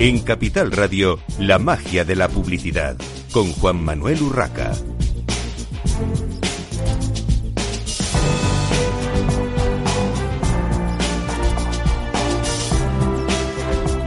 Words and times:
En 0.00 0.20
Capital 0.20 0.72
Radio, 0.72 1.18
la 1.38 1.58
magia 1.58 2.06
de 2.06 2.16
la 2.16 2.26
publicidad, 2.26 2.96
con 3.34 3.52
Juan 3.52 3.84
Manuel 3.84 4.22
Urraca. 4.22 4.72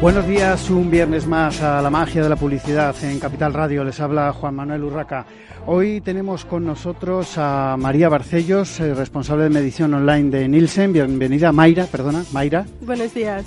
Buenos 0.01 0.27
días, 0.27 0.67
un 0.71 0.89
viernes 0.89 1.27
más 1.27 1.61
a 1.61 1.79
la 1.83 1.91
magia 1.91 2.23
de 2.23 2.29
la 2.29 2.37
publicidad 2.37 2.95
en 3.03 3.19
Capital 3.19 3.53
Radio. 3.53 3.83
Les 3.83 3.99
habla 3.99 4.33
Juan 4.33 4.55
Manuel 4.55 4.85
Urraca. 4.85 5.27
Hoy 5.67 6.01
tenemos 6.01 6.43
con 6.43 6.65
nosotros 6.65 7.37
a 7.37 7.77
María 7.77 8.09
Barcellos, 8.09 8.79
eh, 8.79 8.95
responsable 8.95 9.43
de 9.43 9.51
medición 9.51 9.93
online 9.93 10.31
de 10.31 10.47
Nielsen. 10.47 10.91
Bienvenida, 10.91 11.51
Mayra, 11.51 11.85
perdona, 11.85 12.25
Mayra. 12.31 12.65
Buenos 12.81 13.13
días. 13.13 13.45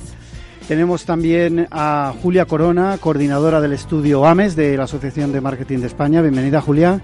Tenemos 0.69 1.05
también 1.05 1.69
a 1.71 2.13
Julia 2.21 2.45
Corona, 2.45 2.99
coordinadora 2.99 3.61
del 3.61 3.73
estudio 3.73 4.27
AMES 4.27 4.57
de 4.57 4.77
la 4.77 4.83
Asociación 4.85 5.31
de 5.31 5.41
Marketing 5.41 5.79
de 5.79 5.87
España. 5.87 6.23
Bienvenida, 6.23 6.61
Julia. 6.61 7.01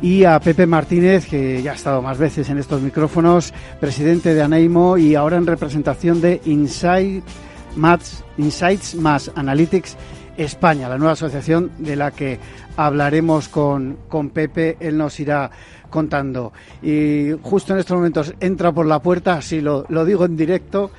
Y 0.00 0.22
a 0.22 0.38
Pepe 0.38 0.64
Martínez, 0.64 1.26
que 1.26 1.60
ya 1.60 1.72
ha 1.72 1.74
estado 1.74 2.02
más 2.02 2.18
veces 2.18 2.48
en 2.48 2.58
estos 2.58 2.82
micrófonos, 2.82 3.52
presidente 3.80 4.32
de 4.32 4.42
Aneimo 4.42 4.96
y 4.96 5.16
ahora 5.16 5.38
en 5.38 5.46
representación 5.46 6.20
de 6.20 6.40
Insights 6.44 7.24
más 7.74 9.32
Analytics 9.34 9.96
España, 10.36 10.88
la 10.88 10.98
nueva 10.98 11.14
asociación 11.14 11.72
de 11.78 11.96
la 11.96 12.12
que 12.12 12.38
hablaremos 12.76 13.48
con, 13.48 13.98
con 14.08 14.30
Pepe, 14.30 14.76
él 14.78 14.96
nos 14.96 15.18
irá 15.18 15.50
contando. 15.90 16.52
Y 16.80 17.32
justo 17.42 17.72
en 17.72 17.80
estos 17.80 17.96
momentos 17.96 18.34
entra 18.38 18.70
por 18.70 18.86
la 18.86 19.02
puerta, 19.02 19.34
así 19.34 19.60
lo, 19.60 19.84
lo 19.88 20.04
digo 20.04 20.24
en 20.26 20.36
directo, 20.36 20.92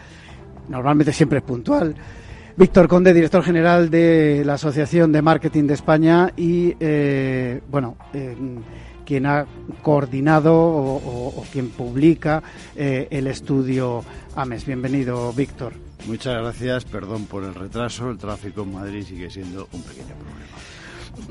normalmente 0.69 1.13
siempre 1.13 1.39
es 1.39 1.43
puntual. 1.43 1.95
Víctor 2.55 2.87
Conde, 2.87 3.13
director 3.13 3.43
general 3.43 3.89
de 3.89 4.43
la 4.43 4.55
Asociación 4.55 5.11
de 5.11 5.21
Marketing 5.21 5.65
de 5.65 5.73
España 5.75 6.33
y, 6.35 6.75
eh, 6.79 7.61
bueno, 7.69 7.97
quien 9.05 9.25
ha 9.27 9.45
coordinado 9.83 10.55
o 10.55 11.45
quien 11.51 11.69
publica 11.69 12.41
eh, 12.75 13.07
el 13.11 13.27
estudio 13.27 14.03
AMES. 14.35 14.65
Bienvenido, 14.65 15.31
Víctor. 15.33 15.73
Muchas 16.07 16.41
gracias, 16.41 16.85
perdón 16.85 17.25
por 17.25 17.43
el 17.43 17.53
retraso, 17.53 18.09
el 18.09 18.17
tráfico 18.17 18.61
en 18.63 18.73
Madrid 18.73 19.03
sigue 19.05 19.29
siendo 19.29 19.67
un 19.71 19.81
pequeño 19.81 20.15
problema. 20.15 20.57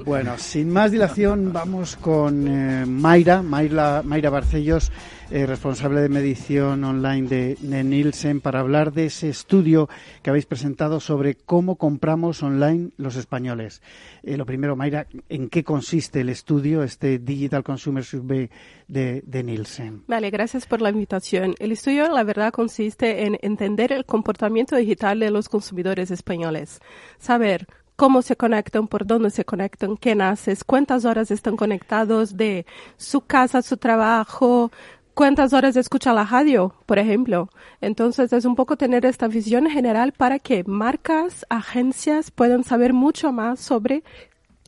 Bueno, 0.05 0.39
sin 0.39 0.71
más 0.71 0.93
dilación, 0.93 1.53
vamos 1.53 1.97
con 1.97 2.47
eh, 2.47 2.87
Mayra, 2.87 3.43
Mayra, 3.43 4.03
Mayra 4.05 4.31
Barcellos, 4.31 4.93
eh, 5.31 5.47
responsable 5.47 6.01
de 6.01 6.09
medición 6.09 6.85
online 6.85 7.29
de, 7.29 7.85
Nielsen, 7.85 8.41
para 8.41 8.61
hablar 8.61 8.93
de 8.93 9.07
ese 9.07 9.29
estudio 9.29 9.89
que 10.23 10.31
habéis 10.31 10.47
presentado 10.47 11.01
sobre 11.01 11.35
cómo 11.35 11.77
compramos 11.77 12.43
online 12.43 12.91
los 12.97 13.17
españoles. 13.17 13.83
Eh, 14.23 14.37
lo 14.37 14.47
primero, 14.47 14.77
Mayra, 14.77 15.07
¿en 15.29 15.49
qué 15.49 15.65
consiste 15.65 16.21
el 16.21 16.29
estudio, 16.29 16.83
este 16.83 17.19
Digital 17.19 17.65
Consumer 17.65 18.05
Survey 18.05 18.51
de, 18.87 19.23
de 19.27 19.43
Nielsen? 19.43 20.05
Vale, 20.07 20.31
gracias 20.31 20.67
por 20.67 20.83
la 20.83 20.91
invitación. 20.91 21.55
El 21.59 21.73
estudio, 21.73 22.09
la 22.13 22.23
verdad, 22.23 22.53
consiste 22.53 23.27
en 23.27 23.39
entender 23.43 23.93
el 23.93 24.05
comportamiento 24.05 24.77
digital 24.77 25.19
de 25.19 25.31
los 25.31 25.49
consumidores 25.49 26.11
españoles, 26.11 26.81
saber 27.19 27.67
cómo 27.97 28.23
se 28.23 28.37
conectan, 28.37 28.87
por 28.87 29.07
dónde 29.07 29.31
se 29.31 29.45
conectan, 29.45 29.97
quién 29.97 30.21
haces, 30.21 30.63
cuántas 30.65 31.05
horas 31.05 31.31
están 31.31 31.57
conectados 31.57 32.37
de 32.37 32.67
su 32.97 33.23
casa, 33.23 33.63
su 33.63 33.79
trabajo, 33.79 34.71
cuántas 35.15 35.55
horas 35.55 35.77
escucha 35.77 36.13
la 36.13 36.25
radio, 36.25 36.75
por 36.85 36.99
ejemplo. 36.99 37.49
Entonces 37.81 38.33
es 38.33 38.45
un 38.45 38.55
poco 38.55 38.77
tener 38.77 39.07
esta 39.07 39.29
visión 39.29 39.67
general 39.67 40.13
para 40.13 40.39
que 40.39 40.63
marcas, 40.65 41.47
agencias 41.49 42.31
puedan 42.31 42.65
saber 42.65 42.93
mucho 42.93 43.33
más 43.33 43.59
sobre 43.59 44.05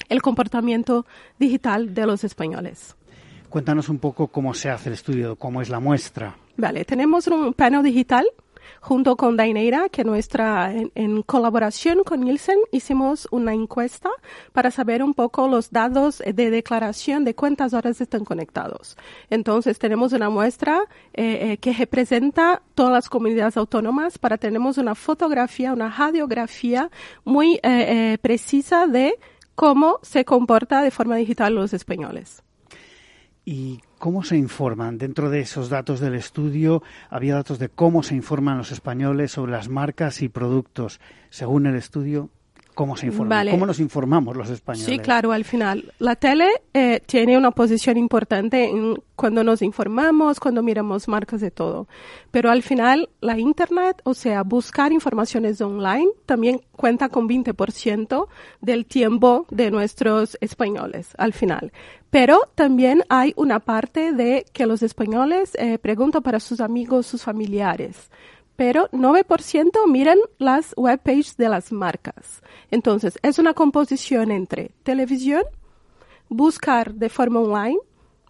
el 0.08 0.22
comportamiento 0.22 1.04
digital 1.38 1.92
de 1.92 2.06
los 2.06 2.24
españoles. 2.24 2.96
Cuéntanos 3.50 3.88
un 3.88 3.98
poco 3.98 4.28
cómo 4.28 4.54
se 4.54 4.70
hace 4.70 4.88
el 4.88 4.94
estudio, 4.94 5.36
cómo 5.36 5.62
es 5.62 5.68
la 5.68 5.80
muestra. 5.80 6.36
Vale, 6.56 6.84
tenemos 6.84 7.26
un 7.28 7.54
panel 7.54 7.82
digital 7.82 8.26
junto 8.80 9.16
con 9.16 9.36
Daineira, 9.36 9.88
que 9.88 10.04
nuestra, 10.04 10.72
en, 10.72 11.22
colaboración 11.22 12.04
con 12.04 12.20
Nielsen, 12.20 12.58
hicimos 12.72 13.28
una 13.30 13.54
encuesta 13.54 14.10
para 14.52 14.70
saber 14.70 15.02
un 15.02 15.14
poco 15.14 15.48
los 15.48 15.70
datos 15.70 16.22
de 16.24 16.50
declaración 16.50 17.24
de 17.24 17.34
cuántas 17.34 17.74
horas 17.74 18.00
están 18.00 18.24
conectados. 18.24 18.96
Entonces, 19.30 19.78
tenemos 19.78 20.12
una 20.12 20.30
muestra 20.30 20.82
eh, 21.14 21.52
eh, 21.52 21.56
que 21.58 21.72
representa 21.72 22.62
todas 22.74 22.92
las 22.92 23.08
comunidades 23.08 23.56
autónomas 23.56 24.18
para 24.18 24.38
tenemos 24.38 24.78
una 24.78 24.94
fotografía, 24.94 25.72
una 25.72 25.90
radiografía 25.90 26.90
muy 27.24 27.54
eh, 27.56 27.60
eh 27.64 28.18
precisa 28.20 28.86
de 28.86 29.14
cómo 29.54 29.98
se 30.02 30.24
comporta 30.24 30.82
de 30.82 30.90
forma 30.90 31.16
digital 31.16 31.54
los 31.54 31.72
españoles. 31.72 32.42
¿Y 33.50 33.80
cómo 33.98 34.24
se 34.24 34.36
informan? 34.36 34.98
Dentro 34.98 35.30
de 35.30 35.40
esos 35.40 35.70
datos 35.70 36.00
del 36.00 36.14
estudio 36.14 36.82
había 37.08 37.36
datos 37.36 37.58
de 37.58 37.70
cómo 37.70 38.02
se 38.02 38.14
informan 38.14 38.58
los 38.58 38.72
españoles 38.72 39.32
sobre 39.32 39.52
las 39.52 39.70
marcas 39.70 40.20
y 40.20 40.28
productos. 40.28 41.00
Según 41.30 41.64
el 41.64 41.74
estudio, 41.74 42.28
¿cómo 42.78 42.96
se 42.96 43.06
informan? 43.06 43.38
Vale. 43.38 43.50
¿Cómo 43.50 43.66
nos 43.66 43.80
informamos 43.80 44.36
los 44.36 44.48
españoles? 44.50 44.86
Sí, 44.86 45.00
claro, 45.00 45.32
al 45.32 45.44
final. 45.44 45.92
La 45.98 46.14
tele 46.14 46.48
eh, 46.72 47.02
tiene 47.04 47.36
una 47.36 47.50
posición 47.50 47.96
importante 47.96 48.68
en 48.70 49.02
cuando 49.16 49.42
nos 49.42 49.62
informamos, 49.62 50.38
cuando 50.38 50.62
miramos 50.62 51.08
marcas 51.08 51.40
de 51.40 51.50
todo. 51.50 51.88
Pero 52.30 52.52
al 52.52 52.62
final, 52.62 53.08
la 53.20 53.36
Internet, 53.36 54.00
o 54.04 54.14
sea, 54.14 54.44
buscar 54.44 54.92
informaciones 54.92 55.60
online, 55.60 56.06
también 56.24 56.60
cuenta 56.70 57.08
con 57.08 57.28
20% 57.28 58.28
del 58.60 58.86
tiempo 58.86 59.44
de 59.50 59.72
nuestros 59.72 60.38
españoles, 60.40 61.08
al 61.18 61.32
final. 61.32 61.72
Pero 62.10 62.48
también 62.54 63.02
hay 63.08 63.32
una 63.34 63.58
parte 63.58 64.12
de 64.12 64.46
que 64.52 64.66
los 64.66 64.84
españoles 64.84 65.50
eh, 65.58 65.78
preguntan 65.78 66.22
para 66.22 66.38
sus 66.38 66.60
amigos, 66.60 67.06
sus 67.06 67.24
familiares 67.24 68.08
pero 68.58 68.88
9% 68.90 69.86
miran 69.86 70.18
las 70.38 70.74
webpages 70.76 71.36
de 71.36 71.48
las 71.48 71.70
marcas. 71.70 72.42
Entonces, 72.72 73.16
es 73.22 73.38
una 73.38 73.54
composición 73.54 74.32
entre 74.32 74.72
televisión, 74.82 75.44
buscar 76.28 76.92
de 76.94 77.08
forma 77.08 77.38
online, 77.38 77.78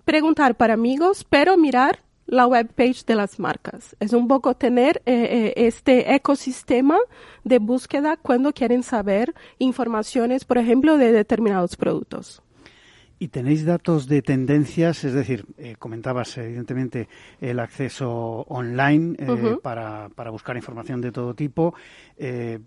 preguntar 0.04 0.54
para 0.54 0.74
amigos, 0.74 1.24
pero 1.24 1.56
mirar 1.56 2.00
la 2.26 2.46
webpage 2.46 3.06
de 3.06 3.14
las 3.14 3.38
marcas. 3.38 3.96
Es 4.00 4.12
un 4.12 4.28
poco 4.28 4.54
tener 4.54 5.00
eh, 5.06 5.14
eh, 5.14 5.66
este 5.66 6.14
ecosistema 6.14 6.98
de 7.44 7.58
búsqueda 7.58 8.18
cuando 8.18 8.52
quieren 8.52 8.82
saber 8.82 9.34
informaciones, 9.56 10.44
por 10.44 10.58
ejemplo, 10.58 10.98
de 10.98 11.10
determinados 11.10 11.74
productos. 11.74 12.42
¿Y 13.20 13.28
tenéis 13.28 13.64
datos 13.64 14.06
de 14.06 14.22
tendencias? 14.22 15.02
Es 15.02 15.12
decir, 15.12 15.44
eh, 15.56 15.74
comentabas 15.76 16.38
evidentemente 16.38 17.08
el 17.40 17.58
acceso 17.58 18.10
online 18.48 19.16
eh, 19.18 19.30
uh 19.30 19.36
-huh. 19.36 19.60
para, 19.60 20.08
para, 20.14 20.30
buscar 20.30 20.56
información 20.56 21.00
de 21.00 21.10
todo 21.10 21.34
tipo, 21.34 21.74
eh, 22.16 22.60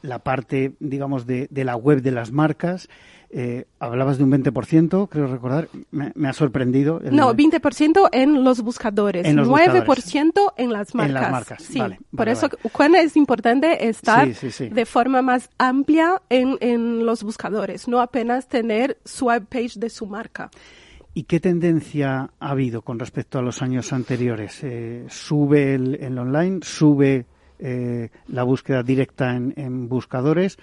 la 0.00 0.20
parte, 0.20 0.72
digamos, 0.80 1.26
de, 1.26 1.48
de, 1.50 1.64
la 1.64 1.76
web 1.76 2.00
de 2.00 2.12
las 2.12 2.32
marcas. 2.32 2.88
Eh, 3.30 3.66
hablabas 3.78 4.16
de 4.16 4.24
un 4.24 4.32
20%, 4.32 5.08
creo 5.10 5.26
recordar, 5.26 5.68
me, 5.90 6.12
me 6.14 6.28
ha 6.28 6.32
sorprendido. 6.32 7.00
El, 7.04 7.14
no, 7.14 7.34
20% 7.34 8.08
en 8.12 8.42
los 8.42 8.62
buscadores, 8.62 9.26
en 9.26 9.36
los 9.36 9.48
9% 9.48 9.84
buscadores. 9.84 10.14
en 10.56 10.72
las 10.72 10.94
marcas. 10.94 11.08
En 11.08 11.14
las 11.14 11.30
marcas, 11.30 11.62
sí. 11.62 11.78
vale, 11.78 11.96
Por 12.10 12.18
vale, 12.20 12.32
eso, 12.32 12.48
vale. 12.48 12.70
cuán 12.72 12.94
es 12.94 13.16
importante 13.16 13.86
estar 13.86 14.26
sí, 14.28 14.34
sí, 14.34 14.50
sí. 14.50 14.68
de 14.70 14.86
forma 14.86 15.20
más 15.20 15.50
amplia 15.58 16.22
en, 16.30 16.56
en 16.60 17.04
los 17.04 17.22
buscadores, 17.22 17.86
no 17.86 18.00
apenas 18.00 18.48
tener 18.48 18.96
su 19.04 19.26
webpage 19.26 19.74
de 19.78 19.90
su 19.90 20.06
marca. 20.06 20.50
¿Y 21.12 21.24
qué 21.24 21.38
tendencia 21.38 22.30
ha 22.38 22.50
habido 22.50 22.80
con 22.80 22.98
respecto 22.98 23.38
a 23.38 23.42
los 23.42 23.60
años 23.60 23.92
anteriores? 23.92 24.60
Eh, 24.62 25.04
¿Sube 25.08 25.74
el, 25.74 25.96
el, 25.96 26.18
online? 26.18 26.60
¿Sube 26.62 27.26
eh, 27.58 28.08
la 28.28 28.44
búsqueda 28.44 28.82
directa 28.82 29.34
en, 29.34 29.52
en 29.56 29.88
buscadores? 29.88 30.58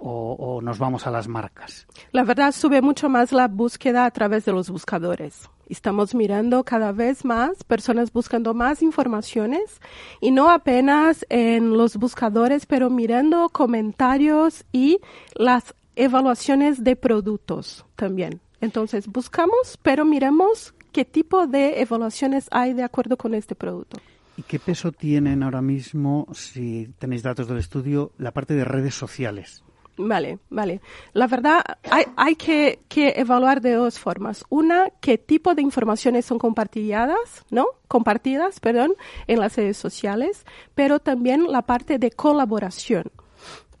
O, 0.00 0.34
o, 0.38 0.62
nos 0.62 0.78
vamos 0.78 1.06
a 1.06 1.10
las 1.10 1.28
marcas? 1.28 1.86
La 2.12 2.24
verdad 2.24 2.52
sube 2.52 2.82
mucho 2.82 3.08
más 3.08 3.32
la 3.32 3.48
búsqueda 3.48 4.04
a 4.06 4.10
través 4.10 4.44
de 4.44 4.52
los 4.52 4.70
buscadores. 4.70 5.48
Estamos 5.68 6.16
mirando 6.16 6.64
cada 6.64 6.90
vez 6.90 7.24
más 7.24 7.62
personas 7.62 8.12
buscando 8.12 8.54
más 8.54 8.82
informaciones 8.82 9.80
y 10.20 10.32
no 10.32 10.50
apenas 10.50 11.24
en 11.28 11.76
los 11.76 11.96
buscadores, 11.96 12.66
pero 12.66 12.90
mirando 12.90 13.48
comentarios 13.50 14.64
y 14.72 14.98
las 15.34 15.74
evaluaciones 15.94 16.82
de 16.82 16.96
productos 16.96 17.84
también. 17.94 18.40
Entonces 18.60 19.06
buscamos, 19.06 19.78
pero 19.82 20.04
miramos 20.04 20.74
qué 20.92 21.04
tipo 21.04 21.46
de 21.46 21.80
evaluaciones 21.80 22.48
hay 22.50 22.74
de 22.74 22.82
acuerdo 22.82 23.16
con 23.16 23.34
este 23.34 23.54
producto. 23.54 23.98
¿Y 24.36 24.42
qué 24.42 24.58
peso 24.58 24.90
tienen 24.90 25.42
ahora 25.42 25.62
mismo, 25.62 26.26
si 26.32 26.88
tenéis 26.98 27.22
datos 27.22 27.46
del 27.46 27.58
estudio, 27.58 28.12
la 28.18 28.32
parte 28.32 28.54
de 28.54 28.64
redes 28.64 28.94
sociales? 28.94 29.62
Vale, 29.96 30.38
vale. 30.48 30.80
La 31.12 31.26
verdad, 31.26 31.62
hay, 31.90 32.04
hay 32.16 32.34
que, 32.36 32.80
que, 32.88 33.14
evaluar 33.16 33.60
de 33.60 33.72
dos 33.72 33.98
formas. 33.98 34.44
Una, 34.48 34.88
qué 35.00 35.18
tipo 35.18 35.54
de 35.54 35.62
informaciones 35.62 36.24
son 36.24 36.38
compartidas, 36.38 37.44
¿no? 37.50 37.66
Compartidas, 37.86 38.60
perdón, 38.60 38.94
en 39.26 39.40
las 39.40 39.56
redes 39.56 39.76
sociales, 39.76 40.46
pero 40.74 41.00
también 41.00 41.50
la 41.52 41.62
parte 41.62 41.98
de 41.98 42.10
colaboración. 42.10 43.10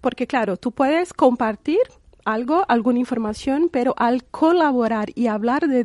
porque 0.00 0.26
claro, 0.26 0.56
tú 0.56 0.72
puedes 0.72 1.12
compartir 1.12 1.78
algo, 2.24 2.64
alguna 2.68 2.98
información, 2.98 3.68
pero 3.70 3.94
al 3.96 4.24
colaborar 4.24 5.08
y 5.14 5.26
hablar 5.26 5.66
de, 5.66 5.84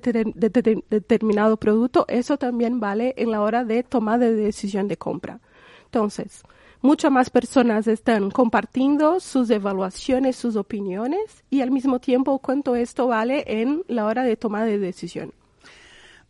determinado 0.90 1.58
producto, 1.58 2.06
eso 2.08 2.38
también 2.38 2.80
vale 2.80 3.14
en 3.18 3.32
la 3.32 3.42
hora 3.42 3.64
de 3.64 3.84
tomar 3.84 4.20
de 4.20 4.34
decisión 4.34 4.88
de 4.88 4.98
compra. 4.98 5.40
Entonces, 5.86 6.44
muchas 6.82 7.12
más 7.12 7.30
personas 7.30 7.88
están 7.88 8.32
compartiendo 8.32 9.20
sus 9.20 9.50
evaluaciones, 9.50 10.36
sus 10.36 10.56
opiniones 10.56 11.44
y 11.50 11.62
al 11.62 11.72
mismo 11.72 12.00
tiempo 12.00 12.40
cuánto 12.40 12.76
esto 12.76 13.08
vale 13.08 13.44
en 13.48 13.84
la 13.88 14.06
hora 14.06 14.24
de 14.24 14.36
tomar 14.36 14.66
de 14.66 14.80
decisión. 14.80 15.34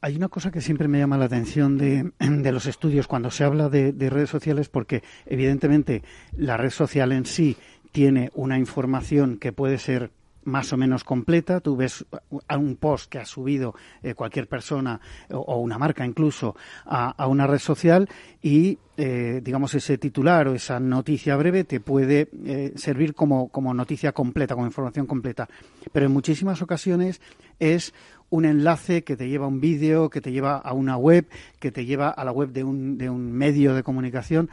Hay 0.02 0.16
una 0.16 0.30
cosa 0.30 0.52
que 0.52 0.62
siempre 0.62 0.88
me 0.88 1.00
llama 1.00 1.18
la 1.18 1.26
atención 1.26 1.78
de, 1.78 2.12
los 2.52 2.68
estudios 2.68 3.08
cuando 3.08 3.32
se 3.32 3.44
habla 3.44 3.70
de, 3.70 3.92
redes 4.10 4.30
sociales, 4.30 4.70
porque 4.70 5.04
evidentemente 5.26 6.04
la 6.38 6.58
red 6.58 6.70
social 6.70 7.12
en 7.12 7.26
sí 7.26 7.58
tiene 7.92 8.30
una 8.36 8.60
información 8.60 9.38
que 9.38 9.52
puede 9.52 9.80
ser 9.80 10.12
más 10.46 10.72
o 10.72 10.78
menos 10.78 11.04
completa. 11.04 11.60
Tú 11.60 11.76
ves 11.76 12.06
un 12.50 12.76
post 12.78 13.12
que 13.12 13.20
ha 13.20 13.26
subido 13.26 13.76
eh, 14.02 14.14
cualquier 14.14 14.48
persona 14.48 15.00
o, 15.30 15.60
una 15.60 15.78
marca 15.78 16.06
incluso 16.06 16.56
a, 16.86 17.28
una 17.28 17.48
red 17.48 17.60
social 17.60 18.08
y, 18.42 18.78
eh, 18.98 19.42
digamos, 19.44 19.74
ese 19.74 19.98
titular 19.98 20.48
o 20.48 20.56
esa 20.56 20.80
noticia 20.80 21.36
breve 21.36 21.64
te 21.64 21.80
puede 21.80 22.30
eh, 22.46 22.74
servir 22.76 23.14
como, 23.14 23.50
como 23.50 23.74
noticia 23.74 24.12
completa, 24.14 24.56
como 24.56 24.68
información 24.68 25.06
completa. 25.06 25.50
Pero 25.92 26.06
en 26.06 26.14
muchísimas 26.14 26.62
ocasiones 26.62 27.22
es 27.60 27.94
un 28.30 28.46
enlace 28.46 29.04
que 29.04 29.16
te 29.16 29.28
lleva 29.28 29.46
a 29.46 29.50
un 29.50 29.60
vídeo, 29.60 30.10
que 30.10 30.22
te 30.22 30.32
lleva 30.32 30.58
a 30.58 30.74
una 30.74 30.98
web, 30.98 31.28
que 31.60 31.72
te 31.72 31.86
lleva 31.86 32.10
a 32.10 32.24
la 32.24 32.32
web 32.32 32.52
de 32.52 32.64
un, 32.64 32.98
de 32.98 33.10
un 33.10 33.32
medio 33.32 33.74
de 33.74 33.84
comunicación. 33.84 34.50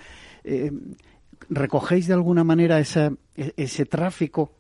¿Recogéis 1.49 2.07
de 2.07 2.15
alguna 2.15 2.45
manera 2.45 2.79
ese, 2.79 3.13
ese 3.35 3.87
tráfico? 3.87 4.53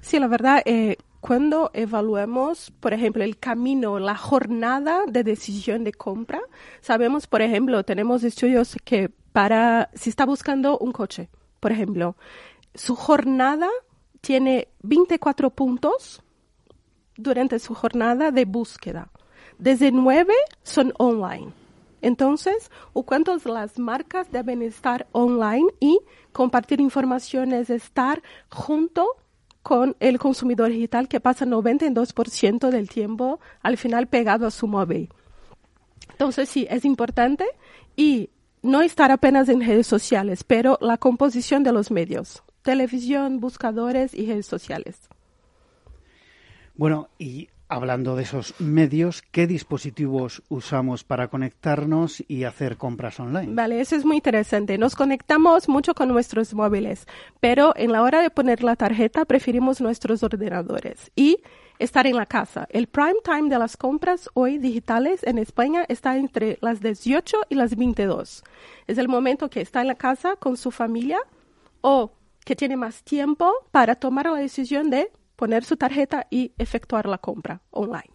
Sí, 0.00 0.18
la 0.18 0.26
verdad, 0.26 0.62
eh, 0.64 0.96
cuando 1.20 1.70
evaluamos, 1.72 2.70
por 2.80 2.92
ejemplo, 2.92 3.24
el 3.24 3.38
camino, 3.38 3.98
la 3.98 4.16
jornada 4.16 5.04
de 5.06 5.24
decisión 5.24 5.82
de 5.82 5.92
compra, 5.92 6.40
sabemos, 6.80 7.26
por 7.26 7.40
ejemplo, 7.40 7.82
tenemos 7.84 8.24
estudios 8.24 8.76
que 8.84 9.10
para, 9.32 9.90
si 9.94 10.10
está 10.10 10.26
buscando 10.26 10.78
un 10.78 10.92
coche, 10.92 11.30
por 11.60 11.72
ejemplo, 11.72 12.16
su 12.74 12.94
jornada 12.94 13.68
tiene 14.20 14.68
24 14.82 15.50
puntos 15.50 16.22
durante 17.16 17.58
su 17.58 17.74
jornada 17.74 18.30
de 18.30 18.44
búsqueda. 18.44 19.10
Desde 19.58 19.92
nueve 19.92 20.34
son 20.62 20.92
online. 20.98 21.52
Entonces, 22.02 22.70
¿cuántas 22.92 23.46
las 23.46 23.78
marcas 23.78 24.30
deben 24.30 24.60
estar 24.60 25.06
online 25.12 25.68
y 25.80 26.00
compartir 26.32 26.82
informaciones, 26.82 27.70
estar 27.70 28.22
junto 28.50 29.16
con 29.64 29.96
el 29.98 30.18
consumidor 30.18 30.68
digital 30.68 31.08
que 31.08 31.20
pasa 31.20 31.46
92% 31.46 32.70
del 32.70 32.88
tiempo 32.88 33.40
al 33.62 33.78
final 33.78 34.06
pegado 34.06 34.46
a 34.46 34.52
su 34.52 34.68
móvil? 34.68 35.08
Entonces, 36.10 36.48
sí, 36.50 36.66
es 36.70 36.84
importante 36.84 37.46
y 37.96 38.28
no 38.62 38.82
estar 38.82 39.10
apenas 39.10 39.48
en 39.48 39.62
redes 39.62 39.86
sociales, 39.86 40.44
pero 40.44 40.78
la 40.82 40.98
composición 40.98 41.64
de 41.64 41.72
los 41.72 41.90
medios, 41.90 42.44
televisión, 42.62 43.40
buscadores 43.40 44.14
y 44.14 44.26
redes 44.26 44.46
sociales. 44.46 45.08
Bueno, 46.76 47.08
y 47.18 47.48
hablando 47.68 48.16
de 48.16 48.22
esos 48.24 48.54
medios, 48.60 49.22
¿qué 49.30 49.46
dispositivos 49.46 50.42
usamos 50.48 51.04
para 51.04 51.28
conectarnos 51.28 52.22
y 52.28 52.44
hacer 52.44 52.76
compras 52.76 53.18
online? 53.20 53.54
Vale, 53.54 53.80
eso 53.80 53.96
es 53.96 54.04
muy 54.04 54.16
interesante. 54.16 54.78
Nos 54.78 54.94
conectamos 54.94 55.68
mucho 55.68 55.94
con 55.94 56.08
nuestros 56.08 56.54
móviles, 56.54 57.06
pero 57.40 57.72
en 57.76 57.92
la 57.92 58.02
hora 58.02 58.22
de 58.22 58.30
poner 58.30 58.62
la 58.62 58.76
tarjeta 58.76 59.24
preferimos 59.24 59.80
nuestros 59.80 60.22
ordenadores 60.22 61.10
y 61.16 61.38
estar 61.78 62.06
en 62.06 62.16
la 62.16 62.26
casa. 62.26 62.66
El 62.70 62.86
prime 62.86 63.20
time 63.24 63.48
de 63.48 63.58
las 63.58 63.76
compras 63.76 64.28
hoy 64.34 64.58
digitales 64.58 65.22
en 65.24 65.38
España 65.38 65.84
está 65.88 66.16
entre 66.16 66.58
las 66.60 66.80
18 66.80 67.36
y 67.48 67.54
las 67.54 67.76
22. 67.76 68.44
Es 68.86 68.98
el 68.98 69.08
momento 69.08 69.50
que 69.50 69.60
está 69.60 69.80
en 69.80 69.88
la 69.88 69.94
casa 69.94 70.36
con 70.36 70.56
su 70.56 70.70
familia 70.70 71.18
o 71.80 72.12
que 72.44 72.54
tiene 72.54 72.76
más 72.76 73.02
tiempo 73.02 73.50
para 73.70 73.94
tomar 73.94 74.26
la 74.26 74.38
decisión 74.38 74.90
de 74.90 75.10
poner 75.36 75.64
su 75.64 75.76
tarjeta 75.76 76.26
y 76.30 76.52
efectuar 76.58 77.06
la 77.06 77.18
compra 77.18 77.60
online. 77.70 78.14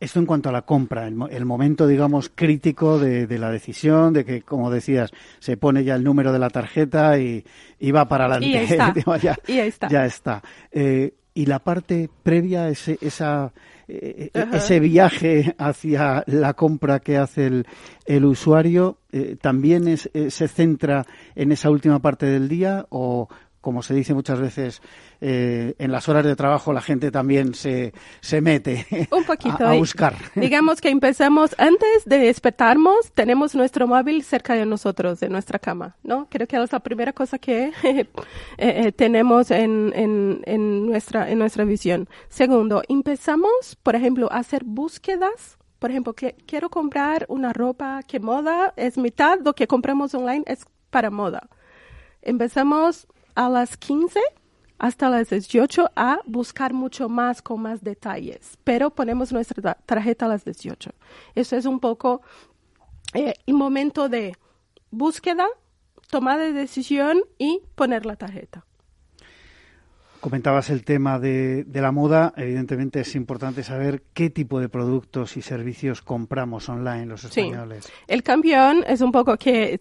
Esto 0.00 0.20
en 0.20 0.26
cuanto 0.26 0.48
a 0.48 0.52
la 0.52 0.62
compra, 0.62 1.08
el, 1.08 1.44
momento, 1.44 1.88
digamos, 1.88 2.30
crítico 2.32 3.00
de, 3.00 3.26
la 3.36 3.50
decisión, 3.50 4.12
de 4.12 4.24
que, 4.24 4.42
como 4.42 4.70
decías, 4.70 5.10
se 5.40 5.56
pone 5.56 5.82
ya 5.82 5.96
el 5.96 6.04
número 6.04 6.32
de 6.32 6.38
la 6.38 6.50
tarjeta 6.50 7.18
y, 7.18 7.44
va 7.90 8.06
para 8.06 8.26
adelante. 8.26 8.46
Y 8.46 8.54
está. 8.54 8.94
ya, 9.20 9.36
y 9.48 9.58
está. 9.58 9.88
Ya 9.88 10.06
está. 10.06 10.42
Eh, 10.70 11.14
y 11.34 11.46
la 11.46 11.58
parte 11.58 12.08
previa, 12.22 12.68
ese, 12.68 12.96
esa, 13.00 13.52
eh, 13.88 14.30
eh, 14.32 14.46
ese 14.52 14.78
viaje 14.78 15.56
hacia 15.58 16.22
la 16.28 16.54
compra 16.54 17.00
que 17.00 17.16
hace 17.16 17.64
el, 18.06 18.24
usuario, 18.24 18.98
¿también 19.40 19.96
se 19.96 20.48
centra 20.48 21.06
en 21.34 21.50
esa 21.50 21.70
última 21.70 21.98
parte 21.98 22.26
del 22.26 22.48
día 22.48 22.86
o, 22.90 23.28
como 23.60 23.82
se 23.82 23.94
dice 23.94 24.14
muchas 24.14 24.40
veces, 24.40 24.82
eh, 25.20 25.74
en 25.78 25.90
las 25.90 26.08
horas 26.08 26.24
de 26.24 26.36
trabajo 26.36 26.72
la 26.72 26.80
gente 26.80 27.10
también 27.10 27.54
se, 27.54 27.92
se 28.20 28.40
mete 28.40 28.86
Un 29.10 29.24
poquito, 29.24 29.66
a, 29.66 29.74
buscar. 29.74 30.14
Digamos 30.34 30.80
que 30.80 30.90
empezamos 30.90 31.54
antes 31.58 32.04
de 32.04 32.18
despertarnos, 32.18 33.12
tenemos 33.12 33.54
nuestro 33.54 33.86
móvil 33.86 34.22
cerca 34.22 34.54
de 34.54 34.64
nosotros, 34.64 35.20
de 35.20 35.28
nuestra 35.28 35.58
cama, 35.58 35.96
¿no? 36.02 36.28
Creo 36.30 36.46
que 36.46 36.56
es 36.56 36.72
la 36.72 36.80
primera 36.80 37.12
cosa 37.12 37.38
que 37.38 37.72
eh, 37.82 38.06
eh, 38.58 38.92
tenemos 38.92 39.50
en, 39.50 39.92
en, 39.94 40.40
en, 40.44 40.86
nuestra, 40.86 41.28
en 41.30 41.38
nuestra 41.38 41.64
visión. 41.64 42.08
Segundo, 42.28 42.82
empezamos, 42.88 43.76
por 43.82 43.96
ejemplo, 43.96 44.28
a 44.32 44.38
hacer 44.38 44.62
búsquedas 44.64 45.58
por 45.78 45.90
ejemplo, 45.90 46.12
que 46.12 46.34
quiero 46.46 46.70
comprar 46.70 47.24
una 47.28 47.52
ropa 47.52 48.02
que 48.02 48.18
moda 48.18 48.74
es 48.76 48.98
mitad, 48.98 49.38
lo 49.44 49.54
que 49.54 49.68
compramos 49.68 50.12
online 50.12 50.42
es 50.46 50.64
para 50.90 51.08
moda. 51.10 51.48
Empezamos 52.20 53.06
a 53.38 53.48
las 53.48 53.76
15 53.76 54.20
hasta 54.78 55.08
las 55.08 55.30
18 55.30 55.92
a 55.94 56.18
buscar 56.26 56.72
mucho 56.72 57.08
más 57.08 57.40
con 57.40 57.62
más 57.62 57.84
detalles, 57.84 58.58
pero 58.64 58.90
ponemos 58.90 59.32
nuestra 59.32 59.74
tarjeta 59.74 60.26
a 60.26 60.28
las 60.28 60.44
18. 60.44 60.90
Eso 61.36 61.56
es 61.56 61.64
un 61.64 61.78
poco 61.78 62.20
eh, 63.14 63.34
el 63.46 63.54
momento 63.54 64.08
de 64.08 64.36
búsqueda, 64.90 65.46
tomar 66.10 66.40
de 66.40 66.52
decisión 66.52 67.20
y 67.38 67.62
poner 67.76 68.06
la 68.06 68.16
tarjeta. 68.16 68.64
Comentabas 70.18 70.70
el 70.70 70.84
tema 70.84 71.20
de, 71.20 71.64
la 71.72 71.92
moda. 71.92 72.34
Evidentemente 72.36 73.00
es 73.00 73.14
importante 73.14 73.62
saber 73.62 74.02
qué 74.14 74.30
tipo 74.30 74.58
de 74.58 74.68
productos 74.68 75.36
y 75.36 75.42
servicios 75.42 76.02
compramos 76.02 76.68
online 76.68 77.06
los 77.06 77.22
españoles. 77.22 77.84
Sí. 77.84 77.92
El 78.08 78.24
campeón 78.24 78.84
es 78.88 79.00
un 79.00 79.12
poco 79.12 79.36
que 79.36 79.78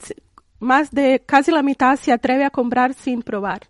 más 0.60 0.92
de 0.92 1.22
casi 1.26 1.52
la 1.52 1.64
mitad 1.64 1.98
se 1.98 2.12
atreve 2.12 2.46
a 2.46 2.50
comprar 2.50 2.94
sin 2.94 3.22
probar 3.22 3.68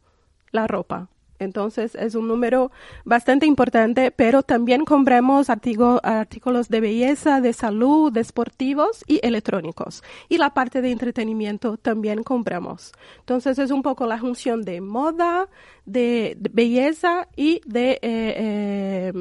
la 0.52 0.68
ropa. 0.68 1.10
Entonces 1.40 1.94
es 1.96 2.16
un 2.16 2.28
número 2.28 2.72
bastante 3.06 3.46
importante, 3.46 4.12
pero 4.12 4.44
también 4.44 4.86
compramos 4.86 5.50
artículos 5.50 6.70
de 6.70 6.82
belleza, 6.82 7.42
de 7.42 7.54
salud, 7.54 8.12
de 8.12 8.22
esportivos 8.22 9.04
y 9.08 9.20
electrónicos. 9.24 10.04
Y 10.30 10.38
la 10.38 10.54
parte 10.54 10.82
de 10.82 10.92
entretenimiento 10.92 11.78
también 11.78 12.24
compramos. 12.24 12.92
Entonces 13.20 13.60
es 13.60 13.72
un 13.72 13.84
poco 13.84 14.08
la 14.08 14.18
función 14.18 14.64
de 14.64 14.82
moda, 14.82 15.48
de, 15.86 16.38
belleza 16.40 17.28
y 17.36 17.62
de 17.66 17.92
eh, 17.92 18.00
eh, 18.02 19.14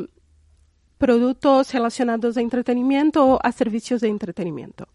productos 0.96 1.72
relacionados 1.72 2.36
a 2.36 2.40
entretenimiento 2.40 3.26
o 3.26 3.38
a 3.42 3.52
servicios 3.52 4.00
de 4.00 4.08
entretenimiento. 4.08 4.88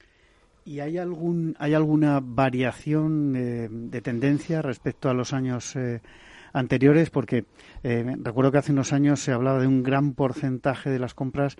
¿Y 0.64 0.80
hay 0.80 0.98
algún 0.98 1.56
hay 1.60 1.74
alguna 1.74 2.20
variación 2.22 3.36
eh, 3.36 3.68
de 3.72 4.02
tendencia 4.02 4.62
respecto 4.62 5.10
a 5.10 5.14
los 5.14 5.34
años 5.34 5.76
eh, 5.76 6.02
anteriores? 6.54 7.10
Porque 7.10 7.46
eh, 7.84 8.16
recuerdo 8.22 8.52
que 8.52 8.58
hace 8.60 8.72
unos 8.72 8.94
años 8.94 9.20
se 9.20 9.32
hablaba 9.32 9.60
de 9.60 9.68
un 9.68 9.84
gran 9.84 10.14
porcentaje 10.14 10.90
de 10.90 11.00
las 11.00 11.14
compras 11.14 11.58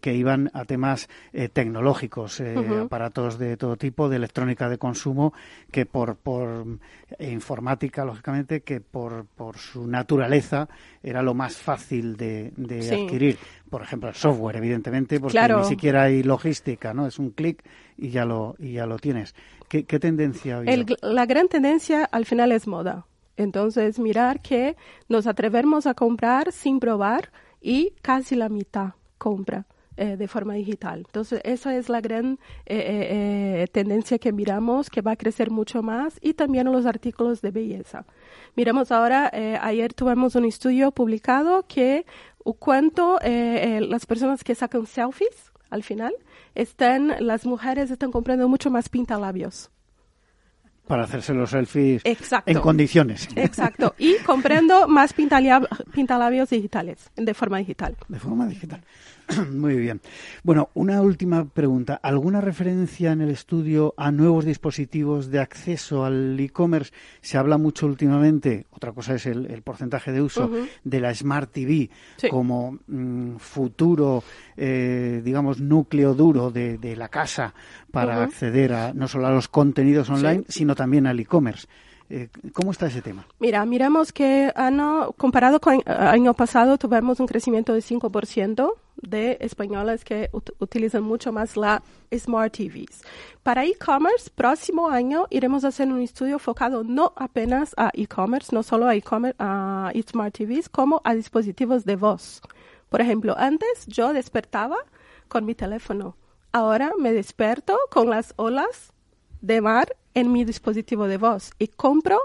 que 0.00 0.14
iban 0.14 0.50
a 0.54 0.64
temas 0.64 1.08
tecnológicos, 1.52 2.40
aparatos 2.40 3.38
de 3.38 3.56
todo 3.56 3.76
tipo, 3.76 4.08
de 4.08 4.16
electrónica 4.16 4.68
de 4.68 4.78
consumo, 4.78 5.32
que 5.70 5.86
por, 5.86 6.16
por 6.16 6.66
informática, 7.18 8.04
lógicamente, 8.04 8.62
que 8.62 8.80
por, 8.80 9.26
por 9.26 9.58
su 9.58 9.86
naturaleza 9.86 10.68
era 11.02 11.22
lo 11.22 11.34
más 11.34 11.56
fácil 11.56 12.16
de, 12.16 12.52
adquirir 12.92 13.38
por 13.74 13.82
ejemplo, 13.82 14.08
el 14.08 14.14
software, 14.14 14.54
evidentemente, 14.54 15.18
porque 15.18 15.36
ni 15.48 15.64
siquiera 15.64 16.04
hay 16.04 16.22
logística, 16.22 16.94
¿no? 16.94 17.08
Es 17.08 17.18
un 17.18 17.30
clic 17.30 17.60
y 17.96 18.10
ya 18.10 18.24
lo 18.24 18.54
y 18.56 18.74
ya 18.74 18.86
lo 18.86 18.98
tienes. 18.98 19.34
¿Qué, 19.68 19.82
tendencia 19.82 20.58
ha 20.58 20.62
la 21.02 21.26
gran 21.26 21.48
tendencia 21.48 22.04
al 22.04 22.24
final 22.24 22.52
es 22.52 22.68
moda. 22.68 23.06
Entonces, 23.36 23.98
mirar 23.98 24.40
que 24.40 24.76
nos 25.08 25.26
atrevemos 25.26 25.86
a 25.86 25.94
comprar 25.94 26.52
sin 26.52 26.80
probar 26.80 27.30
y 27.60 27.92
casi 28.02 28.34
la 28.36 28.48
mitad 28.48 28.94
compra. 29.18 29.66
eh, 29.96 30.16
de 30.16 30.26
forma 30.26 30.54
digital. 30.54 31.04
Entonces, 31.06 31.40
esa 31.44 31.76
es 31.76 31.88
la 31.88 32.00
gran 32.00 32.40
eh, 32.66 33.64
tendencia 33.70 34.18
que 34.18 34.32
miramos, 34.32 34.90
que 34.90 35.02
va 35.02 35.12
a 35.12 35.16
crecer 35.16 35.52
mucho 35.52 35.84
más, 35.84 36.18
y 36.20 36.34
también 36.34 36.70
los 36.72 36.84
artículos 36.84 37.40
de 37.42 37.52
belleza. 37.52 38.04
Miramos 38.56 38.90
ahora, 38.90 39.30
ayer 39.60 39.94
tuvimos 39.94 40.34
un 40.34 40.46
estudio 40.46 40.90
publicado 40.90 41.64
que 41.68 42.06
cuánto 42.58 43.20
las 43.22 44.04
personas 44.04 44.42
que 44.42 44.56
sacan 44.56 44.86
selfies 44.86 45.52
al 45.70 45.84
final, 45.84 46.12
están, 46.56 47.14
las 47.20 47.46
mujeres 47.46 47.90
están 47.90 48.10
comprando 48.10 48.48
mucho 48.48 48.70
más 48.70 48.88
pintalabios 48.88 49.70
para 50.86 51.04
hacerse 51.04 51.32
los 51.32 51.50
selfies 51.50 52.02
en 52.04 52.60
condiciones. 52.60 53.28
Exacto. 53.36 53.94
Y 53.98 54.16
comprando 54.18 54.86
más 54.86 55.14
pintalabios 55.14 56.50
digitales, 56.50 57.10
de 57.16 57.34
forma 57.34 57.58
digital. 57.58 57.96
De 58.08 58.18
forma 58.18 58.46
digital. 58.46 58.82
Muy 59.50 59.76
bien. 59.76 60.00
Bueno, 60.42 60.70
una 60.74 61.00
última 61.00 61.44
pregunta. 61.44 61.98
¿Alguna 62.02 62.40
referencia 62.40 63.12
en 63.12 63.20
el 63.20 63.30
estudio 63.30 63.94
a 63.96 64.10
nuevos 64.10 64.44
dispositivos 64.44 65.30
de 65.30 65.40
acceso 65.40 66.04
al 66.04 66.38
e-commerce? 66.38 66.92
Se 67.20 67.38
habla 67.38 67.58
mucho 67.58 67.86
últimamente, 67.86 68.66
otra 68.70 68.92
cosa 68.92 69.14
es 69.14 69.26
el, 69.26 69.62
porcentaje 69.62 70.12
de 70.12 70.20
uso, 70.20 70.50
de 70.82 71.00
la 71.00 71.14
Smart 71.14 71.50
TV 71.50 71.90
como 72.28 72.78
mm, 72.86 73.36
futuro, 73.36 74.22
eh, 74.56 75.22
digamos, 75.24 75.60
núcleo 75.60 76.14
duro 76.14 76.50
de, 76.50 76.94
la 76.94 77.08
casa 77.08 77.54
para 77.90 78.22
acceder 78.22 78.72
a 78.72 78.92
no 78.92 79.08
solo 79.08 79.26
a 79.26 79.30
los 79.30 79.48
contenidos 79.48 80.10
online, 80.10 80.44
sino 80.48 80.74
también 80.74 81.06
al 81.06 81.18
e-commerce. 81.18 81.66
Eh, 82.10 82.28
¿Cómo 82.52 82.70
está 82.70 82.86
ese 82.86 83.00
tema? 83.00 83.26
Mira, 83.40 83.64
miramos 83.64 84.12
que 84.12 84.52
año, 84.54 85.12
comparado 85.16 85.58
con 85.58 85.74
el 85.74 85.80
eh, 85.80 85.84
año 85.86 86.34
pasado 86.34 86.76
tuvimos 86.76 87.18
un 87.18 87.26
crecimiento 87.26 87.72
de 87.72 87.80
5% 87.80 88.74
de 88.96 89.36
españoles 89.40 90.04
que 90.04 90.30
utilizan 90.58 91.02
mucho 91.02 91.32
más 91.32 91.56
la 91.56 91.82
Smart 92.12 92.56
TVs. 92.56 93.02
Para 93.42 93.64
e-commerce, 93.64 94.30
próximo 94.34 94.88
año 94.88 95.26
iremos 95.30 95.64
a 95.64 95.68
hacer 95.68 95.88
un 95.88 96.00
estudio 96.00 96.34
enfocado 96.34 96.84
no 96.84 97.12
apenas 97.16 97.74
a 97.76 97.90
e-commerce, 97.94 98.54
no 98.54 98.62
solo 98.62 98.86
a, 98.86 98.94
e-commerce, 98.94 99.36
a 99.38 99.92
Smart 100.08 100.36
TVs, 100.36 100.68
como 100.68 101.00
a 101.04 101.14
dispositivos 101.14 101.84
de 101.84 101.96
voz. 101.96 102.40
Por 102.88 103.00
ejemplo, 103.00 103.34
antes 103.36 103.86
yo 103.86 104.12
despertaba 104.12 104.76
con 105.28 105.44
mi 105.44 105.54
teléfono. 105.54 106.16
Ahora 106.52 106.92
me 106.98 107.12
desperto 107.12 107.76
con 107.90 108.10
las 108.10 108.32
olas 108.36 108.92
de 109.40 109.60
mar 109.60 109.96
en 110.14 110.32
mi 110.32 110.44
dispositivo 110.44 111.06
de 111.06 111.18
voz 111.18 111.52
y 111.58 111.68
compro 111.68 112.20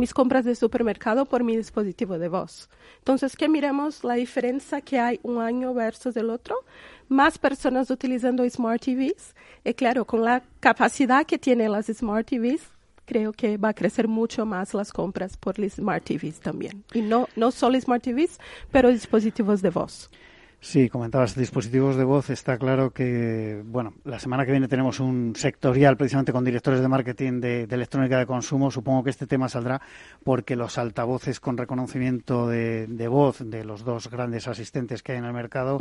mis 0.00 0.14
compras 0.14 0.46
de 0.46 0.54
supermercado 0.54 1.26
por 1.26 1.44
mi 1.44 1.54
dispositivo 1.54 2.18
de 2.18 2.28
voz. 2.28 2.70
Entonces, 2.98 3.36
que 3.36 3.50
miremos 3.50 4.02
la 4.02 4.14
diferencia 4.14 4.80
que 4.80 4.98
hay 4.98 5.20
un 5.22 5.38
año 5.38 5.74
versus 5.74 6.16
el 6.16 6.30
otro. 6.30 6.56
Más 7.08 7.36
personas 7.36 7.90
utilizando 7.90 8.48
Smart 8.48 8.82
TVs. 8.82 9.34
Y 9.62 9.74
claro, 9.74 10.06
con 10.06 10.24
la 10.24 10.42
capacidad 10.58 11.26
que 11.26 11.36
tienen 11.36 11.72
las 11.72 11.86
Smart 11.86 12.26
TVs, 12.26 12.62
creo 13.04 13.32
que 13.32 13.58
va 13.58 13.68
a 13.68 13.74
crecer 13.74 14.08
mucho 14.08 14.46
más 14.46 14.72
las 14.72 14.90
compras 14.90 15.36
por 15.36 15.58
las 15.58 15.74
Smart 15.74 16.02
TVs 16.02 16.40
también. 16.40 16.82
Y 16.94 17.02
no, 17.02 17.28
no 17.36 17.50
solo 17.50 17.78
Smart 17.78 18.02
TVs, 18.02 18.38
pero 18.72 18.88
dispositivos 18.88 19.60
de 19.60 19.68
voz. 19.68 20.08
Sí, 20.62 20.90
comentabas 20.90 21.34
dispositivos 21.34 21.96
de 21.96 22.04
voz. 22.04 22.28
Está 22.28 22.58
claro 22.58 22.90
que, 22.90 23.62
bueno, 23.64 23.94
la 24.04 24.18
semana 24.18 24.44
que 24.44 24.50
viene 24.50 24.68
tenemos 24.68 25.00
un 25.00 25.32
sectorial 25.34 25.96
precisamente 25.96 26.32
con 26.32 26.44
directores 26.44 26.82
de 26.82 26.88
marketing 26.88 27.40
de, 27.40 27.62
electrónica 27.62 28.18
de 28.18 28.26
consumo. 28.26 28.70
Supongo 28.70 29.02
que 29.02 29.08
este 29.08 29.26
tema 29.26 29.48
saldrá 29.48 29.80
porque 30.22 30.56
los 30.56 30.76
altavoces 30.76 31.40
con 31.40 31.56
reconocimiento 31.56 32.46
de, 32.46 33.08
voz 33.08 33.38
de 33.38 33.64
los 33.64 33.84
dos 33.84 34.10
grandes 34.10 34.48
asistentes 34.48 35.02
que 35.02 35.12
hay 35.12 35.18
en 35.18 35.24
el 35.24 35.32
mercado 35.32 35.78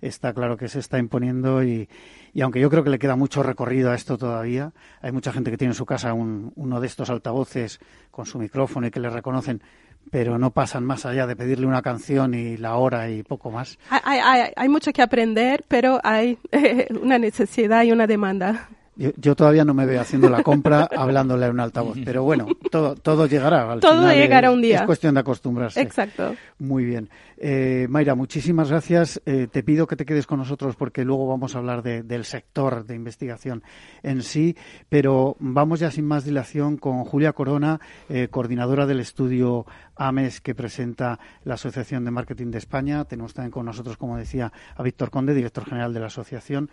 está 0.00 0.32
claro 0.32 0.56
que 0.56 0.68
se 0.68 0.78
está 0.78 0.98
imponiendo 0.98 1.62
y, 1.62 1.86
y, 2.32 2.40
aunque 2.40 2.58
yo 2.58 2.70
creo 2.70 2.82
que 2.82 2.90
le 2.90 2.98
queda 2.98 3.16
mucho 3.16 3.42
recorrido 3.42 3.90
a 3.90 3.94
esto 3.94 4.16
todavía, 4.16 4.72
hay 5.02 5.12
mucha 5.12 5.32
gente 5.32 5.50
que 5.50 5.58
tiene 5.58 5.72
en 5.72 5.76
su 5.76 5.84
casa 5.84 6.14
uno 6.14 6.80
de 6.80 6.86
estos 6.86 7.10
altavoces 7.10 7.80
con 8.10 8.24
su 8.24 8.38
micrófono 8.38 8.86
y 8.86 8.90
que 8.90 9.00
le 9.00 9.10
reconocen 9.10 9.62
pero 10.10 10.38
no 10.38 10.50
pasan 10.50 10.84
más 10.84 11.06
allá 11.06 11.26
de 11.26 11.36
pedirle 11.36 11.66
una 11.66 11.82
canción 11.82 12.34
y 12.34 12.56
la 12.56 12.76
hora 12.76 13.08
y 13.10 13.22
poco 13.22 13.50
más. 13.50 13.78
Hay, 13.90 14.68
mucho 14.68 14.92
que 14.92 15.02
aprender, 15.02 15.64
pero 15.68 16.00
hay 16.04 16.38
una 17.02 17.18
necesidad 17.18 17.82
y 17.84 17.92
una 17.92 18.06
demanda. 18.06 18.68
Yo, 18.94 19.34
todavía 19.34 19.64
no 19.64 19.72
me 19.72 19.86
veo 19.86 20.02
haciendo 20.02 20.28
la 20.28 20.42
compra 20.42 20.86
hablándole 20.96 21.46
a 21.46 21.50
un 21.50 21.60
altavoz, 21.60 21.96
pero 22.04 22.24
bueno, 22.24 22.46
todo, 22.70 22.94
todo 22.94 23.26
llegará. 23.26 23.80
todo 23.80 24.12
llegará 24.12 24.50
un 24.50 24.60
día. 24.60 24.80
Es 24.80 24.82
cuestión 24.82 25.14
de 25.14 25.20
acostumbrarse. 25.20 25.80
Exacto. 25.80 26.34
Muy 26.58 26.84
bien. 26.84 27.08
Eh, 27.38 27.86
Mayra, 27.88 28.14
muchísimas 28.14 28.68
gracias. 28.68 29.22
Eh, 29.24 29.48
te 29.50 29.62
pido 29.62 29.86
que 29.86 29.96
te 29.96 30.04
quedes 30.04 30.26
con 30.26 30.38
nosotros 30.38 30.76
porque 30.76 31.06
luego 31.06 31.26
vamos 31.26 31.54
a 31.54 31.58
hablar 31.58 31.82
del 31.82 32.24
sector 32.24 32.84
de 32.84 32.94
investigación 32.94 33.62
en 34.02 34.22
sí, 34.22 34.56
pero 34.90 35.36
vamos 35.40 35.80
ya 35.80 35.90
sin 35.90 36.04
más 36.04 36.26
dilación 36.26 36.76
con 36.76 37.04
Julia 37.04 37.32
Corona, 37.32 37.80
eh, 38.10 38.28
coordinadora 38.30 38.84
del 38.84 39.00
estudio 39.00 39.64
AMES 39.96 40.42
que 40.42 40.54
presenta 40.54 41.18
la 41.44 41.54
Asociación 41.54 42.04
de 42.04 42.10
Marketing 42.10 42.50
de 42.50 42.58
España. 42.58 43.06
Tenemos 43.06 43.32
también 43.32 43.52
con 43.52 43.64
nosotros, 43.64 43.96
como 43.96 44.18
decía, 44.18 44.52
a 44.76 44.82
Víctor 44.82 45.10
Conde, 45.10 45.32
director 45.32 45.64
general 45.64 45.94
de 45.94 46.00
la 46.00 46.06
asociación. 46.06 46.70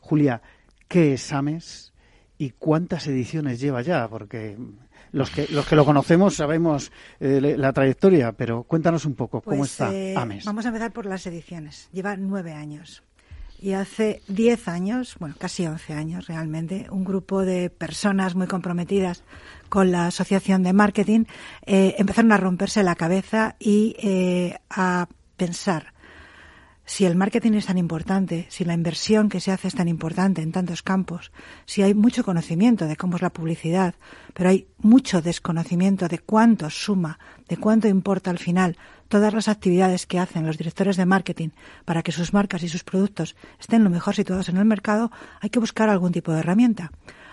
Julia, 0.00 0.42
¿qué 0.88 1.12
es 1.14 1.32
AMES 1.32 1.92
y 2.38 2.50
cuántas 2.50 3.06
ediciones 3.06 3.60
lleva 3.60 3.82
ya? 3.82 4.08
Porque 4.08 4.56
los 5.12 5.30
que, 5.30 5.46
los 5.48 5.66
que 5.66 5.76
lo 5.76 5.84
conocemos 5.84 6.34
sabemos 6.34 6.90
eh, 7.20 7.54
la 7.56 7.72
trayectoria, 7.72 8.32
pero 8.32 8.64
cuéntanos 8.64 9.04
un 9.04 9.14
poco 9.14 9.40
cómo 9.40 9.58
pues, 9.58 9.72
está 9.72 9.94
eh, 9.94 10.16
AMES. 10.16 10.44
Vamos 10.44 10.64
a 10.64 10.68
empezar 10.68 10.92
por 10.92 11.06
las 11.06 11.26
ediciones. 11.26 11.88
Lleva 11.92 12.16
nueve 12.16 12.52
años. 12.52 13.02
Y 13.60 13.72
hace 13.72 14.22
diez 14.28 14.68
años, 14.68 15.16
bueno, 15.18 15.34
casi 15.36 15.66
once 15.66 15.92
años 15.92 16.28
realmente, 16.28 16.86
un 16.90 17.04
grupo 17.04 17.44
de 17.44 17.70
personas 17.70 18.36
muy 18.36 18.46
comprometidas 18.46 19.24
con 19.68 19.90
la 19.90 20.06
Asociación 20.06 20.62
de 20.62 20.72
Marketing 20.72 21.24
eh, 21.66 21.96
empezaron 21.98 22.30
a 22.30 22.36
romperse 22.36 22.84
la 22.84 22.94
cabeza 22.94 23.56
y 23.58 23.96
a 24.70 25.08
pensar 25.36 25.92
si 26.88 27.04
el 27.04 27.16
marketing 27.16 27.52
es 27.52 27.66
tan 27.66 27.76
importante, 27.76 28.46
si 28.48 28.64
la 28.64 28.72
inversión 28.72 29.28
que 29.28 29.40
se 29.40 29.52
hace 29.52 29.68
es 29.68 29.74
tan 29.74 29.88
importante 29.88 30.40
en 30.40 30.52
tantos 30.52 30.82
campos, 30.82 31.32
si 31.66 31.82
hay 31.82 31.92
mucho 31.92 32.24
conocimiento 32.24 32.86
de 32.86 32.96
cómo 32.96 33.16
es 33.16 33.22
la 33.22 33.28
publicidad, 33.28 33.94
pero 34.32 34.48
hay 34.48 34.68
mucho 34.78 35.20
desconocimiento 35.20 36.08
de 36.08 36.18
cuánto 36.18 36.70
suma, 36.70 37.18
de 37.46 37.58
cuánto 37.58 37.88
importa 37.88 38.30
al 38.30 38.38
final 38.38 38.78
todas 39.08 39.34
las 39.34 39.48
actividades 39.48 40.06
que 40.06 40.18
hacen 40.18 40.46
los 40.46 40.56
directores 40.56 40.96
de 40.96 41.04
marketing 41.04 41.50
para 41.84 42.02
que 42.02 42.10
sus 42.10 42.32
marcas 42.32 42.62
y 42.62 42.70
sus 42.70 42.84
productos 42.84 43.36
estén 43.60 43.84
lo 43.84 43.90
mejor 43.90 44.14
situados 44.14 44.48
en 44.48 44.56
el 44.56 44.64
mercado, 44.64 45.12
hay 45.42 45.50
que 45.50 45.60
buscar 45.60 45.90
algún 45.90 46.12
tipo 46.12 46.32
de 46.32 46.40
herramienta. 46.40 46.90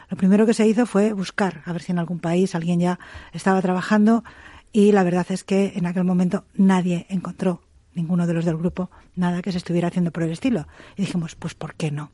Lo 0.09 0.17
primero 0.17 0.45
que 0.45 0.53
se 0.53 0.67
hizo 0.67 0.85
fue 0.85 1.13
buscar, 1.13 1.61
a 1.63 1.71
ver 1.71 1.81
si 1.81 1.93
en 1.93 1.99
algún 1.99 2.19
país 2.19 2.55
alguien 2.55 2.81
ya 2.81 2.99
estaba 3.31 3.61
trabajando 3.61 4.25
y 4.73 4.91
la 4.91 5.03
verdad 5.03 5.27
es 5.29 5.45
que 5.45 5.71
en 5.77 5.85
aquel 5.85 6.03
momento 6.03 6.43
nadie 6.55 7.05
encontró 7.07 7.61
ninguno 7.95 8.27
de 8.27 8.33
los 8.33 8.45
del 8.45 8.57
grupo, 8.57 8.91
nada 9.15 9.41
que 9.41 9.51
se 9.51 9.57
estuviera 9.57 9.87
haciendo 9.87 10.11
por 10.11 10.23
el 10.23 10.31
estilo. 10.31 10.67
Y 10.95 11.01
dijimos, 11.01 11.35
pues 11.35 11.55
¿por 11.55 11.75
qué 11.75 11.91
no? 11.91 12.11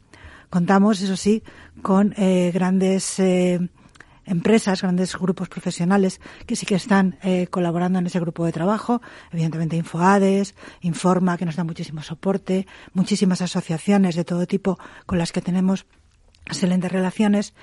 Contamos, 0.50 1.02
eso 1.02 1.16
sí, 1.16 1.44
con 1.82 2.14
eh, 2.18 2.52
grandes 2.54 3.20
eh, 3.20 3.60
empresas, 4.26 4.82
grandes 4.82 5.16
grupos 5.16 5.50
profesionales 5.50 6.22
que 6.46 6.56
sí 6.56 6.66
que 6.66 6.76
están 6.76 7.18
eh, 7.24 7.48
colaborando 7.48 8.00
en 8.00 8.08
ese 8.08 8.20
grupo 8.20 8.46
de 8.46 8.52
trabajo. 8.52 9.02
Evidentemente 9.32 9.76
Infoades, 9.76 10.56
Informa, 10.82 11.38
que 11.38 11.46
nos 11.46 11.56
da 11.56 11.64
muchísimo 11.64 12.02
soporte, 12.04 12.68
muchísimas 12.94 13.42
asociaciones 13.42 14.16
de 14.16 14.26
todo 14.26 14.46
tipo 14.46 14.78
con 15.06 15.18
las 15.18 15.32
que 15.32 15.42
tenemos 15.42 15.86
excelentes 16.46 16.92
relaciones 16.92 17.54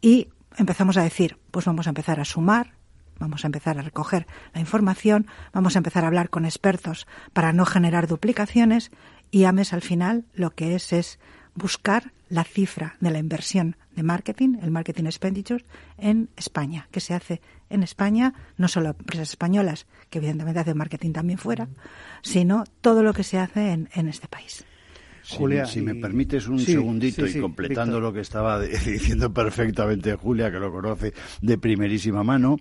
y 0.00 0.28
empezamos 0.56 0.96
a 0.96 1.02
decir, 1.02 1.38
pues 1.50 1.66
vamos 1.66 1.86
a 1.86 1.90
empezar 1.90 2.20
a 2.20 2.24
sumar, 2.24 2.74
Vamos 3.22 3.44
a 3.44 3.46
empezar 3.46 3.78
a 3.78 3.82
recoger 3.82 4.26
la 4.52 4.60
información, 4.60 5.28
vamos 5.52 5.76
a 5.76 5.78
empezar 5.78 6.02
a 6.02 6.08
hablar 6.08 6.28
con 6.28 6.44
expertos 6.44 7.06
para 7.32 7.52
no 7.52 7.64
generar 7.64 8.08
duplicaciones 8.08 8.90
y 9.30 9.44
AMES 9.44 9.72
al 9.72 9.80
final 9.80 10.24
lo 10.34 10.50
que 10.50 10.74
es 10.74 10.92
es 10.92 11.20
buscar 11.54 12.12
la 12.28 12.42
cifra 12.42 12.96
de 12.98 13.12
la 13.12 13.20
inversión 13.20 13.76
de 13.94 14.02
marketing, 14.02 14.58
el 14.60 14.72
marketing 14.72 15.04
expenditure, 15.04 15.64
en 15.98 16.30
España, 16.36 16.88
que 16.90 16.98
se 16.98 17.14
hace 17.14 17.40
en 17.70 17.84
España, 17.84 18.34
no 18.56 18.66
solo 18.66 18.88
empresas 18.88 19.30
españolas, 19.30 19.86
que 20.10 20.18
evidentemente 20.18 20.58
hacen 20.58 20.76
marketing 20.76 21.12
también 21.12 21.38
fuera, 21.38 21.68
sino 22.22 22.64
todo 22.80 23.04
lo 23.04 23.12
que 23.12 23.22
se 23.22 23.38
hace 23.38 23.70
en, 23.70 23.88
en 23.94 24.08
este 24.08 24.26
país. 24.26 24.64
Julia, 25.28 25.66
si, 25.66 25.80
me 25.80 25.94
permites 25.94 26.48
un 26.48 26.58
segundito 26.58 27.26
y 27.26 27.40
completando 27.40 28.00
lo 28.00 28.12
que 28.12 28.20
estaba 28.20 28.60
diciendo 28.60 29.32
perfectamente 29.32 30.14
Julia, 30.14 30.50
que 30.50 30.58
lo 30.58 30.72
conoce 30.72 31.12
de 31.40 31.58
primerísima 31.58 32.24
mano, 32.24 32.58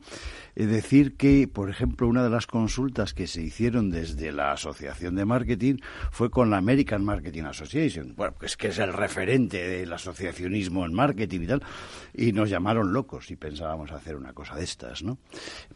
eh, 0.55 0.65
decir 0.65 1.15
que, 1.15 1.47
por 1.47 1.69
ejemplo, 1.69 2.07
una 2.07 2.23
de 2.23 2.29
las 2.29 2.47
consultas 2.47 3.13
que 3.13 3.27
se 3.27 3.41
hicieron 3.41 3.89
desde 3.89 4.31
la 4.31 4.51
Asociación 4.51 5.15
de 5.15 5.25
Marketing 5.25 5.75
fue 6.11 6.29
con 6.29 6.49
la 6.49 6.57
American 6.57 7.03
Marketing 7.03 7.43
Association, 7.43 8.13
bueno, 8.15 8.35
pues 8.37 8.57
que 8.57 8.67
es 8.67 8.79
el 8.79 8.93
referente 8.93 9.67
del 9.67 9.91
asociacionismo 9.93 10.85
en 10.85 10.93
marketing 10.93 11.41
y 11.41 11.47
tal, 11.47 11.63
y 12.13 12.31
nos 12.31 12.49
llamaron 12.49 12.93
locos 12.93 13.31
y 13.31 13.35
pensábamos 13.35 13.91
hacer 13.91 14.15
una 14.15 14.33
cosa 14.33 14.55
de 14.55 14.63
estas, 14.63 15.03
¿no? 15.03 15.17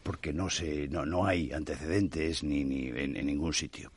Porque 0.02 0.32
no 0.32 0.50
se, 0.50 0.88
no, 0.88 1.06
no 1.06 1.26
hay 1.26 1.52
antecedentes 1.52 2.42
ni, 2.42 2.64
ni 2.64 2.88
en, 2.88 3.26
ningún 3.26 3.52
sitio. 3.52 3.92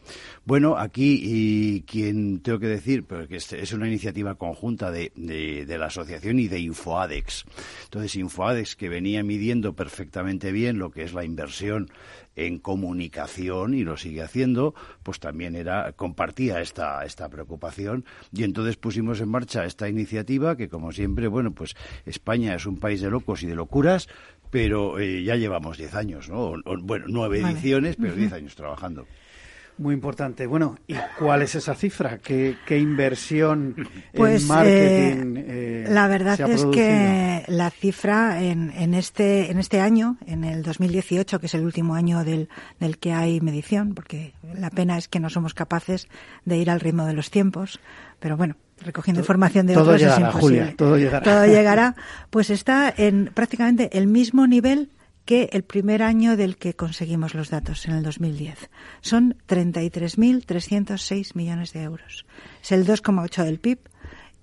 Bueno, 0.45 0.77
aquí 0.77 1.21
y 1.24 1.81
quien 1.81 2.39
tengo 2.41 2.59
que 2.59 2.67
decir, 2.67 3.03
porque 3.05 3.38
es 3.38 3.74
una 3.74 3.88
iniciativa 3.88 4.36
conjunta 4.36 4.91
de, 4.91 5.12
de 5.15 5.77
la 5.77 5.88
asociación 5.88 6.39
y 6.39 6.48
de 6.48 6.59
Infoadex. 6.59 7.45
Entonces, 7.86 8.15
Infoadex 8.15 8.75
que 8.75 8.89
venía 8.89 9.24
midiendo 9.24 9.74
perfectamente 9.74 10.51
bien 10.51 10.68
lo 10.77 10.91
que 10.91 11.03
es 11.03 11.13
la 11.13 11.23
inversión 11.23 11.89
en 12.35 12.59
comunicación 12.59 13.73
y 13.73 13.83
lo 13.83 13.97
sigue 13.97 14.21
haciendo, 14.21 14.75
pues 15.03 15.19
también 15.19 15.55
era 15.55 15.91
compartía 15.93 16.61
esta 16.61 17.03
esta 17.03 17.29
preocupación 17.29 18.05
y 18.31 18.43
entonces 18.43 18.77
pusimos 18.77 19.19
en 19.21 19.29
marcha 19.29 19.65
esta 19.65 19.89
iniciativa 19.89 20.55
que 20.55 20.69
como 20.69 20.91
siempre, 20.91 21.27
bueno, 21.27 21.51
pues 21.51 21.75
España 22.05 22.55
es 22.55 22.65
un 22.65 22.77
país 22.77 23.01
de 23.01 23.09
locos 23.09 23.43
y 23.43 23.47
de 23.47 23.55
locuras, 23.55 24.07
pero 24.49 24.99
eh, 24.99 25.23
ya 25.23 25.35
llevamos 25.35 25.77
diez 25.77 25.95
años, 25.95 26.29
¿no? 26.29 26.53
bueno, 26.81 27.05
nueve 27.07 27.39
ediciones, 27.39 27.95
pero 27.95 28.15
diez 28.15 28.33
años 28.33 28.55
trabajando. 28.55 29.05
Muy 29.79 29.93
importante. 29.93 30.45
Bueno, 30.45 30.77
¿y 30.88 30.95
cuál 31.17 31.41
es 31.41 31.55
esa 31.55 31.74
cifra? 31.74 32.17
¿Qué, 32.17 32.57
inversión 32.69 33.88
pues, 34.13 34.41
en 34.41 34.48
marketing? 34.50 35.36
Eh, 35.38 35.86
la 35.89 36.09
verdad 36.09 36.38
es 36.50 36.65
que 36.65 37.45
la 37.48 37.69
cifra 37.69 38.43
en, 38.43 38.74
en, 38.75 38.93
este, 38.93 39.50
en 39.50 39.57
este 39.57 39.79
año, 39.79 40.17
en 40.27 40.43
el 40.43 40.63
2018, 40.63 41.39
que 41.39 41.45
es 41.45 41.53
el 41.53 41.63
último 41.63 41.95
año 41.95 42.25
del, 42.25 42.50
del 42.81 42.98
que 42.98 43.13
hay 43.13 43.39
medición, 43.39 43.95
porque 43.95 44.33
la 44.53 44.69
pena 44.69 44.98
es 44.98 45.07
que 45.07 45.21
no 45.21 45.29
somos 45.29 45.53
capaces 45.53 46.09
de 46.43 46.57
ir 46.57 46.69
al 46.69 46.81
ritmo 46.81 47.05
de 47.05 47.13
los 47.13 47.31
tiempos, 47.31 47.79
pero 48.19 48.36
bueno, 48.36 48.57
recogiendo 48.81 49.21
información 49.21 49.65
de 49.65 49.75
todo 49.75 49.83
otros 49.83 50.01
llegará, 50.01 50.15
es 50.15 50.36
imposible. 50.36 50.59
Julia, 50.59 50.75
todo 50.75 50.98
llegará. 50.98 51.24
Todo 51.24 51.45
llegará. 51.45 51.95
Pues 52.29 52.50
está 52.50 52.93
en 52.95 53.31
prácticamente 53.33 53.98
el 53.98 54.07
mismo 54.07 54.45
nivel 54.45 54.89
que 55.29 55.48
el 55.51 55.62
primer 55.62 56.01
año 56.01 56.36
del 56.36 56.57
que 56.57 56.74
conseguimos 56.74 57.36
los 57.36 57.51
datos, 57.51 57.86
en 57.86 57.93
el 57.93 58.01
2010. 58.01 58.71
Son 59.01 59.38
33.306 59.48 61.36
millones 61.36 61.71
de 61.71 61.83
euros. 61.83 62.25
Es 62.63 62.71
el 62.71 62.83
2,8 62.83 63.43
del 63.43 63.59
PIB 63.59 63.77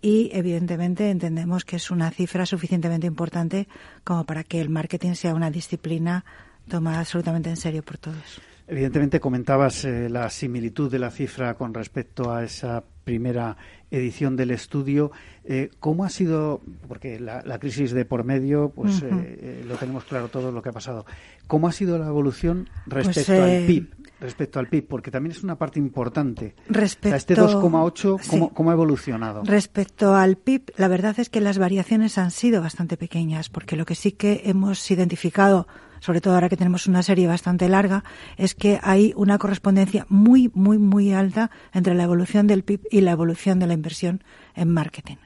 y, 0.00 0.30
evidentemente, 0.32 1.10
entendemos 1.10 1.64
que 1.64 1.74
es 1.74 1.90
una 1.90 2.12
cifra 2.12 2.46
suficientemente 2.46 3.08
importante 3.08 3.66
como 4.04 4.22
para 4.26 4.44
que 4.44 4.60
el 4.60 4.68
marketing 4.68 5.14
sea 5.14 5.34
una 5.34 5.50
disciplina 5.50 6.24
tomada 6.68 7.00
absolutamente 7.00 7.50
en 7.50 7.56
serio 7.56 7.82
por 7.82 7.98
todos. 7.98 8.40
Evidentemente 8.68 9.18
comentabas 9.18 9.84
eh, 9.84 10.08
la 10.08 10.30
similitud 10.30 10.88
de 10.88 11.00
la 11.00 11.10
cifra 11.10 11.54
con 11.54 11.74
respecto 11.74 12.32
a 12.32 12.44
esa 12.44 12.84
primera 13.02 13.56
edición 13.90 14.36
del 14.36 14.50
estudio. 14.50 15.12
Eh, 15.44 15.70
¿Cómo 15.80 16.04
ha 16.04 16.10
sido, 16.10 16.60
porque 16.88 17.20
la, 17.20 17.58
crisis 17.58 17.92
de 17.92 18.04
por 18.04 18.24
medio, 18.24 18.70
pues 18.74 19.02
eh, 19.02 19.64
lo 19.66 19.76
tenemos 19.76 20.04
claro 20.04 20.28
todo 20.28 20.52
lo 20.52 20.62
que 20.62 20.70
ha 20.70 20.72
pasado, 20.72 21.06
¿cómo 21.46 21.68
ha 21.68 21.72
sido 21.72 21.98
la 21.98 22.06
evolución 22.06 22.68
pues, 22.88 23.06
respecto 23.06 23.42
al 23.42 23.66
PIB? 23.66 23.88
Respecto 24.18 24.58
al 24.58 24.68
PIB, 24.68 24.86
porque 24.86 25.10
también 25.10 25.36
es 25.36 25.44
una 25.44 25.56
parte 25.56 25.78
importante. 25.78 26.54
Respecto, 26.68 27.16
este 27.16 27.36
2,8, 27.36 28.52
¿cómo 28.52 28.70
ha 28.70 28.72
evolucionado? 28.72 29.42
Respecto 29.44 30.14
al 30.14 30.36
PIB, 30.36 30.72
la 30.76 30.88
verdad 30.88 31.18
es 31.20 31.28
que 31.28 31.40
las 31.40 31.58
variaciones 31.58 32.18
han 32.18 32.30
sido 32.30 32.62
bastante 32.62 32.96
pequeñas, 32.96 33.50
porque 33.50 33.76
lo 33.76 33.84
que 33.84 33.94
sí 33.94 34.12
que 34.12 34.42
hemos 34.46 34.90
identificado 34.90 35.66
sobre 36.06 36.20
todo 36.20 36.34
ahora 36.34 36.48
que 36.48 36.56
tenemos 36.56 36.86
una 36.86 37.02
serie 37.02 37.26
bastante 37.26 37.68
larga, 37.68 38.04
es 38.36 38.54
que 38.54 38.78
hay 38.84 39.12
una 39.16 39.38
correspondencia 39.38 40.06
muy, 40.08 40.52
muy, 40.54 40.78
muy 40.78 41.12
alta 41.12 41.50
entre 41.74 41.94
la 41.94 42.04
evolución 42.04 42.46
del 42.46 42.62
PIB 42.62 42.82
y 42.92 43.00
la 43.00 43.10
evolución 43.10 43.58
de 43.58 43.66
la 43.66 43.74
inversión 43.74 44.22
en 44.54 44.70
marketing. 44.70 45.16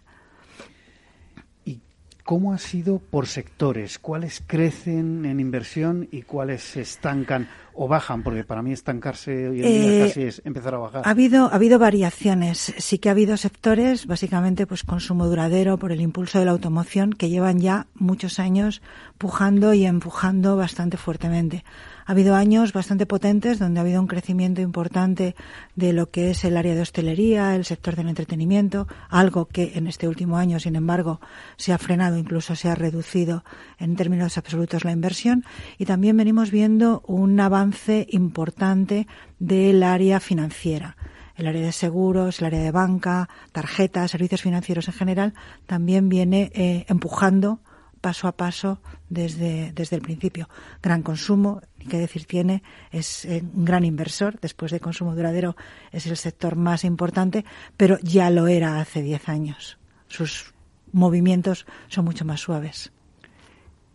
¿Cómo 2.30 2.52
ha 2.52 2.58
sido 2.58 3.00
por 3.00 3.26
sectores? 3.26 3.98
¿Cuáles 3.98 4.40
crecen 4.46 5.24
en 5.24 5.40
inversión 5.40 6.06
y 6.12 6.22
cuáles 6.22 6.62
se 6.62 6.82
estancan 6.82 7.48
o 7.74 7.88
bajan? 7.88 8.22
Porque 8.22 8.44
para 8.44 8.62
mí 8.62 8.72
estancarse 8.72 9.48
hoy 9.48 9.62
en 9.64 9.66
día 9.66 9.96
eh, 9.96 10.06
casi 10.06 10.22
es 10.22 10.42
empezar 10.44 10.76
a 10.76 10.78
bajar. 10.78 11.02
Ha 11.04 11.10
habido, 11.10 11.46
ha 11.46 11.56
habido 11.56 11.80
variaciones. 11.80 12.72
Sí 12.78 12.98
que 12.98 13.08
ha 13.08 13.12
habido 13.12 13.36
sectores, 13.36 14.06
básicamente, 14.06 14.64
pues 14.68 14.84
consumo 14.84 15.26
duradero 15.26 15.76
por 15.76 15.90
el 15.90 16.00
impulso 16.00 16.38
de 16.38 16.44
la 16.44 16.52
automoción, 16.52 17.14
que 17.14 17.30
llevan 17.30 17.58
ya 17.58 17.88
muchos 17.94 18.38
años 18.38 18.80
pujando 19.18 19.74
y 19.74 19.84
empujando 19.84 20.56
bastante 20.56 20.98
fuertemente. 20.98 21.64
Ha 22.06 22.12
habido 22.12 22.34
años 22.34 22.72
bastante 22.72 23.06
potentes 23.06 23.58
donde 23.58 23.80
ha 23.80 23.82
habido 23.82 24.00
un 24.00 24.06
crecimiento 24.06 24.60
importante 24.60 25.34
de 25.76 25.92
lo 25.92 26.10
que 26.10 26.30
es 26.30 26.44
el 26.44 26.56
área 26.56 26.74
de 26.74 26.80
hostelería, 26.80 27.54
el 27.54 27.64
sector 27.64 27.96
del 27.96 28.08
entretenimiento, 28.08 28.88
algo 29.08 29.46
que 29.46 29.72
en 29.74 29.86
este 29.86 30.08
último 30.08 30.36
año, 30.36 30.58
sin 30.60 30.76
embargo, 30.76 31.20
se 31.56 31.72
ha 31.72 31.78
frenado, 31.78 32.16
incluso 32.16 32.56
se 32.56 32.68
ha 32.68 32.74
reducido 32.74 33.44
en 33.78 33.96
términos 33.96 34.38
absolutos 34.38 34.84
la 34.84 34.92
inversión. 34.92 35.44
Y 35.78 35.84
también 35.84 36.16
venimos 36.16 36.50
viendo 36.50 37.02
un 37.06 37.38
avance 37.38 38.06
importante 38.10 39.06
del 39.38 39.82
área 39.82 40.20
financiera 40.20 40.96
el 41.40 41.46
área 41.46 41.62
de 41.62 41.72
seguros, 41.72 42.40
el 42.40 42.46
área 42.46 42.60
de 42.60 42.70
banca, 42.70 43.28
tarjetas, 43.52 44.10
servicios 44.10 44.42
financieros 44.42 44.88
en 44.88 44.94
general, 44.94 45.34
también 45.66 46.10
viene 46.10 46.52
eh, 46.54 46.84
empujando 46.88 47.60
paso 48.00 48.28
a 48.28 48.32
paso 48.32 48.80
desde, 49.08 49.72
desde 49.72 49.96
el 49.96 50.02
principio. 50.02 50.48
Gran 50.82 51.02
consumo, 51.02 51.60
qué 51.88 51.98
decir 51.98 52.24
tiene, 52.24 52.62
es 52.90 53.24
eh, 53.24 53.42
un 53.54 53.64
gran 53.64 53.84
inversor, 53.84 54.38
después 54.40 54.72
de 54.72 54.80
consumo 54.80 55.14
duradero 55.14 55.56
es 55.92 56.06
el 56.06 56.16
sector 56.16 56.56
más 56.56 56.84
importante, 56.84 57.44
pero 57.76 57.98
ya 58.02 58.30
lo 58.30 58.46
era 58.48 58.80
hace 58.80 59.02
10 59.02 59.28
años. 59.28 59.78
Sus 60.08 60.54
movimientos 60.92 61.66
son 61.88 62.04
mucho 62.04 62.24
más 62.24 62.40
suaves. 62.40 62.92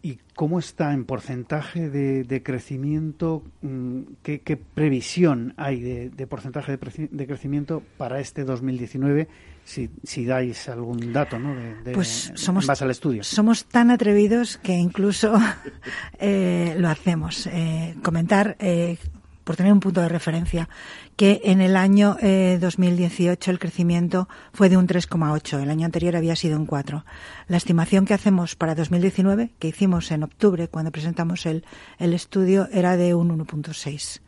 ¿Y 0.06 0.20
cómo 0.36 0.60
está 0.60 0.94
en 0.94 1.04
porcentaje 1.04 1.90
de, 1.90 2.44
crecimiento? 2.44 3.42
Mm, 3.64 4.02
¿Qué, 4.22 4.60
previsión 4.76 5.56
hay 5.58 5.82
de, 5.82 6.28
porcentaje 6.28 6.78
de, 6.78 7.26
crecimiento 7.26 7.82
para 7.98 8.20
este 8.20 8.44
2019? 8.44 9.28
Si, 9.66 9.90
si 10.04 10.26
dais 10.26 10.70
algún 10.70 11.12
dato, 11.12 11.40
¿no? 11.40 11.56
pues 11.92 12.32
somos, 12.36 12.64
en 12.64 12.68
base 12.68 12.84
al 12.84 12.92
estudio. 12.92 13.24
Somos 13.24 13.66
tan 13.66 13.90
atrevidos 13.90 14.58
que 14.58 14.74
incluso 14.74 15.34
eh, 16.20 16.76
lo 16.78 16.88
hacemos. 16.88 17.48
Eh, 17.48 17.96
comentar 18.04 18.56
eh, 18.60 18.98
por 19.46 19.56
tener 19.56 19.72
un 19.72 19.80
punto 19.80 20.02
de 20.02 20.10
referencia, 20.10 20.68
que 21.16 21.40
en 21.46 21.62
el 21.62 21.78
año 21.78 22.18
2018 22.60 23.50
eh, 23.50 23.54
el 23.54 23.60
crecimiento 23.60 24.28
fue 24.52 24.70
de 24.70 24.76
un 24.76 24.88
3,8. 24.88 25.62
El 25.62 25.70
año 25.70 25.86
anterior 25.86 26.16
había 26.16 26.36
sido 26.36 26.58
un 26.58 26.66
4. 26.66 27.06
La 27.48 27.58
estimación 27.58 28.06
que 28.06 28.16
hacemos 28.16 28.56
para 28.56 28.76
2019, 28.76 29.54
que 29.60 29.70
hicimos 29.70 30.12
en 30.12 30.24
octubre 30.24 30.68
cuando 30.68 30.92
presentamos 30.92 31.46
el, 31.46 31.64
el 32.00 32.14
estudio, 32.14 32.68
era 32.74 32.98
de 32.98 33.14
un 33.14 33.38
1,6 33.38 34.22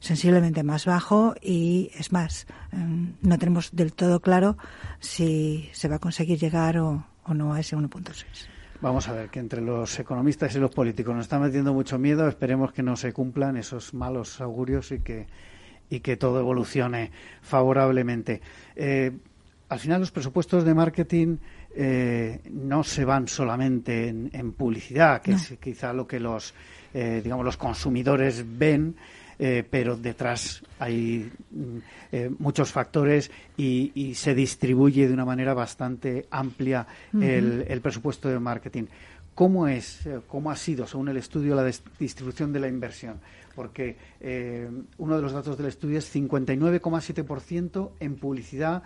sensiblemente 0.00 0.62
más 0.62 0.86
bajo 0.86 1.34
y 1.40 1.90
es 1.94 2.12
más, 2.12 2.46
em, 2.72 3.14
no 3.22 3.38
tenemos 3.38 3.70
del 3.72 3.92
todo 3.92 4.20
claro 4.20 4.56
si 5.00 5.68
se 5.72 5.88
va 5.88 5.96
a 5.96 5.98
conseguir 5.98 6.38
llegar 6.38 6.78
o, 6.78 7.04
o 7.24 7.34
no 7.34 7.52
a 7.52 7.60
ese 7.60 7.76
1.6. 7.76 8.24
Vamos 8.80 9.08
a 9.08 9.12
ver, 9.12 9.28
que 9.28 9.40
entre 9.40 9.60
los 9.60 9.98
economistas 9.98 10.54
y 10.54 10.60
los 10.60 10.70
políticos 10.70 11.14
nos 11.14 11.24
está 11.24 11.40
metiendo 11.40 11.74
mucho 11.74 11.98
miedo. 11.98 12.28
Esperemos 12.28 12.72
que 12.72 12.84
no 12.84 12.94
se 12.94 13.12
cumplan 13.12 13.56
esos 13.56 13.92
malos 13.92 14.40
augurios 14.40 14.92
y 14.92 15.00
que, 15.00 15.26
y 15.90 15.98
que 15.98 16.16
todo 16.16 16.38
evolucione 16.38 17.10
favorablemente. 17.42 18.40
Eh, 18.76 19.10
al 19.68 19.78
final, 19.80 20.00
los 20.00 20.12
presupuestos 20.12 20.64
de 20.64 20.74
marketing 20.74 21.38
eh, 21.74 22.40
no 22.50 22.84
se 22.84 23.04
van 23.04 23.26
solamente 23.26 24.08
en, 24.08 24.52
publicidad, 24.52 25.22
que 25.22 25.32
es 25.32 25.54
quizá 25.60 25.92
lo 25.92 26.06
que 26.06 26.20
los, 26.20 26.54
eh, 26.94 27.20
digamos, 27.22 27.44
los 27.44 27.56
consumidores 27.56 28.44
ven 28.46 28.96
eh, 29.38 29.64
pero 29.68 29.96
detrás 29.96 30.62
hay 30.80 31.30
mm, 31.50 31.78
eh, 32.10 32.30
muchos 32.38 32.72
factores 32.72 33.30
y, 33.56 34.12
se 34.14 34.34
distribuye 34.34 35.06
de 35.06 35.14
una 35.14 35.24
manera 35.24 35.54
bastante 35.54 36.26
amplia 36.30 36.86
el, 37.20 37.80
presupuesto 37.80 38.28
de 38.28 38.38
marketing. 38.40 38.84
¿Cómo 39.34 39.68
es, 39.68 40.04
eh, 40.06 40.20
cómo 40.26 40.50
ha 40.50 40.56
sido, 40.56 40.86
según 40.86 41.08
el 41.08 41.16
estudio, 41.18 41.54
la 41.54 41.70
distribución 41.98 42.52
de 42.52 42.60
la 42.60 42.68
inversión? 42.68 43.20
Porque 43.54 43.96
uno 44.98 45.16
de 45.16 45.22
los 45.22 45.32
datos 45.32 45.56
del 45.56 45.66
estudio 45.66 45.98
es 45.98 46.14
59,7% 46.14 47.90
en 48.00 48.16
publicidad, 48.16 48.82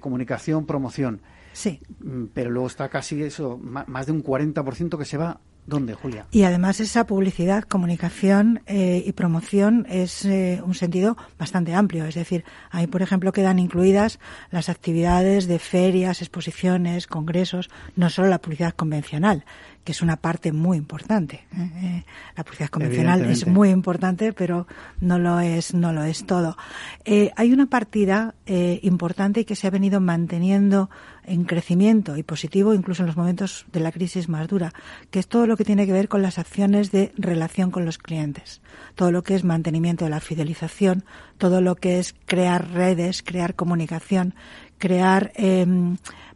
comunicación, 0.00 0.66
promoción. 0.66 1.20
Sí. 1.52 1.80
Mm, 2.00 2.26
pero 2.32 2.50
luego 2.50 2.66
está 2.66 2.88
casi 2.88 3.22
eso, 3.22 3.58
más 3.58 4.06
de 4.06 4.12
un 4.12 4.22
40% 4.22 4.98
que 4.98 5.04
se 5.04 5.16
va 5.16 5.40
¿Dónde, 5.64 5.94
Julia? 5.94 6.26
Y 6.32 6.42
además 6.42 6.80
esa 6.80 7.06
publicidad, 7.06 7.62
comunicación 7.62 8.62
eh, 8.66 9.04
y 9.06 9.12
promoción 9.12 9.86
es 9.88 10.24
eh, 10.24 10.60
un 10.64 10.74
sentido 10.74 11.16
bastante 11.38 11.72
amplio. 11.72 12.04
Es 12.04 12.16
decir, 12.16 12.44
ahí, 12.70 12.88
por 12.88 13.00
ejemplo, 13.00 13.30
quedan 13.32 13.60
incluidas 13.60 14.18
las 14.50 14.68
actividades 14.68 15.46
de 15.46 15.60
ferias, 15.60 16.20
exposiciones, 16.20 17.06
congresos, 17.06 17.70
no 17.94 18.10
solo 18.10 18.28
la 18.28 18.40
publicidad 18.40 18.74
convencional, 18.74 19.44
que 19.84 19.92
es 19.92 20.02
una 20.02 20.16
parte 20.16 20.52
muy 20.52 20.78
importante. 20.78 21.46
¿eh? 21.56 21.70
Eh, 21.76 22.04
la 22.36 22.44
publicidad 22.44 22.68
convencional 22.68 23.24
es 23.24 23.46
muy 23.46 23.70
importante, 23.70 24.32
pero 24.32 24.66
no 25.00 25.18
lo 25.18 25.40
es, 25.40 25.74
no 25.74 25.92
lo 25.92 26.04
es 26.04 26.26
todo. 26.26 26.56
Eh, 27.04 27.30
hay 27.36 27.52
una 27.52 27.66
partida 27.66 28.34
eh, 28.46 28.80
importante 28.82 29.44
que 29.44 29.56
se 29.56 29.66
ha 29.66 29.70
venido 29.70 30.00
manteniendo 30.00 30.90
en 31.24 31.44
crecimiento 31.44 32.16
y 32.16 32.22
positivo 32.22 32.74
incluso 32.74 33.02
en 33.02 33.06
los 33.06 33.16
momentos 33.16 33.66
de 33.72 33.80
la 33.80 33.92
crisis 33.92 34.28
más 34.28 34.48
dura, 34.48 34.72
que 35.10 35.18
es 35.18 35.28
todo 35.28 35.46
lo 35.46 35.56
que 35.56 35.64
tiene 35.64 35.86
que 35.86 35.92
ver 35.92 36.08
con 36.08 36.22
las 36.22 36.38
acciones 36.38 36.90
de 36.90 37.12
relación 37.16 37.70
con 37.70 37.84
los 37.84 37.98
clientes, 37.98 38.60
todo 38.94 39.12
lo 39.12 39.22
que 39.22 39.34
es 39.34 39.44
mantenimiento 39.44 40.04
de 40.04 40.10
la 40.10 40.20
fidelización, 40.20 41.04
todo 41.38 41.60
lo 41.60 41.76
que 41.76 41.98
es 41.98 42.14
crear 42.26 42.70
redes, 42.70 43.22
crear 43.22 43.54
comunicación, 43.54 44.34
crear 44.78 45.32
eh, 45.36 45.64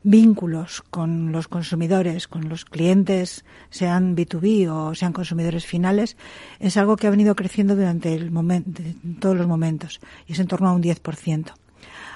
vínculos 0.05 0.83
con 0.83 1.33
los 1.33 1.49
consumidores, 1.49 2.29
con 2.29 2.49
los 2.49 2.65
clientes, 2.65 3.45
sean 3.71 4.17
B2B 4.17 4.71
o 4.71 4.95
sean 4.95 5.13
consumidores 5.13 5.67
finales, 5.67 6.17
es 6.61 6.77
algo 6.77 6.97
que 6.97 7.09
ha 7.09 7.11
venido 7.11 7.35
creciendo 7.35 7.75
durante 7.75 8.15
el 8.15 8.31
momento, 8.31 8.83
todos 9.19 9.37
los 9.37 9.49
momentos 9.49 10.01
y 10.29 10.35
es 10.35 10.39
en 10.39 10.47
torno 10.47 10.69
a 10.69 10.73
un 10.73 10.83
10%. 10.83 11.53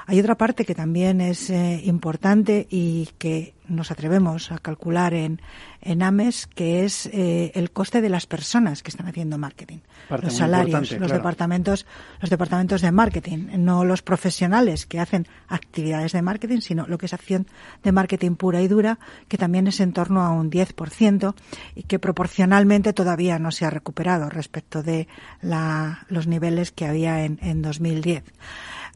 Hay 0.06 0.18
otra 0.20 0.36
parte 0.36 0.64
que 0.64 0.74
también 0.74 1.20
es 1.20 1.50
eh, 1.50 1.80
importante 1.84 2.66
y 2.70 3.08
que 3.18 3.54
nos 3.68 3.92
atrevemos 3.92 4.50
a 4.50 4.58
calcular 4.58 5.14
en, 5.14 5.40
en 5.80 6.02
AMES, 6.02 6.48
que 6.48 6.84
es 6.84 7.06
eh, 7.12 7.52
el 7.54 7.70
coste 7.70 8.00
de 8.00 8.08
las 8.08 8.26
personas 8.26 8.82
que 8.82 8.90
están 8.90 9.06
haciendo 9.06 9.38
marketing. 9.38 9.78
Parte 10.08 10.26
los 10.26 10.36
salarios, 10.36 10.90
los 10.90 10.98
claro. 10.98 11.14
departamentos, 11.14 11.86
los 12.20 12.30
departamentos 12.30 12.80
de 12.82 12.90
marketing, 12.90 13.46
no 13.58 13.84
los 13.84 14.02
profesionales 14.02 14.86
que 14.86 14.98
hacen 14.98 15.28
actividades 15.46 16.10
de 16.12 16.22
marketing, 16.22 16.60
sino 16.62 16.88
lo 16.88 16.98
que 16.98 17.06
es 17.06 17.14
acción 17.14 17.46
de 17.84 17.92
marketing 17.92 18.34
pura 18.34 18.60
y 18.60 18.66
dura, 18.66 18.98
que 19.28 19.38
también 19.38 19.68
es 19.68 19.78
en 19.78 19.92
torno 19.92 20.22
a 20.22 20.30
un 20.30 20.50
10% 20.50 21.34
y 21.76 21.84
que 21.84 22.00
proporcionalmente 22.00 22.92
todavía 22.92 23.38
no 23.38 23.52
se 23.52 23.66
ha 23.66 23.70
recuperado 23.70 24.28
respecto 24.30 24.82
de 24.82 25.06
la- 25.42 26.04
los 26.08 26.26
niveles 26.26 26.72
que 26.72 26.86
había 26.86 27.24
en, 27.24 27.38
en 27.40 27.62
2010. 27.62 28.24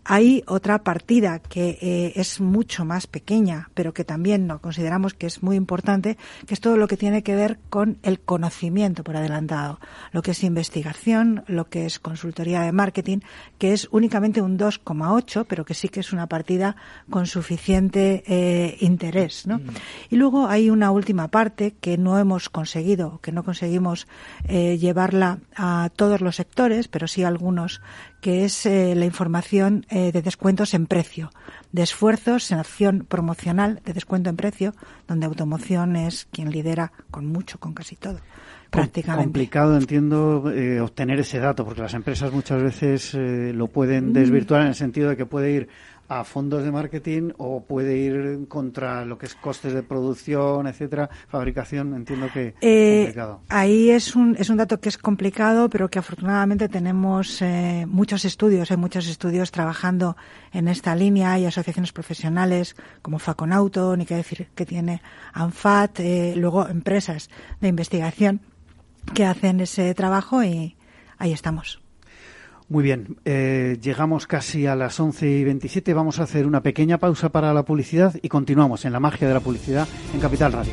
Hay 0.05 0.45
otra 0.47 0.83
partida 0.83 1.39
que 1.39 1.79
eh, 1.81 2.13
es 2.17 2.41
mucho 2.41 2.85
más 2.85 3.07
pequeña, 3.07 3.71
pero 3.75 3.95
que 3.95 4.05
también 4.05 4.47
no 4.47 4.61
consideramos 4.61 5.15
que 5.15 5.27
es 5.27 5.43
muy 5.43 5.57
importante, 5.57 6.19
que 6.47 6.55
es 6.55 6.61
todo 6.61 6.77
lo 6.77 6.89
que 6.89 6.97
tiene 6.97 7.23
que 7.23 7.35
ver 7.35 7.59
con 7.71 7.99
el 8.03 8.21
conocimiento 8.21 9.03
por 9.03 9.17
adelantado, 9.17 9.81
lo 10.13 10.23
que 10.23 10.33
es 10.33 10.45
investigación, 10.45 11.45
lo 11.47 11.69
que 11.69 11.87
es 11.87 11.99
consultoría 11.99 12.63
de 12.63 12.73
marketing, 12.73 13.19
que 13.59 13.73
es 13.73 13.89
únicamente 13.93 14.43
un 14.43 14.59
2,8, 14.59 15.47
pero 15.49 15.65
que 15.65 15.75
sí 15.75 15.89
que 15.89 16.01
es 16.01 16.13
una 16.13 16.27
partida 16.27 16.77
con 17.09 17.27
suficiente 17.27 18.23
eh, 18.27 18.77
interés. 18.81 19.47
¿no? 19.47 19.61
Y 20.11 20.17
luego 20.17 20.49
hay 20.49 20.71
una 20.71 20.91
última 20.91 21.29
parte 21.29 21.75
que 21.81 21.97
no 21.97 22.19
hemos 22.19 22.49
conseguido, 22.49 23.21
que 23.23 23.33
no 23.33 23.43
conseguimos 23.43 24.07
eh, 24.45 24.77
llevarla 24.79 25.39
a 25.57 25.91
todos 25.97 26.21
los 26.21 26.37
sectores, 26.37 26.89
pero 26.89 27.09
sí 27.09 27.23
a 27.23 27.29
algunos 27.29 27.81
que 28.25 28.47
es 28.47 28.65
eh, 28.65 28.95
la 28.95 29.05
información 29.05 29.85
eh, 29.91 30.11
de 30.11 30.23
descuentos 30.23 30.73
en 30.73 30.87
precio, 30.87 31.31
de 31.73 31.83
esfuerzos 31.83 32.51
en 32.53 32.59
acción 32.59 33.05
promocional 33.07 33.83
de 33.85 33.93
descuento 33.93 34.31
en 34.31 34.37
precio, 34.37 34.75
donde 35.07 35.27
automoción 35.27 35.95
es 35.95 36.27
quien 36.33 36.51
lidera 36.51 36.91
con 37.11 37.27
mucho, 37.27 37.61
con 37.61 37.75
casi 37.75 37.97
todo, 37.97 38.21
prácticamente. 38.71 39.27
complicado, 39.27 39.77
entiendo, 39.77 40.51
eh, 40.51 40.81
obtener 40.81 41.21
ese 41.21 41.39
dato, 41.39 41.67
porque 41.67 41.83
las 41.83 41.93
empresas 41.93 42.33
muchas 42.33 42.63
veces 42.63 43.15
eh, 43.15 43.53
lo 43.53 43.67
pueden 43.67 44.15
desvirtuar 44.15 44.63
en 44.63 44.69
el 44.69 44.75
sentido 44.75 45.11
de 45.11 45.19
que 45.19 45.27
puede 45.27 45.51
ir 45.51 45.69
a 46.09 46.23
fondos 46.25 46.63
de 46.65 46.71
marketing 46.71 47.31
o 47.39 47.63
puede 47.65 47.97
ir 47.97 48.47
contra 48.49 49.05
lo 49.05 49.17
que 49.17 49.27
es 49.27 49.35
costes 49.35 49.73
de 49.73 49.83
producción, 49.83 50.67
etcétera, 50.67 51.09
fabricación, 51.29 51.95
entiendo 51.95 52.29
que 52.33 52.49
es 52.49 52.55
Eh, 52.61 53.01
complicado. 53.05 53.41
ahí 53.49 53.91
es 53.91 54.15
un, 54.15 54.37
es 54.39 54.51
un 54.51 54.57
dato 54.59 54.81
que 54.81 54.89
es 54.91 54.99
complicado, 54.99 55.69
pero 55.71 55.89
que 55.89 55.99
afortunadamente 55.99 56.69
tenemos 56.69 57.41
eh, 57.43 57.87
muchos 57.89 58.25
estudios, 58.25 58.71
hay 58.71 58.77
muchos 58.77 59.07
estudios 59.09 59.51
trabajando 59.51 60.17
en 60.53 60.69
esta 60.69 60.95
línea, 60.95 61.33
hay 61.33 61.47
asociaciones 61.47 61.93
profesionales 61.93 62.77
como 63.03 63.19
Faconauto, 63.19 63.97
ni 63.97 64.05
que 64.05 64.15
decir 64.17 64.49
que 64.55 64.67
tiene 64.67 65.01
ANFAT, 65.33 66.01
eh, 66.01 66.35
luego 66.37 66.69
empresas 66.69 67.31
de 67.61 67.69
investigación 67.69 68.41
que 69.15 69.25
hacen 69.25 69.61
ese 69.61 69.95
trabajo 69.95 70.43
y 70.43 70.77
ahí 71.19 71.33
estamos. 71.33 71.81
Muy 72.75 72.83
bien, 72.83 73.19
eh, 73.25 73.79
llegamos 73.81 74.27
casi 74.27 74.67
a 74.67 74.75
las 74.75 74.99
11 74.99 75.31
y 75.31 75.45
27. 75.45 75.95
Vamos 75.95 76.19
a 76.19 76.25
hacer 76.25 76.45
una 76.45 76.61
pequeña 76.61 76.99
pausa 76.99 77.29
para 77.29 77.55
la 77.55 77.65
publicidad 77.65 78.17
y 78.21 78.29
continuamos 78.29 78.85
en 78.85 78.93
la 78.93 78.99
magia 78.99 79.29
de 79.29 79.35
la 79.35 79.39
publicidad 79.39 79.87
en 80.13 80.19
Capital 80.19 80.51
Radio. 80.51 80.73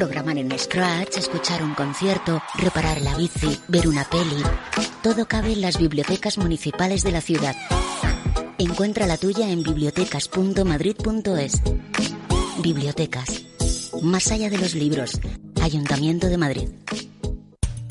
Programar 0.00 0.38
en 0.38 0.58
Scratch, 0.58 1.18
escuchar 1.18 1.62
un 1.62 1.74
concierto, 1.74 2.40
reparar 2.56 3.02
la 3.02 3.14
bici, 3.18 3.60
ver 3.68 3.86
una 3.86 4.02
peli. 4.08 4.42
Todo 5.02 5.26
cabe 5.26 5.52
en 5.52 5.60
las 5.60 5.76
bibliotecas 5.76 6.38
municipales 6.38 7.02
de 7.02 7.10
la 7.10 7.20
ciudad. 7.20 7.54
Encuentra 8.56 9.06
la 9.06 9.18
tuya 9.18 9.50
en 9.50 9.62
bibliotecas.madrid.es. 9.62 11.60
Bibliotecas. 12.62 13.42
Más 14.00 14.32
allá 14.32 14.48
de 14.48 14.56
los 14.56 14.74
libros. 14.74 15.20
Ayuntamiento 15.60 16.28
de 16.28 16.38
Madrid. 16.38 16.70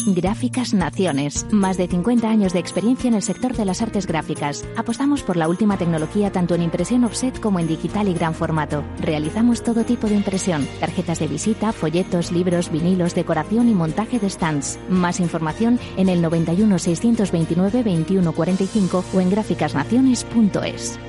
Gráficas 0.06 0.74
Naciones. 0.74 1.46
Más 1.52 1.78
de 1.78 1.88
50 1.88 2.30
años 2.30 2.54
de 2.54 2.60
experiencia 2.60 3.08
en 3.08 3.14
el 3.14 3.22
sector 3.22 3.56
de 3.56 3.66
las 3.66 3.82
artes 3.82 4.08
gráficas. 4.08 4.66
Apostamos 4.78 5.24
por 5.24 5.38
la 5.38 5.48
última 5.48 5.78
tecnología 5.78 6.32
tanto 6.32 6.56
en 6.56 6.62
impresión 6.62 7.04
offset 7.04 7.40
como 7.40 7.60
en 7.60 7.68
digital 7.68 8.08
y 8.08 8.14
gran 8.14 8.34
formato. 8.34 8.84
Realizamos 9.00 9.64
todo 9.64 9.84
tipo 9.84 10.08
de 10.08 10.16
impresión. 10.16 10.68
Tarjetas 10.80 11.20
de 11.20 11.28
visita, 11.28 11.72
folletos, 11.72 12.32
libros, 12.32 12.72
vinilos, 12.72 13.16
decoración 13.16 13.70
y 13.70 13.74
montaje 13.74 14.20
de 14.20 14.30
stands. 14.30 14.80
Más 14.90 15.20
información 15.20 15.80
en 15.98 16.10
el 16.10 16.22
91 16.22 16.80
629 16.80 17.84
2145 17.84 19.06
o 19.14 19.22
en 19.22 19.30
gráficasnaciones.es. 19.30 21.00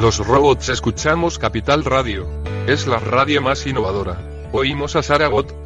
Los 0.00 0.18
robots 0.18 0.68
escuchamos 0.68 1.38
Capital 1.38 1.84
Radio. 1.84 2.28
Es 2.66 2.86
la 2.86 2.98
radio 2.98 3.40
más 3.40 3.66
innovadora. 3.66 4.20
Oímos 4.52 4.94
a 4.94 5.02
Saragot 5.02 5.65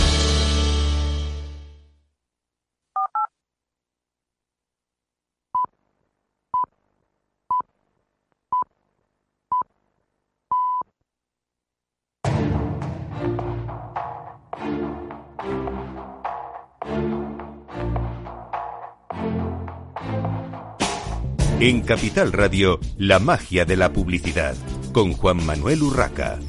En 21.61 21.81
Capital 21.81 22.33
Radio, 22.33 22.79
la 22.97 23.19
magia 23.19 23.65
de 23.65 23.77
la 23.77 23.93
publicidad, 23.93 24.55
con 24.93 25.13
Juan 25.13 25.45
Manuel 25.45 25.83
Urraca. 25.83 26.39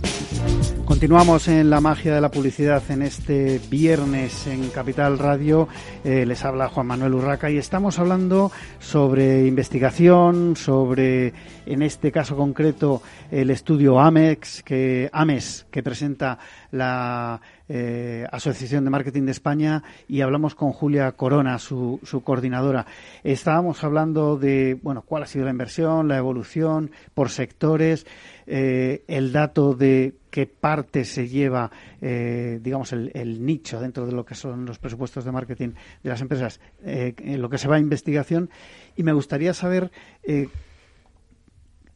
Continuamos 0.86 1.48
en 1.48 1.68
la 1.68 1.82
magia 1.82 2.14
de 2.14 2.20
la 2.22 2.30
publicidad 2.30 2.82
en 2.88 3.02
este 3.02 3.60
viernes 3.70 4.46
en 4.46 4.70
Capital 4.70 5.18
Radio. 5.18 5.68
Eh, 6.02 6.24
les 6.24 6.42
habla 6.46 6.68
Juan 6.68 6.86
Manuel 6.86 7.12
Urraca 7.12 7.50
y 7.50 7.58
estamos 7.58 7.98
hablando 7.98 8.50
sobre 8.78 9.46
investigación, 9.46 10.56
sobre, 10.56 11.34
en 11.66 11.82
este 11.82 12.10
caso 12.10 12.34
concreto, 12.34 13.02
el 13.30 13.50
estudio 13.50 14.00
AMEX, 14.00 14.62
que, 14.62 15.10
AMES, 15.12 15.66
que 15.70 15.82
presenta 15.82 16.38
la 16.70 17.38
eh, 17.74 18.26
Asociación 18.30 18.84
de 18.84 18.90
Marketing 18.90 19.22
de 19.22 19.30
España 19.30 19.82
y 20.06 20.20
hablamos 20.20 20.54
con 20.54 20.72
Julia 20.72 21.10
Corona, 21.12 21.58
su, 21.58 21.98
coordinadora. 22.22 22.84
Estábamos 23.24 23.82
hablando 23.82 24.36
de, 24.36 24.78
bueno, 24.82 25.00
cuál 25.00 25.22
ha 25.22 25.26
sido 25.26 25.46
la 25.46 25.52
inversión, 25.52 26.06
la 26.06 26.18
evolución 26.18 26.90
por 27.14 27.30
sectores, 27.30 28.06
eh, 28.46 29.04
el 29.08 29.32
dato 29.32 29.72
de 29.72 30.12
qué 30.30 30.44
parte 30.44 31.06
se 31.06 31.28
lleva, 31.28 31.70
eh, 32.02 32.60
digamos, 32.62 32.92
el, 32.92 33.46
nicho 33.46 33.80
dentro 33.80 34.04
de 34.04 34.12
lo 34.12 34.26
que 34.26 34.34
son 34.34 34.66
los 34.66 34.78
presupuestos 34.78 35.24
de 35.24 35.32
marketing 35.32 35.70
de 36.02 36.10
las 36.10 36.20
empresas, 36.20 36.60
en 36.84 37.40
lo 37.40 37.48
que 37.48 37.56
se 37.56 37.68
va 37.68 37.76
a 37.76 37.78
investigación. 37.78 38.50
Y 38.96 39.02
me 39.02 39.14
gustaría 39.14 39.54
saber 39.54 39.90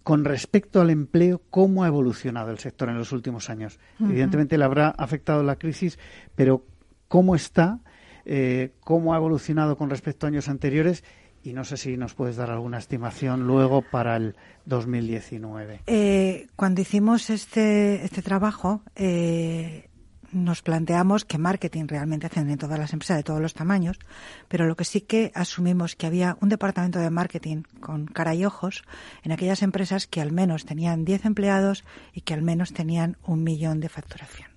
con 0.07 0.25
respecto 0.25 0.81
al 0.81 0.90
empleo, 0.90 1.42
¿cómo 1.51 1.83
ha 1.83 1.88
evolucionado 1.88 2.53
el 2.53 2.61
sector 2.61 2.88
en 2.88 2.97
los 2.97 3.11
últimos 3.11 3.51
años? 3.51 3.81
Evidentemente 3.99 4.57
le 4.57 4.64
habrá 4.64 4.90
afectado 4.90 5.42
la 5.42 5.57
crisis, 5.57 5.99
pero 6.37 6.64
¿cómo 7.09 7.35
está? 7.35 7.81
Eh, 8.25 8.71
¿Cómo 8.85 9.14
ha 9.14 9.16
evolucionado 9.16 9.77
con 9.77 9.90
respecto 9.90 10.25
a 10.25 10.29
años 10.29 10.49
anteriores? 10.49 11.03
Y 11.42 11.55
no 11.55 11.64
sé 11.64 11.77
si 11.77 11.97
nos 11.97 12.14
puedes 12.14 12.37
dar 12.37 12.53
alguna 12.53 12.79
estimación 12.79 13.49
luego 13.49 13.83
para 13.83 14.14
el 14.14 14.37
2019. 14.66 15.81
Eh, 15.88 16.47
cuando 16.55 16.83
hicimos 16.83 17.29
este, 17.29 18.05
este 18.05 18.23
trabajo, 18.23 18.83
eh, 18.95 19.88
nos 20.37 20.61
planteamos 20.61 21.25
que 21.25 21.38
marketing 21.38 21.87
realmente 21.88 22.27
hacen 22.27 22.51
en 22.51 22.59
todas 22.59 22.79
las 22.79 22.92
empresas 22.92 23.16
de 23.16 23.22
todos 23.22 23.40
los 23.40 23.55
tamaños, 23.55 23.99
pero 24.49 24.66
lo 24.66 24.77
que 24.77 24.85
sí 24.85 25.01
que 25.01 25.33
asumimos 25.35 25.96
que 25.96 26.07
había 26.07 26.37
un 26.40 26.51
departamento 26.51 26.99
de 26.99 27.11
marketing 27.11 27.62
con 27.81 28.07
cara 28.07 28.35
y 28.35 28.44
ojos 28.44 28.85
en 29.22 29.33
aquellas 29.33 29.62
empresas 29.62 30.07
que 30.07 30.20
al 30.20 30.33
menos 30.33 30.66
tenían 30.66 31.05
10 31.05 31.25
empleados 31.25 31.85
y 32.12 32.20
que 32.20 32.35
al 32.35 32.42
menos 32.42 32.75
tenían 32.75 33.16
un 33.25 33.42
millón 33.44 33.81
de 33.81 33.88
facturación. 33.88 34.51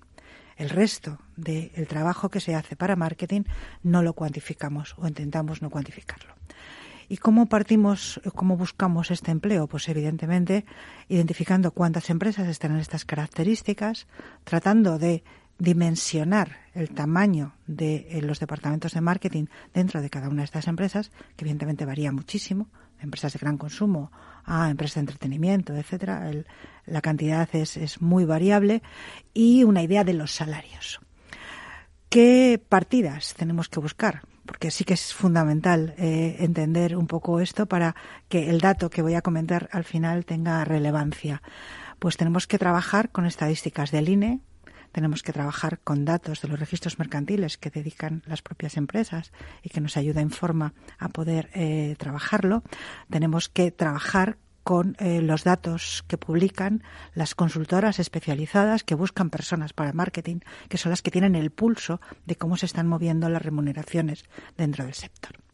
El 0.56 0.68
resto 0.68 1.18
del 1.36 1.86
trabajo 1.88 2.28
que 2.28 2.40
se 2.40 2.54
hace 2.54 2.76
para 2.76 2.94
marketing 2.94 3.44
no 3.82 4.02
lo 4.02 4.12
cuantificamos 4.12 4.94
o 4.98 5.08
intentamos 5.08 5.62
no 5.62 5.70
cuantificarlo. 5.70 6.34
¿Y 7.08 7.16
cómo 7.16 7.46
partimos, 7.46 8.20
cómo 8.36 8.56
buscamos 8.56 9.10
este 9.10 9.32
empleo? 9.32 9.66
Pues 9.66 9.88
evidentemente 9.88 10.64
identificando 11.08 11.72
cuántas 11.72 12.08
empresas 12.08 12.46
están 12.46 12.70
en 12.70 12.78
estas 12.78 13.04
características, 13.04 14.06
tratando 14.44 14.96
de 14.96 15.24
dimensionar 15.60 16.56
el 16.74 16.90
tamaño 16.90 17.54
de 17.66 18.08
eh, 18.10 18.22
los 18.22 18.40
departamentos 18.40 18.94
de 18.94 19.00
marketing 19.00 19.46
dentro 19.72 20.02
de 20.02 20.10
cada 20.10 20.28
una 20.28 20.42
de 20.42 20.46
estas 20.46 20.66
empresas, 20.66 21.12
que 21.36 21.44
evidentemente 21.44 21.84
varía 21.84 22.10
muchísimo, 22.10 22.68
empresas 23.00 23.34
de 23.34 23.38
gran 23.38 23.58
consumo 23.58 24.10
a 24.44 24.70
empresas 24.70 24.96
de 24.96 25.00
entretenimiento, 25.00 25.76
etcétera, 25.76 26.30
la 26.86 27.00
cantidad 27.02 27.48
es, 27.52 28.00
muy 28.00 28.24
variable 28.24 28.82
y 29.34 29.64
una 29.64 29.82
idea 29.82 30.02
de 30.02 30.14
los 30.14 30.32
salarios. 30.32 31.00
¿Qué 32.08 32.60
partidas 32.68 33.34
tenemos 33.34 33.68
que 33.68 33.80
buscar? 33.80 34.22
Porque 34.44 34.70
sí 34.70 34.84
que 34.84 34.94
es 34.94 35.14
fundamental 35.14 35.94
eh, 35.96 36.36
entender 36.40 36.96
un 36.96 37.06
poco 37.06 37.38
esto 37.38 37.66
para 37.66 37.94
que 38.28 38.50
el 38.50 38.60
dato 38.60 38.90
que 38.90 39.02
voy 39.02 39.14
a 39.14 39.22
comentar 39.22 39.68
al 39.72 39.84
final 39.84 40.24
tenga 40.24 40.64
relevancia. 40.64 41.42
Pues 42.00 42.16
tenemos 42.16 42.46
que 42.46 42.58
trabajar 42.58 43.10
con 43.10 43.26
estadísticas 43.26 43.92
del 43.92 44.08
INE, 44.08 44.40
tenemos 44.92 45.22
que 45.22 45.32
trabajar 45.32 45.78
con 45.80 46.04
datos 46.04 46.40
de 46.40 46.48
los 46.48 46.58
registros 46.58 46.98
mercantiles 46.98 47.58
que 47.58 47.70
dedican 47.70 48.22
las 48.26 48.42
propias 48.42 48.76
empresas 48.76 49.32
y 49.62 49.70
que 49.70 49.80
nos 49.80 49.96
ayuda 49.96 50.20
en 50.20 50.30
forma 50.30 50.74
a 50.98 51.08
poder 51.08 51.50
eh, 51.54 51.96
trabajarlo. 51.98 52.62
Tenemos 53.08 53.48
que 53.48 53.70
trabajar 53.70 54.38
con 54.62 54.96
eh, 54.98 55.20
los 55.22 55.44
datos 55.44 56.04
que 56.06 56.18
publican 56.18 56.82
las 57.14 57.34
consultoras 57.34 57.98
especializadas 57.98 58.84
que 58.84 58.94
buscan 58.94 59.30
personas 59.30 59.72
para 59.72 59.92
marketing, 59.92 60.40
que 60.68 60.78
son 60.78 60.90
las 60.90 61.02
que 61.02 61.10
tienen 61.10 61.34
el 61.34 61.50
pulso 61.50 62.00
de 62.26 62.36
cómo 62.36 62.56
se 62.56 62.66
están 62.66 62.86
moviendo 62.86 63.28
las 63.28 63.42
remuneraciones 63.42 64.24
dentro 64.56 64.84
del 64.84 64.94
sector. 64.94 65.49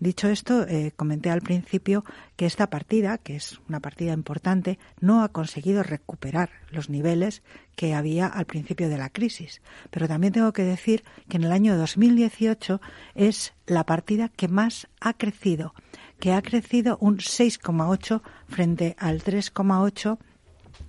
Dicho 0.00 0.28
esto, 0.28 0.66
eh, 0.66 0.92
comenté 0.96 1.30
al 1.30 1.42
principio 1.42 2.04
que 2.36 2.46
esta 2.46 2.68
partida, 2.68 3.18
que 3.18 3.36
es 3.36 3.60
una 3.68 3.80
partida 3.80 4.12
importante, 4.12 4.78
no 5.00 5.22
ha 5.22 5.28
conseguido 5.28 5.82
recuperar 5.82 6.50
los 6.70 6.90
niveles 6.90 7.42
que 7.76 7.94
había 7.94 8.26
al 8.26 8.46
principio 8.46 8.88
de 8.88 8.98
la 8.98 9.10
crisis. 9.10 9.62
Pero 9.90 10.08
también 10.08 10.32
tengo 10.32 10.52
que 10.52 10.64
decir 10.64 11.04
que 11.28 11.36
en 11.36 11.44
el 11.44 11.52
año 11.52 11.76
2018 11.76 12.80
es 13.14 13.54
la 13.66 13.84
partida 13.84 14.28
que 14.28 14.48
más 14.48 14.88
ha 15.00 15.14
crecido, 15.14 15.74
que 16.18 16.32
ha 16.32 16.42
crecido 16.42 16.98
un 17.00 17.18
6,8 17.18 18.22
frente 18.48 18.96
al 18.98 19.22
3,8 19.22 20.18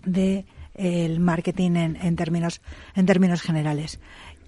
de 0.06 0.46
el 0.76 1.20
marketing 1.20 1.76
en, 1.76 1.96
en, 1.98 2.16
términos 2.16 2.62
en 2.96 3.06
términos 3.06 3.44
generales 3.44 4.00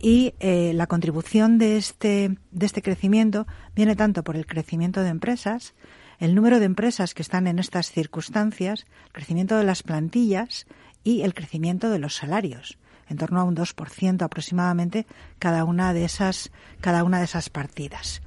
y 0.05 0.35
eh, 0.39 0.71
la 0.75 0.85
contribución 0.85 1.57
de 1.57 1.77
este, 1.77 2.37
de 2.51 2.65
este 2.67 2.83
crecimiento 2.83 3.47
viene 3.75 3.95
tanto 3.95 4.23
por 4.23 4.35
el 4.35 4.45
crecimiento 4.45 5.01
de 5.01 5.09
empresas, 5.09 5.73
el 6.19 6.35
número 6.35 6.59
de 6.59 6.65
empresas 6.65 7.15
que 7.15 7.23
están 7.23 7.47
en 7.47 7.57
estas 7.57 7.89
circunstancias, 7.89 8.85
el 9.07 9.11
crecimiento 9.13 9.57
de 9.57 9.63
las 9.63 9.81
plantillas 9.81 10.67
y 11.03 11.23
el 11.23 11.33
crecimiento 11.33 11.89
de 11.89 11.97
los 11.97 12.13
salarios, 12.13 12.77
en 13.09 13.17
torno 13.17 13.39
a 13.39 13.45
un 13.45 13.55
2% 13.55 14.21
aproximadamente 14.21 15.07
cada 15.39 15.63
una 15.63 15.91
de 15.91 16.05
esas, 16.05 16.51
cada 16.81 17.03
una 17.03 17.17
de 17.17 17.25
esas 17.25 17.49
partidas. 17.49 18.21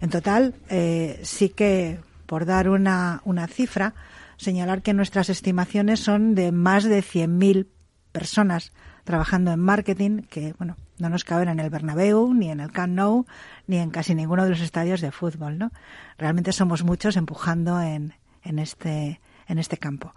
En 0.00 0.10
total, 0.10 0.54
eh, 0.68 1.18
sí 1.24 1.48
que, 1.48 1.98
por 2.26 2.46
dar 2.46 2.68
una, 2.68 3.20
una 3.24 3.48
cifra, 3.48 3.94
señalar 4.36 4.80
que 4.80 4.94
nuestras 4.94 5.28
estimaciones 5.28 5.98
son 5.98 6.36
de 6.36 6.52
más 6.52 6.84
de 6.84 7.00
100.000 7.00 7.66
personas 8.12 8.72
trabajando 9.02 9.50
en 9.50 9.58
marketing, 9.58 10.22
que 10.30 10.54
bueno, 10.58 10.76
no 10.98 11.08
nos 11.08 11.24
caben 11.24 11.48
en 11.48 11.60
el 11.60 11.70
Bernabéu, 11.70 12.32
ni 12.32 12.50
en 12.50 12.60
el 12.60 12.72
Camp 12.72 12.94
Nou, 12.94 13.26
ni 13.66 13.78
en 13.78 13.90
casi 13.90 14.14
ninguno 14.14 14.44
de 14.44 14.50
los 14.50 14.60
estadios 14.60 15.00
de 15.00 15.12
fútbol, 15.12 15.58
¿no? 15.58 15.72
Realmente 16.18 16.52
somos 16.52 16.84
muchos 16.84 17.16
empujando 17.16 17.80
en, 17.80 18.14
en 18.42 18.58
este, 18.58 19.20
en 19.48 19.58
este 19.58 19.76
campo. 19.76 20.14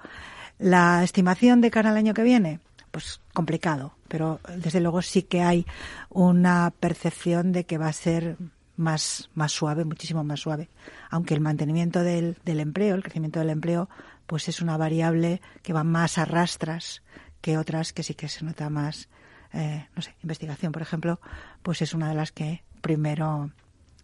La 0.58 1.04
estimación 1.04 1.62
de 1.62 1.72
cara 1.72 1.89
al 1.89 1.98
año 1.98 2.13
que 2.13 2.24
viene, 2.24 2.60
pues 2.92 3.22
complicado, 3.34 3.94
pero 4.08 4.39
desde 4.58 4.82
luego 4.82 5.02
sí 5.02 5.24
que 5.24 5.42
hay 5.42 5.65
una 6.10 6.74
percepción 6.80 7.52
de 7.52 7.65
que 7.65 7.78
va 7.78 7.88
a 7.88 7.94
ser 7.94 8.38
más, 8.76 9.30
más 9.36 9.52
suave, 9.52 9.86
muchísimo 9.86 10.24
más 10.24 10.39
suave. 10.39 10.70
Aunque 11.10 11.34
el 11.34 11.42
mantenimiento 11.42 12.02
del, 12.02 12.38
del 12.46 12.60
empleo, 12.60 12.96
el 12.96 13.04
crecimiento 13.04 13.39
del 13.39 13.50
empleo, 13.50 13.89
pues 14.26 14.48
es 14.48 14.62
una 14.62 14.78
variable 14.78 15.42
que 15.63 15.74
va 15.74 15.84
más 15.84 16.18
a 16.18 16.26
rastras 16.26 17.02
que 17.42 17.58
otras 17.58 17.94
que 17.94 18.04
sí 18.04 18.13
que 18.13 18.28
se 18.28 18.46
nota 18.46 18.70
más, 18.70 19.10
eh, 19.53 19.88
no 19.95 20.01
sé, 20.01 20.15
investigación, 20.23 20.71
por 20.71 20.81
ejemplo, 20.81 21.19
pues 21.63 21.81
es 21.81 21.93
una 21.93 22.09
de 22.09 22.15
las 22.15 22.31
que 22.31 22.63
primero 22.81 23.51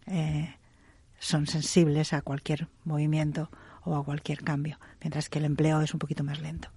eh, 0.08 0.56
son 1.20 1.48
sensibles 1.48 2.14
a 2.14 2.22
cualquier 2.22 2.68
movimiento 2.84 3.50
o 3.84 3.96
a 3.96 4.04
cualquier 4.04 4.44
cambio, 4.44 4.80
mientras 5.02 5.30
que 5.30 5.40
el 5.40 5.46
empleo 5.46 5.82
es 5.82 5.94
un 5.94 6.00
poquito 6.00 6.24
más 6.24 6.40
lento. 6.42 6.70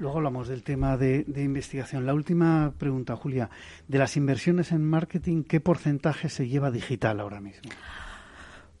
Luego 0.00 0.16
hablamos 0.18 0.48
del 0.48 0.62
tema 0.62 0.96
de, 0.96 1.24
investigación. 1.36 2.04
La 2.04 2.14
última 2.14 2.72
pregunta, 2.78 3.16
Julia. 3.16 3.48
De 3.86 3.98
las 3.98 4.16
inversiones 4.16 4.72
en 4.72 4.84
marketing, 4.84 5.44
¿qué 5.44 5.60
porcentaje 5.60 6.28
se 6.28 6.48
lleva 6.48 6.70
digital 6.70 7.20
ahora 7.20 7.40
mismo? 7.40 7.70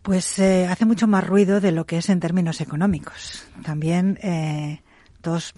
Pues 0.02 0.38
eh, 0.38 0.66
hace 0.66 0.84
mucho 0.84 1.06
más 1.06 1.26
ruido 1.26 1.60
de 1.60 1.72
lo 1.72 1.86
que 1.86 1.98
es 1.98 2.08
en 2.10 2.20
términos 2.20 2.60
económicos. 2.60 3.46
También 3.62 4.18
eh, 4.22 4.82
todos, 5.20 5.54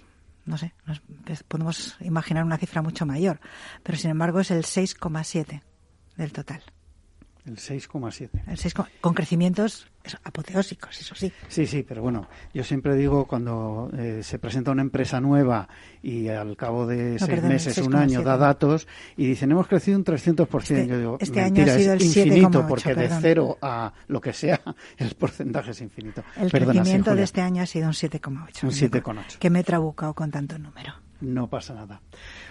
no 0.47 0.57
sé, 0.57 0.73
nos 0.85 1.01
podemos 1.47 1.97
imaginar 1.99 2.43
una 2.43 2.57
cifra 2.57 2.81
mucho 2.81 3.05
mayor, 3.05 3.39
pero 3.83 3.97
sin 3.97 4.09
embargo 4.09 4.39
es 4.39 4.51
el 4.51 4.63
6,7 4.63 5.61
del 6.15 6.31
total. 6.31 6.63
El 7.45 7.57
6,7. 7.57 8.43
El 8.47 8.57
6, 8.57 8.73
con 8.99 9.13
crecimientos 9.13 9.87
apoteósicos, 10.23 10.99
eso 10.99 11.15
sí. 11.15 11.31
Sí, 11.47 11.65
sí, 11.65 11.83
pero 11.83 12.01
bueno, 12.01 12.27
yo 12.53 12.63
siempre 12.63 12.95
digo 12.95 13.25
cuando 13.25 13.89
eh, 13.97 14.21
se 14.23 14.39
presenta 14.39 14.71
una 14.71 14.81
empresa 14.81 15.19
nueva 15.19 15.67
y 16.01 16.27
al 16.29 16.55
cabo 16.55 16.85
de 16.85 17.19
seis 17.19 17.43
meses, 17.43 17.77
un 17.79 17.95
año, 17.95 18.21
da 18.21 18.37
datos 18.37 18.87
y 19.15 19.27
dicen 19.27 19.51
hemos 19.51 19.67
crecido 19.67 19.97
un 19.97 20.05
300%. 20.05 20.61
Este, 20.61 20.87
yo 20.87 20.97
digo, 20.97 21.17
este 21.19 21.41
año 21.41 21.63
ha 21.63 21.67
sido 21.67 21.93
el 21.93 22.01
infinito, 22.01 22.67
porque 22.67 22.95
de 22.95 23.09
cero 23.21 23.57
a 23.61 23.93
lo 24.07 24.21
que 24.21 24.33
sea, 24.33 24.61
el 24.97 25.15
porcentaje 25.15 25.71
es 25.71 25.81
infinito. 25.81 26.23
El 26.35 26.51
crecimiento 26.51 27.15
de 27.15 27.23
este 27.23 27.41
año 27.41 27.63
ha 27.63 27.65
sido 27.65 27.87
un 27.87 27.93
7,8. 27.93 28.63
Un 28.63 28.69
7,8. 28.69 29.37
Que 29.39 29.49
me 29.49 29.59
he 29.59 29.63
trabucado 29.63 30.13
con 30.13 30.31
tanto 30.31 30.57
número. 30.57 31.06
No 31.19 31.49
pasa 31.49 31.73
nada. 31.73 32.01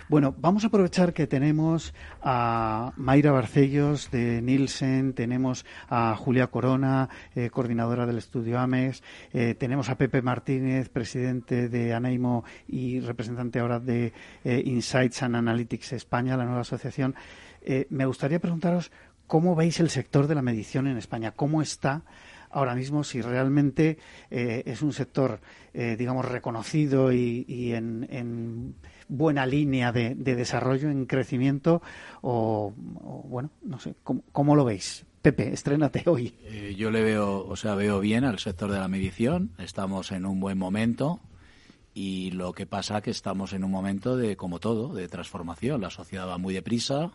Bueno, 0.09 0.35
vamos 0.39 0.65
a 0.65 0.67
aprovechar 0.69 1.13
que 1.13 1.29
tenemos 1.29 1.95
a 2.21 2.93
Mayra 2.97 3.31
Barcellos 3.31 4.11
de 4.11 4.43
Nielsen, 4.43 5.13
tenemos 5.15 5.65
a 5.89 6.17
Julia 6.17 6.49
Corona, 6.49 7.09
eh, 7.37 7.51
coordinadora 7.51 8.07
del 8.07 8.19
estudio 8.19 8.59
AMES, 8.59 9.05
eh, 9.33 9.55
tenemos 9.55 9.89
a 9.89 9.97
Pepe 9.97 10.21
Martínez, 10.21 10.89
presidente 10.89 11.69
de 11.69 11.95
Anaimo 11.95 12.45
y 12.67 12.99
representante 13.01 13.61
ahora 13.61 13.79
de 13.79 14.13
eh, 14.45 14.63
Insights 14.65 15.23
and 15.23 15.37
Analytics 15.37 15.93
España, 15.93 16.37
la 16.37 16.45
nueva 16.45 16.63
asociación. 16.63 17.15
me 17.91 18.07
gustaría 18.07 18.39
preguntaros 18.39 18.93
cómo 19.27 19.55
veis 19.55 19.81
el 19.81 19.91
sector 19.91 20.27
de 20.27 20.35
la 20.35 20.43
medición 20.43 20.87
en 20.87 20.97
España, 20.97 21.33
cómo 21.33 21.63
está 21.63 22.03
ahora 22.57 22.75
mismo 22.75 23.05
si 23.05 23.21
realmente 23.21 23.99
eh, 24.31 24.63
es 24.65 24.81
un 24.81 24.93
sector, 24.93 25.41
eh, 25.75 25.95
digamos, 25.99 26.25
reconocido 26.25 27.13
y, 27.13 27.45
en, 27.75 28.75
buena 29.09 29.45
línea 29.45 29.93
de, 29.93 30.15
desarrollo, 30.15 30.91
en 30.91 31.05
crecimiento, 31.05 31.83
o, 32.23 32.73
bueno, 33.29 33.51
no 33.63 33.79
sé, 33.79 33.95
¿cómo, 34.03 34.57
lo 34.57 34.65
veis? 34.65 35.05
Pepe, 35.21 35.53
estrénate 35.53 36.03
hoy. 36.07 36.35
Eh, 36.45 36.75
yo 36.79 36.91
le 36.91 37.03
veo, 37.03 37.47
o 37.47 37.57
sea, 37.57 37.75
veo 37.75 38.01
bien 38.01 38.25
al 38.25 38.39
sector 38.39 38.73
de 38.73 38.79
la 38.79 38.89
medición. 38.89 39.51
Estamos 39.59 40.11
en 40.13 40.25
un 40.25 40.41
buen 40.41 40.57
momento 40.57 41.21
y 41.93 42.31
lo 42.31 42.53
que 42.53 42.65
pasa 42.65 43.03
que 43.03 43.11
estamos 43.11 43.53
en 43.53 43.65
un 43.65 43.71
momento 43.71 44.17
de, 44.17 44.37
como 44.37 44.61
todo, 44.61 44.95
de 44.95 45.09
transformación. 45.09 45.83
La 45.83 45.91
sociedad 45.91 46.27
va 46.27 46.39
muy 46.39 46.55
deprisa 46.55 47.13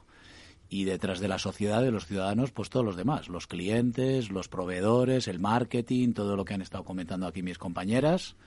y 0.73 0.86
detrás 0.86 1.19
de 1.19 1.27
la 1.27 1.38
sociedad, 1.38 1.84
de 1.84 1.91
los 1.91 2.05
ciudadanos, 2.05 2.51
pues 2.51 2.69
todos 2.69 2.86
los 2.86 2.95
demás, 2.95 3.27
los 3.27 3.45
clientes, 3.45 4.31
los 4.31 4.47
proveedores, 4.47 5.27
el 5.27 5.38
marketing, 5.38 6.13
todo 6.13 6.38
lo 6.38 6.45
que 6.45 6.53
han 6.53 6.62
estado 6.62 6.86
comentando 6.86 7.27
aquí 7.27 7.43
mis 7.43 7.57
compañeras. 7.57 8.38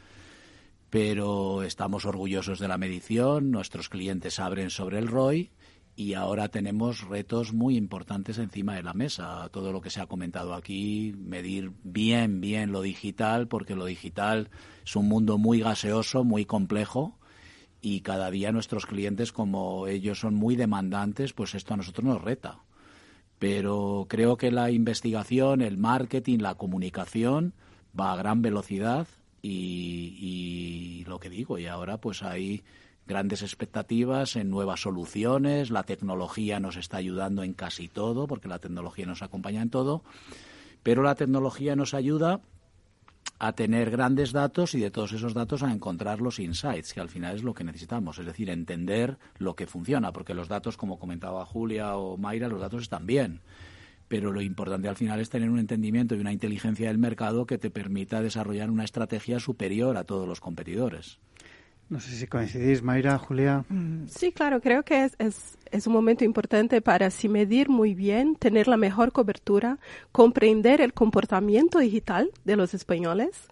Pero 0.88 1.62
estamos 1.62 2.06
orgullosos 2.06 2.58
de 2.58 2.66
la 2.66 2.78
medición, 2.78 3.50
nuestros 3.50 3.90
clientes 3.90 4.40
abren 4.40 4.70
sobre 4.70 5.00
el 5.00 5.08
ROI 5.08 5.50
y 5.96 6.14
ahora 6.14 6.48
tenemos 6.48 7.02
retos 7.02 7.52
muy 7.52 7.76
importantes 7.76 8.38
encima 8.38 8.74
de 8.74 8.84
la 8.84 8.94
mesa. 8.94 9.46
Todo 9.50 9.70
lo 9.70 9.82
que 9.82 9.90
se 9.90 10.00
ha 10.00 10.06
comentado 10.06 10.54
aquí, 10.54 11.14
medir 11.18 11.72
bien, 11.82 12.40
bien 12.40 12.72
lo 12.72 12.80
digital, 12.80 13.48
porque 13.48 13.76
lo 13.76 13.84
digital 13.84 14.48
es 14.82 14.96
un 14.96 15.08
mundo 15.08 15.36
muy 15.36 15.60
gaseoso, 15.60 16.24
muy 16.24 16.46
complejo 16.46 17.18
y 17.84 18.00
cada 18.00 18.30
día 18.30 18.50
nuestros 18.50 18.86
clientes, 18.86 19.30
como 19.30 19.86
ellos 19.88 20.18
son 20.18 20.34
muy 20.34 20.56
demandantes, 20.56 21.34
pues 21.34 21.54
esto 21.54 21.74
a 21.74 21.76
nosotros 21.76 22.06
nos 22.06 22.22
reta. 22.22 22.60
Pero 23.38 24.06
creo 24.08 24.38
que 24.38 24.50
la 24.50 24.70
investigación, 24.70 25.60
el 25.60 25.76
marketing, 25.76 26.38
la 26.38 26.54
comunicación 26.54 27.52
va 27.98 28.14
a 28.14 28.16
gran 28.16 28.40
velocidad 28.40 29.06
y, 29.42 31.04
lo 31.06 31.20
que 31.20 31.28
digo, 31.28 31.58
y 31.58 31.66
ahora 31.66 31.98
pues 31.98 32.22
hay 32.22 32.64
grandes 33.06 33.42
expectativas 33.42 34.36
en 34.36 34.48
nuevas 34.48 34.80
soluciones, 34.80 35.68
la 35.68 35.82
tecnología 35.82 36.60
nos 36.60 36.76
está 36.78 36.96
ayudando 36.96 37.42
en 37.42 37.52
casi 37.52 37.88
todo, 37.88 38.26
porque 38.26 38.48
la 38.48 38.60
tecnología 38.60 39.04
nos 39.04 39.20
acompaña 39.20 39.60
en 39.60 39.68
todo, 39.68 40.02
pero 40.82 41.02
la 41.02 41.16
tecnología 41.16 41.76
nos 41.76 41.92
ayuda 41.92 42.40
a 43.38 43.52
tener 43.52 43.90
grandes 43.90 44.32
datos 44.32 44.74
y 44.74 44.80
de 44.80 44.90
todos 44.90 45.12
esos 45.12 45.34
datos 45.34 45.62
a 45.62 45.72
encontrar 45.72 46.20
los 46.20 46.38
insights, 46.38 46.92
que 46.92 47.00
al 47.00 47.08
final 47.08 47.36
es 47.36 47.42
lo 47.42 47.54
que 47.54 47.64
necesitamos, 47.64 48.18
es 48.18 48.26
decir, 48.26 48.50
entender 48.50 49.18
lo 49.38 49.54
que 49.54 49.66
funciona, 49.66 50.12
porque 50.12 50.34
los 50.34 50.48
datos, 50.48 50.76
como 50.76 50.98
comentaba 50.98 51.44
Julia 51.44 51.96
o 51.96 52.16
Mayra, 52.16 52.48
los 52.48 52.60
datos 52.60 52.82
están 52.82 53.06
bien, 53.06 53.40
pero 54.08 54.32
lo 54.32 54.40
importante 54.40 54.88
al 54.88 54.96
final 54.96 55.20
es 55.20 55.30
tener 55.30 55.50
un 55.50 55.58
entendimiento 55.58 56.14
y 56.14 56.20
una 56.20 56.32
inteligencia 56.32 56.88
del 56.88 56.98
mercado 56.98 57.46
que 57.46 57.58
te 57.58 57.70
permita 57.70 58.22
desarrollar 58.22 58.70
una 58.70 58.84
estrategia 58.84 59.40
superior 59.40 59.96
a 59.96 60.04
todos 60.04 60.28
los 60.28 60.40
competidores. 60.40 61.18
No 61.88 62.00
sé 62.00 62.12
si 62.12 62.26
coincidís, 62.26 62.82
Mayra, 62.82 63.18
Julia. 63.18 63.64
Mm, 63.68 64.06
sí, 64.08 64.32
claro, 64.32 64.60
creo 64.60 64.82
que 64.82 65.04
es, 65.18 65.86
un 65.86 65.92
momento 65.92 66.24
importante 66.24 66.80
para 66.80 67.10
si 67.10 67.28
medir 67.28 67.68
muy 67.68 67.94
bien, 67.94 68.36
tener 68.36 68.68
la 68.68 68.76
mejor 68.76 69.12
cobertura, 69.12 69.78
comprender 70.10 70.80
el 70.80 70.94
comportamiento 70.94 71.78
digital 71.78 72.30
de 72.44 72.56
los 72.56 72.74
españoles. 72.74 73.48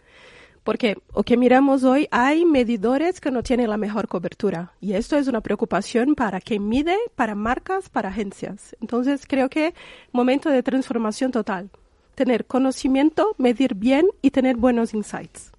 Porque 0.65 0.97
lo 1.15 1.25
que 1.25 1.37
miramos 1.37 1.83
hoy, 1.83 2.07
hay 2.13 2.45
medidores 2.45 3.21
que 3.21 3.33
no 3.33 3.43
tienen 3.43 3.69
la 3.69 3.77
mejor 3.77 4.07
cobertura. 4.07 4.73
Y 4.81 4.93
esto 4.95 5.17
es 5.17 5.27
una 5.27 5.41
preocupación 5.41 6.15
para 6.15 6.41
quien 6.41 6.69
mide, 6.69 6.97
para 7.17 7.35
marcas, 7.35 7.89
para 7.89 8.11
agencias. 8.11 8.77
Entonces 8.81 9.27
creo 9.27 9.51
que 9.51 9.75
momento 10.13 10.49
de 10.51 10.63
transformación 10.63 11.33
total. 11.33 11.69
Tener 12.15 12.47
conocimiento, 12.47 13.35
medir 13.39 13.75
bien 13.75 14.07
y 14.23 14.31
tener 14.31 14.57
buenos 14.57 14.95
insights. 14.95 15.52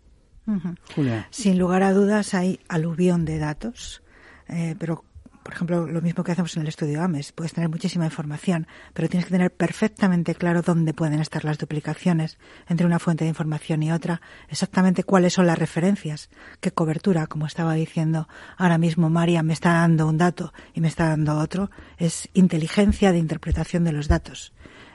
Sin 1.30 1.58
lugar 1.58 1.84
a 1.84 1.94
dudas 1.94 2.34
hay 2.34 2.60
aluvión 2.68 3.26
de 3.26 3.38
datos, 3.40 4.04
eh, 4.48 4.76
pero 4.78 5.06
por 5.44 5.54
ejemplo, 5.54 5.88
lo 5.88 6.02
mismo 6.02 6.24
que 6.24 6.32
hacemos 6.32 6.56
en 6.56 6.62
el 6.62 6.70
estudio 6.70 7.04
AMES, 7.04 7.34
puedes 7.34 7.54
tener 7.54 7.70
muchísima 7.70 8.06
información, 8.06 8.66
pero 8.94 9.10
tienes 9.10 9.26
que 9.26 9.32
tener 9.32 9.52
perfectamente 9.52 10.36
claro 10.36 10.62
dónde 10.62 10.94
pueden 10.94 11.20
estar 11.20 11.44
las 11.44 11.58
duplicaciones 11.58 12.38
entre 12.68 12.86
una 12.86 12.98
fuente 12.98 13.26
de 13.26 13.30
información 13.30 13.84
y 13.84 13.92
otra, 13.92 14.22
exactamente 14.48 15.04
cuáles 15.04 15.34
son 15.34 15.46
las 15.46 15.60
referencias, 15.60 16.30
qué 16.62 16.72
cobertura, 16.72 17.28
como 17.28 17.46
estaba 17.46 17.74
diciendo 17.74 18.30
ahora 18.58 18.78
mismo 18.78 19.10
María, 19.10 19.44
me 19.44 19.54
está 19.54 19.74
dando 19.74 20.08
un 20.08 20.18
dato 20.18 20.54
y 20.74 20.80
me 20.80 20.88
está 20.88 21.10
dando 21.10 21.38
otro, 21.38 21.70
es 21.98 22.30
inteligencia 22.34 23.12
de 23.12 23.20
interpretación 23.20 23.84
de 23.84 23.92
los 23.92 24.08
datos. 24.08 24.54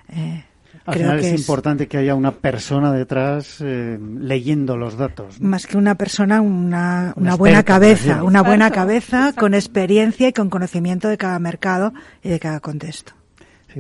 Eh, 0.09 0.45
al 0.87 0.95
final 0.95 1.19
es, 1.21 1.39
importante 1.39 1.89
que 1.89 1.99
haya 1.99 2.15
una 2.15 2.33
persona 2.33 2.93
detrás 2.93 3.59
eh, 3.61 3.99
leyendo 4.21 4.77
los 4.77 4.97
datos. 4.97 5.41
Más 5.41 5.67
que 5.67 5.77
una 5.77 5.97
persona, 5.97 6.41
una, 6.41 7.13
una, 7.17 7.37
buena 7.37 7.63
cabeza, 7.63 8.23
una 8.23 8.43
buena 8.43 8.71
cabeza 8.71 9.33
con 9.33 9.55
experiencia 9.55 10.29
y 10.29 10.33
con 10.33 10.51
conocimiento 10.51 11.09
de 11.09 11.19
cada 11.19 11.39
mercado 11.39 11.93
y 12.23 12.29
de 12.29 12.41
cada 12.41 12.61
contexto. 12.61 13.18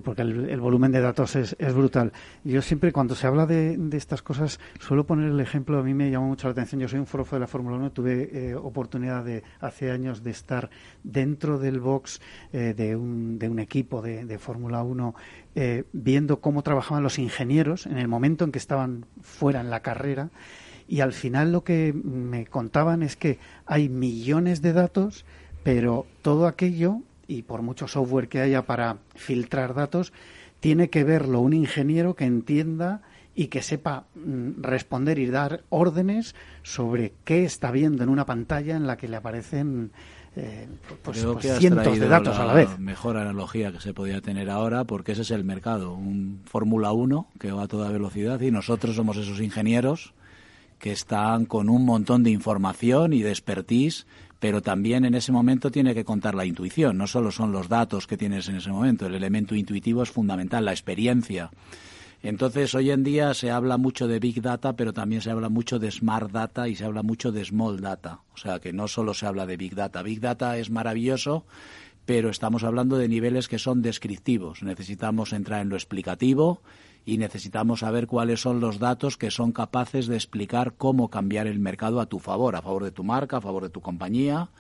Porque 0.03 0.23
el, 0.23 0.61
volumen 0.61 0.93
de 0.93 1.01
datos 1.01 1.37
es, 1.37 1.57
es, 1.59 1.75
brutal. 1.75 2.13
Yo 2.45 2.63
siempre, 2.63 2.93
cuando 2.93 3.15
se 3.15 3.27
habla 3.27 3.47
de, 3.47 3.77
de, 3.77 3.97
estas 3.97 4.23
cosas, 4.23 4.61
suelo 4.79 5.05
poner 5.05 5.31
el 5.31 5.41
ejemplo, 5.41 5.79
a 5.79 5.83
mí 5.83 5.95
me 5.95 6.11
llamó 6.11 6.29
mucho 6.29 6.47
la 6.49 6.53
atención. 6.53 6.81
Yo 6.81 6.89
soy 6.89 6.99
un 6.99 7.07
forofo 7.07 7.37
de 7.37 7.41
la 7.41 7.47
Fórmula 7.47 7.77
1, 7.77 7.93
tuve 7.93 8.31
eh, 8.33 8.55
oportunidad 8.55 9.25
de, 9.25 9.43
hace 9.61 9.91
años 9.91 10.23
de 10.23 10.31
estar 10.31 10.71
dentro 11.03 11.59
del 11.59 11.81
box 11.81 12.21
eh, 12.53 12.75
de, 12.77 12.97
un, 12.97 13.39
de 13.39 13.49
un 13.49 13.59
equipo 13.59 14.03
de, 14.03 14.25
de 14.25 14.39
Fórmula 14.39 14.83
1, 14.83 15.15
eh, 15.55 15.85
viendo 15.93 16.41
cómo 16.41 16.63
trabajaban 16.63 17.03
los 17.03 17.19
ingenieros 17.19 17.87
en 17.87 17.99
el 17.99 18.09
momento 18.09 18.45
en 18.45 18.53
que 18.53 18.59
estaban 18.59 19.07
fuera 19.21 19.61
en 19.61 19.71
la 19.71 19.81
carrera. 19.81 20.31
Y 20.87 21.01
al 21.01 21.13
final 21.13 21.53
lo 21.53 21.65
que 21.65 21.93
me 21.93 22.47
contaban 22.47 23.03
es 23.03 23.17
que 23.17 23.39
hay 23.67 23.89
millones 23.89 24.63
de 24.63 24.73
datos, 24.73 25.27
pero 25.63 26.07
todo 26.23 26.47
aquello 26.47 27.03
y 27.29 27.43
por 27.43 27.63
mucho 27.63 27.87
software 27.87 28.29
que 28.29 28.41
haya 28.41 28.67
para 28.67 28.97
filtrar 29.15 29.75
datos, 29.75 30.13
tiene 30.59 30.91
que 30.91 31.05
verlo 31.05 31.41
un 31.41 31.53
ingeniero 31.53 32.15
que 32.15 32.25
entienda 32.25 33.03
y 33.35 33.47
que 33.47 33.63
sepa 33.63 34.07
mm, 34.17 34.63
responder 34.63 35.21
y 35.21 35.27
dar 35.27 35.63
órdenes 35.69 36.35
sobre 36.65 37.13
qué 37.25 37.45
está 37.45 37.71
viendo 37.71 38.03
en 38.03 38.09
una 38.09 38.27
pantalla 38.27 38.75
en 38.75 38.89
la 38.89 38.97
que 38.97 39.07
le 39.07 39.17
aparecen 39.17 39.93
eh, 40.35 40.67
pues, 41.05 41.25
pues 41.25 41.59
cientos 41.59 41.99
de 41.99 42.09
datos 42.09 42.37
a 42.39 42.45
la 42.45 42.55
vez. 42.55 42.79
Mejor 42.79 43.17
analogía 43.17 43.71
que 43.71 43.81
se 43.81 43.95
podía 43.95 44.21
tener 44.21 44.51
ahora, 44.51 44.85
porque 44.85 45.13
ese 45.13 45.23
es 45.23 45.31
el 45.31 45.45
mercado, 45.45 45.95
un 45.95 46.41
Fórmula 46.47 46.93
1 46.93 47.29
que 47.39 47.53
va 47.53 47.65
a 47.65 47.69
toda 47.69 47.93
velocidad 47.93 48.41
y 48.41 48.51
nosotros 48.51 48.97
somos 48.97 49.17
esos 49.17 49.41
ingenieros 49.41 50.15
que 50.79 50.93
están 50.93 51.45
con 51.45 51.69
un 51.69 51.85
montón 51.85 52.23
de 52.23 52.31
información 52.31 53.13
y 53.13 53.23
de 53.23 53.31
expertise 53.31 54.07
pero 54.41 54.63
también 54.63 55.05
en 55.05 55.15
ese 55.15 55.33
momento 55.33 55.71
tiene 55.71 55.95
que 55.95 56.05
contar 56.05 56.35
la 56.35 56.45
intuición, 56.45 56.97
no 56.97 57.07
solo 57.07 57.31
son 57.31 57.53
los 57.53 57.69
datos 57.69 58.07
que 58.07 58.17
tienes 58.17 58.49
en 58.49 58.57
ese 58.57 58.71
momento, 58.71 59.07
el 59.07 59.15
elemento 59.15 59.55
intuitivo 59.55 60.03
es 60.03 60.11
fundamental, 60.11 60.65
la 60.65 60.73
experiencia. 60.73 61.51
Entonces, 62.23 62.75
hoy 62.75 62.91
en 62.91 63.05
día 63.05 63.33
se 63.33 63.53
habla 63.53 63.77
mucho 63.77 64.09
de 64.09 64.19
Big 64.19 64.43
Data, 64.43 64.75
pero 64.75 64.93
también 64.93 65.23
se 65.23 65.31
habla 65.31 65.49
mucho 65.49 65.79
de 65.79 65.91
Smart 65.91 66.33
Data 66.33 66.69
y 66.69 66.75
se 66.75 66.85
habla 66.85 67.05
mucho 67.05 67.31
de 67.31 67.45
Small 67.45 67.81
Data. 67.81 68.23
O 68.35 68.37
sea, 68.37 68.59
que 68.59 68.73
no 68.73 68.89
solo 68.89 69.15
se 69.15 69.27
habla 69.27 69.47
de 69.47 69.57
Big 69.57 69.77
Data. 69.77 70.03
Big 70.03 70.21
Data 70.21 70.59
es 70.59 70.69
maravilloso, 70.69 71.45
pero 72.07 72.31
estamos 72.31 72.65
hablando 72.65 72.99
de 72.99 73.09
niveles 73.09 73.47
que 73.47 73.61
son 73.61 73.83
descriptivos. 73.83 74.65
Necesitamos 74.65 75.33
entrar 75.33 75.63
en 75.63 75.69
lo 75.69 75.77
explicativo 75.77 76.61
y 77.05 77.19
necesitamos 77.19 77.81
saber 77.81 78.07
cuáles 78.07 78.41
son 78.41 78.61
los 78.61 78.79
datos 78.79 79.17
que 79.17 79.31
son 79.31 79.53
capaces 79.53 80.07
de 80.07 80.17
explicar 80.17 80.75
cómo 80.77 81.09
cambiar 81.09 81.47
el 81.47 81.59
mercado 81.59 82.01
a 82.01 82.07
tu 82.07 82.19
favor, 82.19 82.57
a 82.57 82.63
favor 82.63 82.85
de 82.85 82.91
tu 82.91 83.05
marca, 83.05 83.39
a 83.39 83.41
favor 83.41 83.63
de 83.63 83.71
tu 83.71 83.81
compañía 83.81 84.51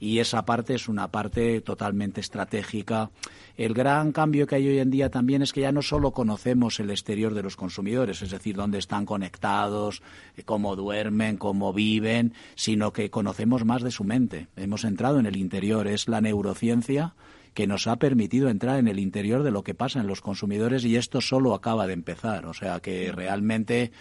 y 0.00 0.18
esa 0.18 0.44
parte 0.46 0.74
es 0.74 0.88
una 0.88 1.08
parte 1.08 1.60
totalmente 1.60 2.20
estratégica. 2.20 3.10
El 3.56 3.74
gran 3.74 4.12
cambio 4.12 4.46
que 4.46 4.54
hay 4.54 4.66
hoy 4.66 4.78
en 4.78 4.90
día 4.90 5.10
también 5.10 5.42
es 5.42 5.52
que 5.52 5.60
ya 5.60 5.72
no 5.72 5.82
solo 5.82 6.12
conocemos 6.12 6.80
el 6.80 6.90
exterior 6.90 7.34
de 7.34 7.42
los 7.42 7.54
consumidores, 7.54 8.22
es 8.22 8.30
decir, 8.30 8.56
dónde 8.56 8.78
están 8.78 9.04
conectados, 9.04 10.02
cómo 10.46 10.74
duermen, 10.74 11.36
cómo 11.36 11.74
viven, 11.74 12.32
sino 12.54 12.94
que 12.94 13.10
conocemos 13.10 13.66
más 13.66 13.82
de 13.82 13.90
su 13.90 14.04
mente. 14.04 14.48
Hemos 14.56 14.84
entrado 14.84 15.20
en 15.20 15.26
el 15.26 15.36
interior, 15.36 15.86
es 15.86 16.08
la 16.08 16.22
neurociencia 16.22 17.14
que 17.54 17.66
nos 17.66 17.86
ha 17.86 17.96
permitido 17.96 18.48
entrar 18.48 18.78
en 18.78 18.88
el 18.88 18.98
interior 18.98 19.42
de 19.42 19.50
lo 19.50 19.62
que 19.62 19.74
pasa 19.74 20.00
en 20.00 20.06
los 20.06 20.20
consumidores 20.20 20.84
y 20.84 20.96
esto 20.96 21.20
solo 21.20 21.54
acaba 21.54 21.86
de 21.86 21.94
empezar. 21.94 22.46
O 22.46 22.54
sea 22.54 22.80
que 22.80 23.12
realmente 23.12 23.92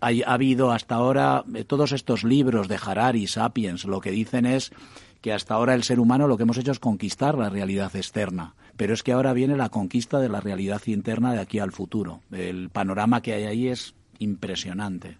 ha, 0.00 0.10
habido 0.26 0.72
hasta 0.72 0.94
ahora 0.94 1.44
eh, 1.54 1.64
todos 1.64 1.92
estos 1.92 2.24
libros 2.24 2.68
de 2.68 2.78
Harari, 2.82 3.26
Sapiens, 3.26 3.84
lo 3.84 4.00
que 4.00 4.10
dicen 4.10 4.46
es 4.46 4.72
que 5.20 5.32
hasta 5.32 5.54
ahora 5.54 5.74
el 5.74 5.82
ser 5.82 5.98
humano 5.98 6.28
lo 6.28 6.36
que 6.36 6.44
hemos 6.44 6.58
hecho 6.58 6.72
es 6.72 6.78
conquistar 6.78 7.36
la 7.36 7.48
realidad 7.48 7.94
externa, 7.96 8.54
pero 8.76 8.94
es 8.94 9.02
que 9.02 9.12
ahora 9.12 9.32
viene 9.32 9.56
la 9.56 9.70
conquista 9.70 10.20
de 10.20 10.28
la 10.28 10.40
realidad 10.40 10.82
interna 10.86 11.32
de 11.32 11.40
aquí 11.40 11.58
al 11.58 11.72
futuro. 11.72 12.20
El 12.30 12.70
panorama 12.70 13.22
que 13.22 13.32
hay 13.32 13.44
ahí 13.44 13.68
es 13.68 13.94
impresionante 14.18 15.18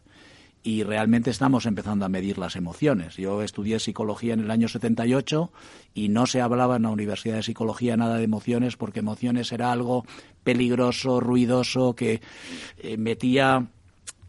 y 0.67 0.83
realmente 0.83 1.31
estamos 1.31 1.64
empezando 1.64 2.05
a 2.05 2.09
medir 2.09 2.39
las 2.39 2.57
emociones. 2.57 3.17
Yo 3.17 3.41
estudié 3.43 3.79
psicología 3.79 4.35
en 4.35 4.41
el 4.41 4.51
año 4.51 4.67
78 4.67 5.53
y 5.95 6.09
no 6.09 6.27
se 6.27 6.41
hablaba 6.41 6.75
en 6.75 6.83
la 6.83 6.91
Universidad 6.91 7.37
de 7.37 7.45
Psicología 7.45 7.97
nada 7.97 8.17
de 8.17 8.25
emociones 8.25 8.77
porque 8.77 8.99
emociones 8.99 9.53
era 9.53 9.71
algo 9.71 10.05
peligroso, 10.43 11.21
ruidoso, 11.21 11.95
que 11.95 12.21
eh, 12.79 12.97
metía 12.97 13.69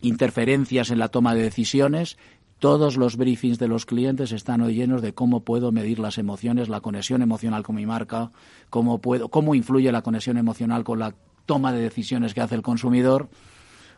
interferencias 0.02 0.92
en 0.92 1.00
la 1.00 1.08
toma 1.08 1.34
de 1.34 1.42
decisiones 1.42 2.18
todos 2.60 2.98
los 2.98 3.18
briefings 3.18 3.58
de 3.58 3.68
los 3.68 3.88
clientes 3.88 4.32
están 4.32 4.62
hoy 4.62 4.76
llenos 4.76 5.02
de 5.02 5.14
cómo 5.14 5.42
puedo 5.42 5.72
medir 5.72 5.98
las 5.98 6.20
emociones, 6.20 6.70
la 6.70 6.82
conexión 6.82 7.24
emocional 7.24 7.64
con 7.64 7.76
mi 7.76 7.86
marca, 7.88 8.32
cómo 8.70 9.00
puedo, 9.00 9.30
cómo 9.30 9.54
influye 9.56 9.92
la 9.92 10.02
conexión 10.02 10.38
emocional 10.38 10.84
con 10.84 11.00
la 11.00 11.14
toma 11.46 11.72
de 11.72 11.82
decisiones 11.82 12.34
que 12.34 12.42
hace 12.42 12.56
el 12.56 12.64
consumidor. 12.64 13.30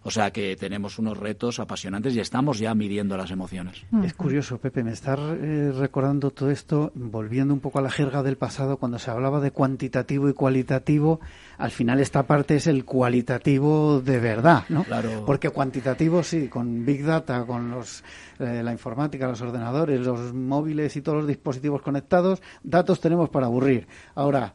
O 0.03 0.11
sea 0.11 0.31
que 0.31 0.55
tenemos 0.55 0.97
unos 0.97 1.17
retos 1.17 1.59
apasionantes 1.59 2.15
y 2.15 2.19
estamos 2.19 2.59
ya 2.59 2.73
midiendo 2.73 3.17
las 3.17 3.31
emociones. 3.31 3.85
Es 4.03 4.13
curioso, 4.13 4.57
Pepe, 4.57 4.83
me 4.83 4.91
está 4.91 5.15
eh, 5.15 5.71
recordando 5.77 6.31
todo 6.31 6.49
esto, 6.49 6.91
volviendo 6.95 7.53
un 7.53 7.59
poco 7.59 7.79
a 7.79 7.81
la 7.81 7.91
jerga 7.91 8.23
del 8.23 8.37
pasado, 8.37 8.77
cuando 8.77 8.99
se 8.99 9.11
hablaba 9.11 9.39
de 9.39 9.51
cuantitativo 9.51 10.29
y 10.29 10.33
cualitativo, 10.33 11.19
al 11.57 11.71
final 11.71 11.99
esta 11.99 12.23
parte 12.23 12.55
es 12.55 12.67
el 12.67 12.85
cualitativo 12.85 14.01
de 14.01 14.19
verdad, 14.19 14.63
¿no? 14.69 14.83
Claro. 14.83 15.23
Porque 15.25 15.49
cuantitativo 15.49 16.23
sí, 16.23 16.47
con 16.47 16.85
Big 16.85 17.03
Data, 17.03 17.45
con 17.45 17.69
los, 17.69 18.03
eh, 18.39 18.61
la 18.63 18.71
informática, 18.71 19.27
los 19.27 19.41
ordenadores, 19.41 19.99
los 19.99 20.33
móviles 20.33 20.95
y 20.95 21.01
todos 21.01 21.19
los 21.19 21.27
dispositivos 21.27 21.81
conectados, 21.81 22.41
datos 22.63 23.01
tenemos 23.01 23.29
para 23.29 23.47
aburrir. 23.47 23.87
Ahora, 24.15 24.53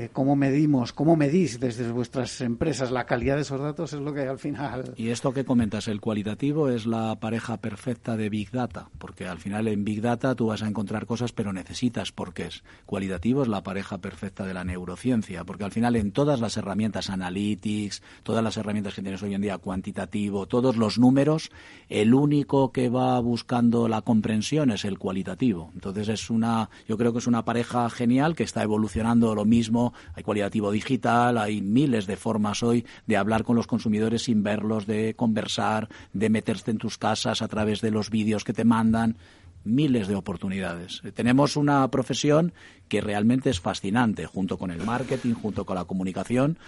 eh, 0.00 0.10
cómo 0.12 0.36
medimos, 0.36 0.92
cómo 0.92 1.16
medís 1.16 1.58
desde 1.58 1.90
vuestras 1.90 2.40
empresas 2.40 2.92
la 2.92 3.04
calidad 3.04 3.34
de 3.34 3.42
esos 3.42 3.60
datos 3.60 3.92
es 3.92 4.00
lo 4.00 4.14
que 4.14 4.20
al 4.20 4.38
final. 4.38 4.94
Y 4.96 5.08
esto 5.08 5.32
que 5.32 5.44
comentas, 5.44 5.88
el 5.88 6.00
cualitativo 6.00 6.68
es 6.68 6.86
la 6.86 7.16
pareja 7.16 7.56
perfecta 7.56 8.16
de 8.16 8.28
Big 8.28 8.52
Data, 8.52 8.90
porque 8.98 9.26
al 9.26 9.38
final 9.38 9.66
en 9.66 9.82
Big 9.82 10.00
Data 10.00 10.36
tú 10.36 10.46
vas 10.46 10.62
a 10.62 10.68
encontrar 10.68 11.04
cosas, 11.04 11.32
pero 11.32 11.52
necesitas 11.52 12.12
porque 12.12 12.44
es. 12.44 12.62
Cualitativo 12.86 13.42
es 13.42 13.48
la 13.48 13.64
pareja 13.64 13.98
perfecta 13.98 14.46
de 14.46 14.54
la 14.54 14.62
neurociencia, 14.62 15.42
porque 15.42 15.64
al 15.64 15.72
final 15.72 15.96
en 15.96 16.12
todas 16.12 16.40
las 16.40 16.56
herramientas 16.56 17.10
analytics, 17.10 18.00
todas 18.22 18.44
las 18.44 18.56
herramientas 18.56 18.94
que 18.94 19.02
tienes 19.02 19.20
hoy 19.24 19.34
en 19.34 19.40
día, 19.40 19.58
cuantitativo, 19.58 20.46
todos 20.46 20.76
los 20.76 21.00
números, 21.00 21.50
el 21.88 22.14
único 22.14 22.70
que 22.70 22.88
va 22.88 23.18
buscando 23.18 23.88
la 23.88 24.02
comprensión 24.02 24.70
es 24.70 24.84
el 24.84 24.96
cualitativo. 24.96 25.72
Entonces 25.74 26.06
es 26.06 26.30
una, 26.30 26.70
yo 26.86 26.96
creo 26.96 27.12
que 27.12 27.18
es 27.18 27.26
una 27.26 27.44
pareja 27.44 27.90
genial 27.90 28.36
que 28.36 28.44
está 28.44 28.62
evolucionando 28.62 29.34
lo 29.34 29.44
mismo 29.44 29.87
hay 30.14 30.22
cualitativo 30.22 30.70
digital, 30.70 31.38
hay 31.38 31.60
miles 31.60 32.06
de 32.06 32.16
formas 32.16 32.62
hoy 32.62 32.84
de 33.06 33.16
hablar 33.16 33.44
con 33.44 33.56
los 33.56 33.66
consumidores 33.66 34.24
sin 34.24 34.42
verlos, 34.42 34.86
de 34.86 35.14
conversar, 35.14 35.88
de 36.12 36.30
meterse 36.30 36.70
en 36.70 36.78
tus 36.78 36.98
casas 36.98 37.42
a 37.42 37.48
través 37.48 37.80
de 37.80 37.90
los 37.90 38.10
vídeos 38.10 38.44
que 38.44 38.52
te 38.52 38.64
mandan 38.64 39.16
miles 39.64 40.08
de 40.08 40.14
oportunidades. 40.14 41.02
Tenemos 41.14 41.56
una 41.56 41.88
profesión 41.90 42.52
que 42.88 43.00
realmente 43.00 43.50
es 43.50 43.60
fascinante, 43.60 44.26
junto 44.26 44.58
con 44.58 44.70
el 44.70 44.84
marketing, 44.84 45.34
junto 45.34 45.66
con 45.66 45.76
la 45.76 45.84
comunicación. 45.84 46.58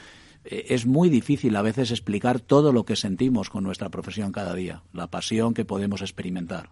Eh, 0.45 0.67
es 0.71 0.87
muy 0.87 1.09
difícil 1.09 1.57
a 1.57 1.63
veces 1.63 1.91
explicar 1.91 2.41
todo 2.41 2.73
lo 2.73 2.85
que 2.85 2.97
sentimos 2.97 3.51
con 3.51 3.65
nuestra 3.65 3.89
profesión 3.89 4.33
cada 4.33 4.55
día, 4.55 4.83
la 4.93 5.09
pasión 5.09 5.55
que 5.55 5.65
podemos 5.65 6.03
experimentar. 6.03 6.71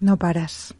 No 0.00 0.18
paras 0.18 0.74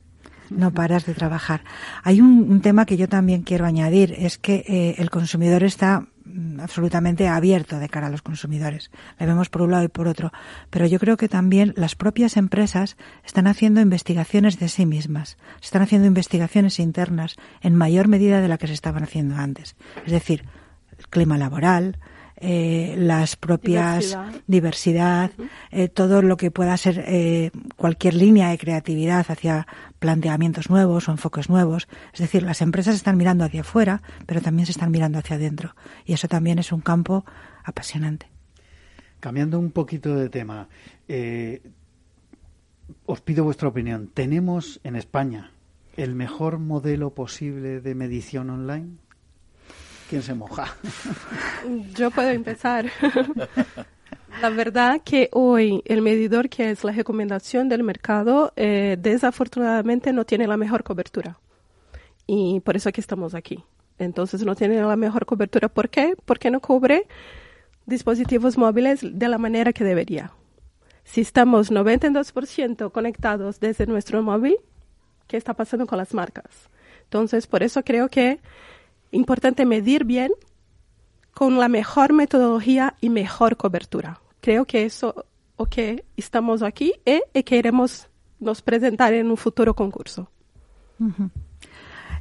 no 0.50 0.72
paras 0.72 1.06
de 1.06 1.14
trabajar. 1.14 1.62
Hay 2.02 2.20
un, 2.20 2.60
tema 2.60 2.86
que 2.86 2.96
yo 2.96 3.08
también 3.08 3.42
quiero 3.42 3.66
añadir, 3.66 4.14
es 4.16 4.38
que 4.38 4.64
eh, 4.66 4.94
el 4.98 5.10
consumidor 5.10 5.64
está 5.64 6.06
mm, 6.24 6.60
absolutamente 6.60 7.28
abierto 7.28 7.78
de 7.78 7.88
cara 7.88 8.06
a 8.06 8.10
los 8.10 8.22
consumidores. 8.22 8.90
Le 9.18 9.26
vemos 9.26 9.48
por 9.48 9.62
un 9.62 9.72
lado 9.72 9.84
y 9.84 9.88
por 9.88 10.08
otro. 10.08 10.32
Pero 10.70 10.86
yo 10.86 10.98
creo 10.98 11.16
que 11.16 11.28
también 11.28 11.74
las 11.76 11.94
propias 11.94 12.36
empresas 12.36 12.96
están 13.24 13.46
haciendo 13.46 13.80
investigaciones 13.80 14.58
de 14.58 14.68
sí 14.68 14.86
mismas. 14.86 15.36
Están 15.62 15.82
haciendo 15.82 16.06
investigaciones 16.06 16.78
internas 16.78 17.36
en 17.60 17.74
mayor 17.74 18.08
medida 18.08 18.40
de 18.40 18.48
la 18.48 18.58
que 18.58 18.66
se 18.66 18.74
estaban 18.74 19.02
haciendo 19.02 19.36
antes. 19.36 19.76
Es 20.06 20.12
decir, 20.12 20.44
el 20.98 21.08
clima 21.08 21.38
laboral, 21.38 21.98
eh, 22.36 22.96
las 22.98 23.36
propias 23.36 24.18
diversidad, 24.48 25.30
eh, 25.70 25.88
todo 25.88 26.20
lo 26.20 26.36
que 26.36 26.50
pueda 26.50 26.76
ser 26.76 27.04
eh, 27.06 27.52
cualquier 27.76 28.14
línea 28.14 28.50
de 28.50 28.58
creatividad 28.58 29.24
hacia 29.28 29.68
planteamientos 30.04 30.68
nuevos 30.68 31.08
o 31.08 31.12
enfoques 31.12 31.48
nuevos. 31.48 31.88
Es 32.12 32.20
decir, 32.20 32.42
las 32.42 32.60
empresas 32.60 32.94
están 32.94 33.16
mirando 33.16 33.42
hacia 33.42 33.62
afuera, 33.62 34.02
pero 34.26 34.42
también 34.42 34.66
se 34.66 34.72
están 34.72 34.90
mirando 34.90 35.18
hacia 35.18 35.36
adentro. 35.36 35.74
Y 36.04 36.12
eso 36.12 36.28
también 36.28 36.58
es 36.58 36.72
un 36.72 36.82
campo 36.82 37.24
apasionante. 37.64 38.26
Cambiando 39.18 39.58
un 39.58 39.70
poquito 39.70 40.14
de 40.14 40.28
tema, 40.28 40.68
os 43.06 43.22
pido 43.22 43.44
vuestra 43.44 43.68
opinión. 43.68 44.10
¿Tenemos 44.12 44.78
en 44.84 44.96
España 44.96 45.52
el 45.96 46.14
mejor 46.14 46.58
modelo 46.58 47.14
posible 47.14 47.80
de 47.80 47.94
medición 47.94 48.50
online? 48.50 48.98
¿Quién 50.10 50.20
se 50.20 50.34
moja? 50.34 50.76
Yo 51.94 52.10
puedo 52.10 52.28
empezar. 52.28 52.90
La 54.40 54.50
verdad 54.50 55.00
que 55.04 55.28
hoy 55.32 55.82
el 55.86 56.02
medidor 56.02 56.48
que 56.48 56.70
es 56.70 56.84
la 56.84 56.92
recomendación 56.92 57.68
del 57.68 57.82
mercado 57.82 58.52
eh, 58.56 58.96
desafortunadamente 58.98 60.12
no 60.12 60.24
tiene 60.24 60.46
la 60.46 60.56
mejor 60.56 60.82
cobertura. 60.82 61.38
Y 62.26 62.60
por 62.60 62.76
eso 62.76 62.90
que 62.92 63.00
estamos 63.00 63.34
aquí. 63.34 63.64
Entonces 63.98 64.44
no 64.44 64.54
tiene 64.54 64.82
la 64.82 64.96
mejor 64.96 65.24
cobertura. 65.24 65.68
¿Por 65.68 65.88
qué? 65.88 66.14
Porque 66.24 66.50
no 66.50 66.60
cubre 66.60 67.06
dispositivos 67.86 68.58
móviles 68.58 69.00
de 69.02 69.28
la 69.28 69.38
manera 69.38 69.72
que 69.72 69.84
debería. 69.84 70.32
Si 71.04 71.20
estamos 71.20 71.70
92% 71.70 72.90
conectados 72.90 73.60
desde 73.60 73.86
nuestro 73.86 74.22
móvil, 74.22 74.56
¿qué 75.26 75.36
está 75.36 75.54
pasando 75.54 75.86
con 75.86 75.98
las 75.98 76.14
marcas? 76.14 76.70
Entonces, 77.04 77.46
por 77.46 77.62
eso 77.62 77.84
creo 77.84 78.08
que 78.08 78.40
importante 79.10 79.66
medir 79.66 80.04
bien 80.04 80.32
con 81.34 81.58
la 81.58 81.68
mejor 81.68 82.12
metodología 82.12 82.94
y 83.00 83.10
mejor 83.10 83.56
cobertura. 83.56 84.20
Creo 84.44 84.66
que 84.66 84.84
eso 84.84 85.24
o 85.56 85.64
que 85.64 86.04
estamos 86.18 86.62
aquí 86.62 86.92
y, 87.06 87.22
y 87.32 87.42
queremos 87.44 88.10
nos 88.40 88.60
presentar 88.60 89.14
en 89.14 89.30
un 89.30 89.38
futuro 89.38 89.72
concurso. 89.72 90.28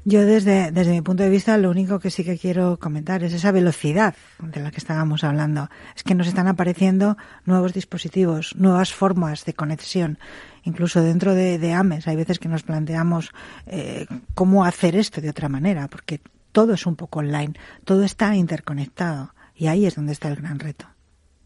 Yo 0.06 0.26
desde, 0.26 0.72
desde 0.72 0.94
mi 0.94 1.02
punto 1.02 1.24
de 1.24 1.30
vista 1.30 1.58
lo 1.58 1.70
único 1.70 2.00
que 2.00 2.10
sí 2.10 2.24
que 2.24 2.38
quiero 2.38 2.80
comentar 2.80 3.26
es 3.26 3.34
esa 3.34 3.52
velocidad 3.52 4.16
de 4.40 4.62
la 4.62 4.72
que 4.72 4.78
estábamos 4.78 5.26
hablando. 5.26 5.70
Es 5.98 6.04
que 6.04 6.16
nos 6.16 6.28
están 6.28 6.48
apareciendo 6.48 7.18
nuevos 7.44 7.74
dispositivos, 7.74 8.56
nuevas 8.56 8.94
formas 8.94 9.44
de 9.44 9.54
conexión. 9.54 10.18
Incluso 10.64 11.02
dentro 11.02 11.34
de, 11.34 11.74
AMES 11.74 12.08
hay 12.08 12.16
veces 12.16 12.40
que 12.40 12.48
nos 12.48 12.64
planteamos 12.64 13.34
eh, 13.66 14.08
cómo 14.34 14.64
hacer 14.64 14.96
esto 14.96 15.20
de 15.20 15.30
otra 15.30 15.50
manera, 15.50 15.90
porque 15.90 16.22
todo 16.54 16.76
es 16.76 16.86
un 16.86 16.96
poco 16.96 17.20
online, 17.20 17.56
todo 17.84 18.06
está 18.06 18.34
interconectado 18.34 19.34
y 19.58 19.68
ahí 19.68 19.86
es 19.86 19.96
donde 19.96 20.14
está 20.14 20.30
el 20.30 20.38
gran 20.38 20.60
reto 20.60 20.93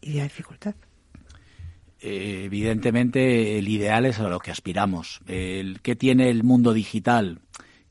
y 0.00 0.14
la 0.14 0.24
dificultad. 0.24 0.74
Eh, 2.00 2.42
evidentemente 2.44 3.58
el 3.58 3.68
ideal 3.68 4.06
es 4.06 4.20
a 4.20 4.28
lo 4.28 4.38
que 4.38 4.50
aspiramos. 4.50 5.20
El, 5.26 5.80
¿Qué 5.82 5.96
tiene 5.96 6.30
el 6.30 6.44
mundo 6.44 6.72
digital? 6.72 7.40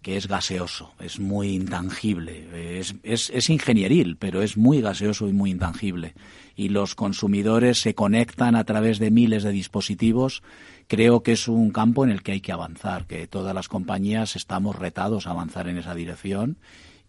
que 0.02 0.16
es 0.16 0.30
gaseoso, 0.30 0.94
es 1.00 1.20
muy 1.20 1.50
intangible, 1.50 2.80
es, 2.80 2.96
es, 3.04 3.50
ingenieril, 3.50 4.16
pero 4.16 4.42
es 4.42 4.56
muy 4.56 4.80
gaseoso 4.80 5.28
y 5.28 5.34
muy 5.34 5.52
intangible. 5.52 6.14
Y 6.56 6.70
los 6.70 6.96
consumidores 6.96 7.82
se 7.82 7.94
conectan 7.94 8.56
a 8.56 8.64
través 8.64 9.00
de 9.00 9.12
miles 9.12 9.44
de 9.44 9.52
dispositivos. 9.52 10.44
Creo 10.88 11.24
que 11.24 11.34
es 11.34 11.50
un 11.50 11.72
campo 11.72 12.06
en 12.06 12.12
el 12.12 12.24
que 12.24 12.32
hay 12.32 12.40
que 12.40 12.54
avanzar, 12.54 13.06
que 13.06 13.28
todas 13.28 13.54
las 13.54 13.68
compañías 13.68 14.38
estamos 14.38 14.78
retados 14.78 15.28
a 15.28 15.32
avanzar 15.32 15.68
en 15.68 15.78
esa 15.78 15.94
dirección 15.94 16.58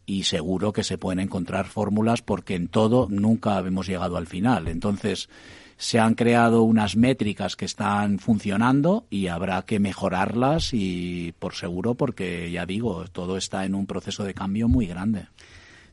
y 0.08 0.24
seguro 0.24 0.72
que 0.72 0.84
se 0.84 0.96
pueden 0.96 1.20
encontrar 1.20 1.66
fórmulas 1.66 2.22
porque 2.22 2.54
en 2.54 2.68
todo 2.68 3.08
nunca 3.10 3.58
hemos 3.58 3.86
llegado 3.86 4.16
al 4.16 4.26
final. 4.26 4.66
Entonces, 4.66 5.28
se 5.76 6.00
han 6.00 6.14
creado 6.14 6.62
unas 6.62 6.96
métricas 6.96 7.56
que 7.56 7.66
están 7.66 8.18
funcionando 8.18 9.06
y 9.10 9.26
habrá 9.26 9.60
que 9.66 9.78
mejorarlas 9.78 10.70
y 10.72 11.34
por 11.38 11.54
seguro 11.54 11.94
porque 11.94 12.50
ya 12.50 12.64
digo, 12.64 13.04
todo 13.12 13.36
está 13.36 13.66
en 13.66 13.74
un 13.74 13.86
proceso 13.86 14.24
de 14.24 14.32
cambio 14.32 14.66
muy 14.66 14.86
grande. 14.86 15.26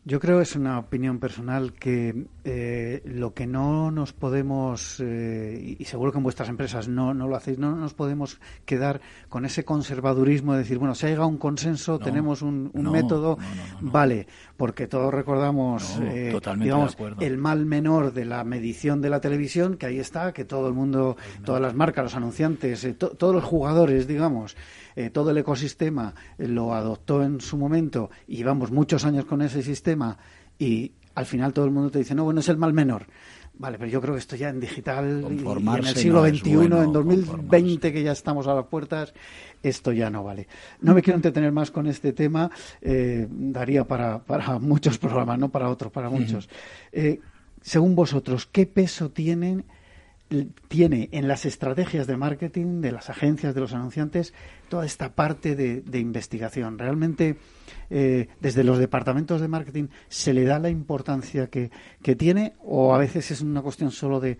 Yo 0.07 0.19
creo, 0.19 0.39
es 0.39 0.55
una 0.55 0.77
opinión 0.77 1.17
personal, 1.17 1.73
que 1.73 2.27
eh, 2.43 3.01
lo 3.05 3.33
que 3.33 3.47
no 3.47 3.89
nos 3.89 4.13
podemos, 4.13 4.99
eh, 5.03 5.77
y 5.79 5.83
seguro 5.85 6.11
que 6.11 6.19
en 6.19 6.23
vuestras 6.23 6.47
empresas 6.47 6.87
no, 6.87 7.15
no 7.15 7.27
lo 7.27 7.35
hacéis, 7.35 7.57
no 7.57 7.75
nos 7.75 7.95
podemos 7.95 8.39
quedar 8.65 9.01
con 9.29 9.45
ese 9.45 9.65
conservadurismo 9.65 10.53
de 10.53 10.59
decir, 10.59 10.77
bueno, 10.77 10.93
si 10.93 11.07
ha 11.07 11.09
llegado 11.09 11.27
un 11.27 11.39
consenso, 11.39 11.97
tenemos 11.97 12.43
un, 12.43 12.69
método, 12.75 13.39
vale, 13.81 14.27
porque 14.57 14.85
todos 14.85 15.11
recordamos, 15.11 15.99
eh, 16.03 16.39
digamos, 16.59 16.95
el 17.19 17.39
mal 17.39 17.65
menor 17.65 18.13
de 18.13 18.25
la 18.25 18.43
medición 18.43 19.01
de 19.01 19.09
la 19.09 19.21
televisión, 19.21 19.75
que 19.75 19.87
ahí 19.87 19.97
está, 19.97 20.33
que 20.33 20.45
todo 20.45 20.67
el 20.67 20.75
mundo, 20.75 21.17
todas 21.43 21.59
las 21.59 21.73
marcas, 21.73 22.03
los 22.03 22.15
anunciantes, 22.15 22.87
todos 22.99 23.33
los 23.33 23.43
jugadores, 23.43 24.07
digamos, 24.07 24.55
eh, 24.95 25.09
todo 25.09 25.31
el 25.31 25.37
ecosistema 25.37 26.13
eh, 26.37 26.47
lo 26.47 26.73
adoptó 26.73 27.23
en 27.23 27.41
su 27.41 27.57
momento 27.57 28.09
y 28.27 28.37
llevamos 28.37 28.71
muchos 28.71 29.03
años 29.05 29.25
con 29.25 29.41
ese 29.41 29.61
sistema 29.61 30.17
y 30.57 30.93
al 31.15 31.25
final 31.25 31.53
todo 31.53 31.65
el 31.65 31.71
mundo 31.71 31.91
te 31.91 31.99
dice, 31.99 32.15
no, 32.15 32.23
bueno, 32.23 32.39
es 32.39 32.49
el 32.49 32.57
mal 32.57 32.73
menor. 32.73 33.05
Vale, 33.57 33.77
pero 33.77 33.89
yo 33.89 34.01
creo 34.01 34.15
que 34.15 34.19
esto 34.19 34.35
ya 34.35 34.49
en 34.49 34.59
digital 34.59 35.25
y 35.31 35.39
en 35.39 35.85
el 35.85 35.95
siglo 35.95 36.27
XXI, 36.27 36.51
en 36.51 36.91
2020 36.91 37.93
que 37.93 38.03
ya 38.03 38.11
estamos 38.11 38.47
a 38.47 38.53
las 38.53 38.65
puertas, 38.65 39.13
esto 39.63 39.93
ya 39.93 40.09
no 40.09 40.25
vale. 40.25 40.47
No 40.81 40.93
me 40.93 41.01
quiero 41.01 41.15
entretener 41.15 41.53
más 41.53 41.71
con 41.71 41.87
este 41.87 42.11
tema, 42.11 42.51
eh, 42.81 43.27
daría 43.29 43.85
para, 43.85 44.19
para 44.19 44.59
muchos 44.59 44.97
programas, 44.97 45.39
no 45.39 45.47
para 45.49 45.69
otros, 45.69 45.89
para 45.89 46.09
muchos. 46.09 46.49
según 47.61 47.95
vosotros, 47.95 48.45
¿qué 48.45 48.65
peso 48.65 49.09
tienen 49.09 49.63
tiene 50.67 51.09
en 51.11 51.27
las 51.27 51.45
estrategias 51.45 52.07
de 52.07 52.17
marketing 52.17 52.81
de 52.81 52.91
las 52.91 53.09
agencias, 53.09 53.53
de 53.53 53.61
los 53.61 53.73
anunciantes, 53.73 54.33
toda 54.69 54.85
esta 54.85 55.13
parte 55.13 55.55
de, 55.55 55.99
investigación. 55.99 56.79
Realmente, 56.79 57.37
eh, 57.89 58.27
desde 58.39 58.63
los 58.63 58.79
departamentos 58.79 59.39
de 59.41 59.47
marketing, 59.47 59.87
¿se 60.07 60.33
le 60.33 60.43
da 60.43 60.59
la 60.59 60.69
importancia 60.69 61.47
que, 61.47 61.69
tiene 62.17 62.53
o 62.63 62.93
a 62.93 62.97
veces 62.97 63.31
es 63.31 63.41
una 63.41 63.61
cuestión 63.61 63.91
solo 63.91 64.19
de, 64.19 64.37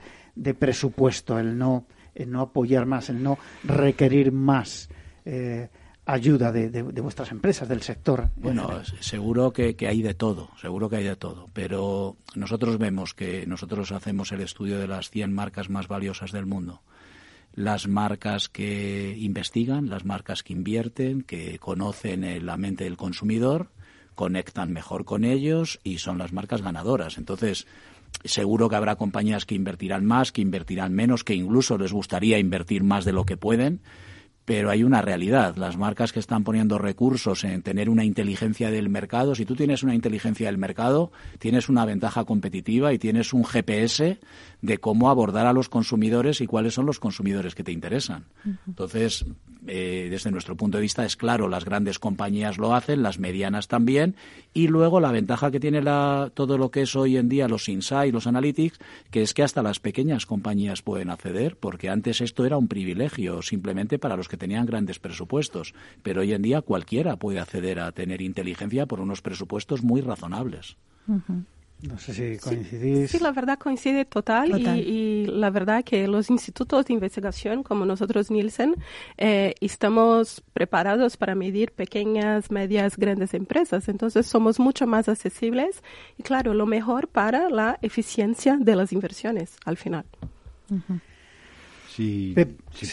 presupuesto, 0.58 1.38
el 1.38 1.58
no, 1.58 1.86
el 2.16 2.32
no 2.32 2.42
apoyar 2.42 2.86
más, 2.86 3.10
el 3.10 3.22
no 3.22 3.38
requerir 3.64 4.32
más? 4.32 4.90
Eh, 5.24 5.70
ayuda 6.06 6.52
de, 6.52 6.82
vuestras 7.02 7.32
empresas, 7.32 7.68
del 7.68 7.82
sector. 7.82 8.30
Bueno, 8.36 8.70
seguro 9.00 9.52
que, 9.52 9.76
hay 9.88 10.02
de 10.02 10.14
todo, 10.14 10.50
seguro 10.62 10.90
que 10.90 10.98
hay 10.98 11.04
de 11.04 11.16
todo, 11.16 11.50
pero 11.54 12.18
nosotros 12.36 12.78
vemos 12.78 13.14
que 13.14 13.46
nosotros 13.48 13.92
hacemos 13.92 14.32
el 14.32 14.42
estudio 14.42 14.80
de 14.80 14.88
las 14.88 15.10
100 15.10 15.34
marcas 15.34 15.70
más 15.70 15.88
valiosas 15.88 16.32
del 16.32 16.46
mundo. 16.46 16.82
Las 17.54 17.88
marcas 17.88 18.50
que 18.50 19.16
investigan, 19.18 19.90
las 19.90 20.06
marcas 20.06 20.44
que 20.44 20.54
invierten, 20.54 21.22
que 21.22 21.58
conocen 21.58 22.46
la 22.46 22.58
mente 22.58 22.84
del 22.84 22.98
consumidor, 22.98 23.72
conectan 24.14 24.72
mejor 24.72 25.06
con 25.06 25.24
ellos 25.24 25.80
y 25.84 25.98
son 25.98 26.18
las 26.18 26.34
marcas 26.34 26.62
ganadoras. 26.62 27.18
Entonces, 27.18 27.66
seguro 28.24 28.70
que 28.70 28.76
habrá 28.76 28.96
compañías 28.96 29.46
que 29.46 29.56
invertirán 29.56 30.06
más, 30.06 30.32
que 30.32 30.42
invertirán 30.42 30.94
menos, 30.94 31.24
que 31.24 31.34
incluso 31.34 31.78
les 31.78 31.94
gustaría 31.94 32.40
invertir 32.40 32.84
más 32.84 33.06
de 33.06 33.14
lo 33.14 33.26
que 33.26 33.38
pueden, 33.38 33.82
pero 34.46 34.70
hay 34.70 34.84
una 34.84 35.02
realidad. 35.02 35.56
Las 35.58 35.76
marcas 35.76 36.14
que 36.14 36.20
están 36.20 36.44
poniendo 36.44 36.78
recursos 36.78 37.44
en 37.44 37.64
tener 37.64 37.90
una 37.90 38.06
inteligencia 38.06 38.70
del 38.70 38.90
mercado, 38.90 39.34
si 39.34 39.46
tú 39.46 39.56
tienes 39.56 39.82
una 39.82 39.96
inteligencia 39.96 40.46
del 40.46 40.60
mercado, 40.60 41.12
tienes 41.40 41.68
una 41.68 41.84
ventaja 41.84 42.26
competitiva 42.26 42.94
y 42.94 43.00
tienes 43.00 43.34
un 43.34 43.44
GPS 43.44 44.20
de 44.62 44.78
cómo 44.78 45.10
abordar 45.10 45.48
a 45.48 45.54
los 45.54 45.68
consumidores 45.68 46.42
y 46.42 46.48
cuáles 46.48 46.76
son 46.76 46.86
los 46.86 47.00
consumidores 47.00 47.56
que 47.56 47.64
te 47.64 47.72
interesan. 47.72 48.26
Entonces, 48.68 49.26
eh, 49.68 50.08
desde 50.10 50.32
nuestro 50.32 50.56
punto 50.56 50.78
de 50.78 50.82
vista 50.82 51.06
es 51.06 51.16
claro, 51.16 51.48
las 51.48 51.66
grandes 51.66 52.00
compañías 52.00 52.58
lo 52.58 52.76
hacen, 52.76 53.04
las 53.04 53.20
medianas 53.20 53.68
también, 53.68 54.16
y 54.54 54.68
luego 54.68 55.00
la 55.00 55.12
ventaja 55.12 55.52
que 55.52 55.60
tiene 55.60 55.82
la, 55.82 56.32
todo 56.34 56.58
lo 56.58 56.72
que 56.72 56.84
es 56.84 56.96
hoy 56.96 57.18
en 57.18 57.30
día 57.30 57.48
los 57.48 57.70
insights, 57.70 58.14
los 58.14 58.28
analytics, 58.28 58.80
que 59.12 59.22
es 59.22 59.34
que 59.34 59.44
hasta 59.44 59.64
las 59.64 59.80
pequeñas 59.80 60.26
compañías 60.26 60.82
pueden 60.82 61.10
acceder, 61.10 61.58
porque 61.58 61.90
antes 61.90 62.22
esto 62.22 62.46
era 62.46 62.58
un 62.58 62.68
privilegio 62.68 63.42
simplemente 63.42 64.00
para 64.00 64.18
los 64.18 64.28
que 64.28 64.38
tenían 64.38 64.66
grandes 64.66 65.00
presupuestos, 65.00 65.74
pero 66.04 66.22
hoy 66.22 66.34
en 66.34 66.42
día 66.42 66.62
cualquiera 66.62 67.18
puede 67.18 67.40
acceder 67.40 67.80
a 67.80 67.92
tener 67.92 68.22
inteligencia 68.22 68.86
por 68.86 69.00
unos 69.00 69.22
presupuestos 69.22 69.84
muy 69.84 70.02
razonables. 70.02 70.78
No 71.82 71.98
sé 72.00 72.14
si 72.14 72.38
coincidís. 72.38 73.12
Sí, 73.12 73.20
la 73.20 73.32
verdad 73.32 73.60
coincide 73.60 74.06
total, 74.06 74.60
Y, 74.78 75.26
la 75.28 75.50
verdad 75.50 75.84
que 75.84 76.08
los 76.08 76.30
institutos 76.30 76.86
de 76.86 76.94
investigación 76.94 77.64
como 77.64 77.86
nosotros 77.86 78.32
Nielsen 78.32 78.76
eh, 79.18 79.54
estamos 79.62 80.42
preparados 80.54 81.18
para 81.18 81.36
medir 81.36 81.72
pequeñas, 81.72 82.50
medias, 82.50 82.98
grandes 82.98 83.34
empresas. 83.34 83.90
Entonces 83.90 84.26
somos 84.26 84.60
mucho 84.60 84.88
más 84.88 85.10
accesibles 85.10 85.84
y 86.18 86.24
claro, 86.24 86.54
lo 86.54 86.66
mejor 86.66 87.08
para 87.08 87.50
la 87.50 87.78
eficiencia 87.82 88.58
de 88.60 88.76
las 88.76 88.92
inversiones 88.92 89.58
al 89.66 89.78
final. 89.78 90.06
Si, 91.96 92.36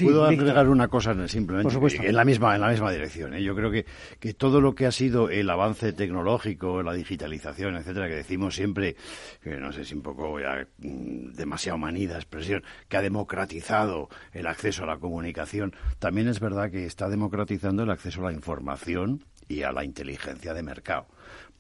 puedo 0.04 0.24
agregar 0.24 0.68
una 0.68 0.86
cosa 0.86 1.26
simplemente 1.26 1.76
en 2.06 2.14
la 2.14 2.24
misma 2.24 2.54
en 2.54 2.60
la 2.60 2.68
misma 2.68 2.92
dirección. 2.92 3.34
¿eh? 3.34 3.42
Yo 3.42 3.56
creo 3.56 3.68
que, 3.68 3.84
que 4.20 4.32
todo 4.32 4.60
lo 4.60 4.76
que 4.76 4.86
ha 4.86 4.92
sido 4.92 5.28
el 5.28 5.50
avance 5.50 5.92
tecnológico, 5.92 6.84
la 6.84 6.92
digitalización, 6.92 7.74
etcétera, 7.74 8.06
que 8.06 8.14
decimos 8.14 8.54
siempre, 8.54 8.94
que 9.42 9.56
no 9.56 9.72
sé 9.72 9.84
si 9.84 9.96
un 9.96 10.02
poco 10.02 10.38
ya 10.38 10.68
mm, 10.78 11.32
demasiado 11.32 11.78
manida 11.78 12.14
expresión, 12.14 12.62
que 12.88 12.96
ha 12.96 13.02
democratizado 13.02 14.08
el 14.32 14.46
acceso 14.46 14.84
a 14.84 14.86
la 14.86 14.98
comunicación, 14.98 15.74
también 15.98 16.28
es 16.28 16.38
verdad 16.38 16.70
que 16.70 16.86
está 16.86 17.08
democratizando 17.08 17.82
el 17.82 17.90
acceso 17.90 18.20
a 18.20 18.30
la 18.30 18.36
información 18.36 19.24
y 19.48 19.64
a 19.64 19.72
la 19.72 19.84
inteligencia 19.84 20.54
de 20.54 20.62
mercado. 20.62 21.08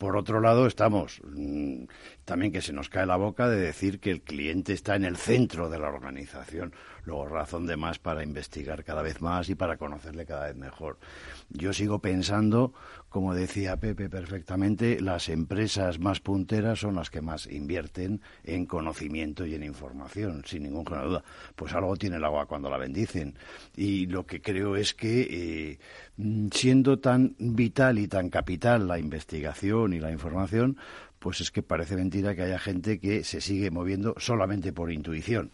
Por 0.02 0.16
otro 0.16 0.40
lado, 0.40 0.66
estamos 0.66 1.20
mm, 1.22 1.84
también 2.24 2.50
que 2.50 2.60
se 2.60 2.72
nos 2.72 2.88
cae 2.88 3.06
la 3.06 3.14
boca 3.14 3.48
de 3.48 3.60
decir 3.60 4.00
que 4.00 4.10
el 4.10 4.22
cliente 4.22 4.72
está 4.72 4.96
en 4.96 5.04
el 5.04 5.16
centro 5.16 5.70
de 5.70 5.78
la 5.78 5.86
organización. 5.90 6.74
Luego, 7.04 7.28
razón 7.28 7.68
de 7.68 7.76
más 7.76 8.00
para 8.00 8.24
investigar 8.24 8.82
cada 8.82 9.02
vez 9.02 9.20
más 9.20 9.48
y 9.48 9.54
para 9.54 9.76
conocerle 9.76 10.26
cada 10.26 10.46
vez 10.46 10.56
mejor. 10.56 10.98
Yo 11.50 11.72
sigo 11.72 12.00
pensando, 12.00 12.74
como 13.12 13.34
decía 13.34 13.76
Pepe 13.76 14.08
perfectamente, 14.08 15.00
las 15.00 15.28
empresas 15.28 15.98
más 15.98 16.20
punteras 16.20 16.80
son 16.80 16.94
las 16.96 17.10
que 17.10 17.20
más 17.20 17.46
invierten 17.46 18.22
en 18.42 18.64
conocimiento 18.64 19.44
y 19.44 19.54
en 19.54 19.62
información, 19.62 20.42
sin 20.46 20.62
ninguna 20.62 21.02
duda. 21.02 21.24
Pues 21.54 21.74
algo 21.74 21.94
tiene 21.96 22.16
el 22.16 22.24
agua 22.24 22.46
cuando 22.46 22.70
la 22.70 22.78
bendicen. 22.78 23.36
Y 23.76 24.06
lo 24.06 24.24
que 24.24 24.40
creo 24.40 24.76
es 24.76 24.94
que, 24.94 25.28
eh, 25.30 25.78
siendo 26.52 26.98
tan 26.98 27.36
vital 27.38 27.98
y 27.98 28.08
tan 28.08 28.30
capital 28.30 28.88
la 28.88 28.98
investigación 28.98 29.92
y 29.92 30.00
la 30.00 30.10
información, 30.10 30.78
pues 31.18 31.42
es 31.42 31.50
que 31.50 31.62
parece 31.62 31.96
mentira 31.96 32.34
que 32.34 32.42
haya 32.42 32.58
gente 32.58 32.98
que 32.98 33.24
se 33.24 33.42
sigue 33.42 33.70
moviendo 33.70 34.14
solamente 34.16 34.72
por 34.72 34.90
intuición. 34.90 35.50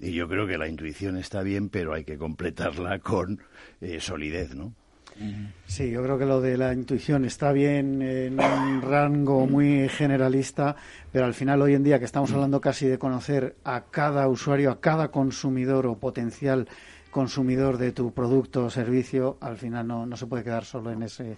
Y 0.00 0.12
yo 0.12 0.26
creo 0.28 0.46
que 0.46 0.56
la 0.56 0.66
intuición 0.66 1.18
está 1.18 1.42
bien, 1.42 1.68
pero 1.68 1.92
hay 1.92 2.04
que 2.04 2.16
completarla 2.16 2.98
con 3.00 3.42
eh, 3.82 4.00
solidez, 4.00 4.54
¿no? 4.54 4.74
Sí, 5.66 5.90
yo 5.90 6.02
creo 6.02 6.18
que 6.18 6.26
lo 6.26 6.40
de 6.40 6.56
la 6.56 6.72
intuición 6.72 7.24
está 7.24 7.52
bien 7.52 8.02
en 8.02 8.38
un 8.40 8.82
rango 8.82 9.46
muy 9.46 9.88
generalista, 9.88 10.76
pero 11.10 11.24
al 11.24 11.34
final 11.34 11.62
hoy 11.62 11.74
en 11.74 11.82
día 11.82 11.98
que 11.98 12.04
estamos 12.04 12.32
hablando 12.32 12.60
casi 12.60 12.86
de 12.86 12.98
conocer 12.98 13.56
a 13.64 13.84
cada 13.90 14.28
usuario, 14.28 14.70
a 14.70 14.80
cada 14.80 15.08
consumidor 15.08 15.86
o 15.86 15.96
potencial 15.96 16.68
consumidor 17.10 17.78
de 17.78 17.92
tu 17.92 18.12
producto 18.12 18.64
o 18.64 18.70
servicio, 18.70 19.36
al 19.40 19.56
final 19.56 19.86
no, 19.86 20.06
no 20.06 20.16
se 20.16 20.26
puede 20.26 20.44
quedar 20.44 20.64
solo 20.64 20.90
en 20.90 21.02
ese 21.04 21.36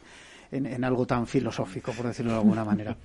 en, 0.50 0.84
algo 0.84 1.06
tan 1.06 1.26
filosófico, 1.26 1.92
por 1.92 2.06
decirlo 2.06 2.32
de 2.32 2.38
alguna 2.38 2.64
manera. 2.64 2.96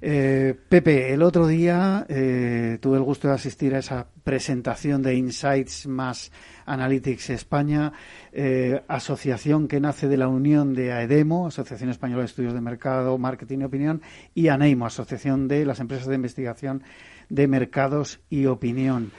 Eh, 0.00 0.54
Pepe, 0.68 1.12
el 1.12 1.22
otro 1.22 1.46
día 1.46 2.04
eh, 2.08 2.78
tuve 2.80 2.98
el 2.98 3.02
gusto 3.02 3.28
de 3.28 3.34
asistir 3.34 3.74
a 3.74 3.78
esa 3.78 4.06
presentación 4.22 5.02
de 5.02 5.14
Insights 5.14 5.86
más 5.86 6.30
Analytics 6.66 7.30
España, 7.30 7.92
eh, 8.32 8.82
asociación 8.88 9.66
que 9.66 9.80
nace 9.80 10.08
de 10.08 10.16
la 10.16 10.28
unión 10.28 10.74
de 10.74 10.92
AEDEMO, 10.92 11.46
Asociación 11.46 11.90
Española 11.90 12.20
de 12.20 12.26
Estudios 12.26 12.54
de 12.54 12.60
Mercado, 12.60 13.16
Marketing 13.18 13.60
y 13.60 13.64
Opinión, 13.64 14.02
y 14.34 14.48
ANEIMO, 14.48 14.86
Asociación 14.86 15.48
de 15.48 15.64
las 15.64 15.80
Empresas 15.80 16.08
de 16.08 16.16
Investigación 16.16 16.82
de 17.28 17.46
Mercados 17.48 18.20
y 18.28 18.46
Opinión. 18.46 19.10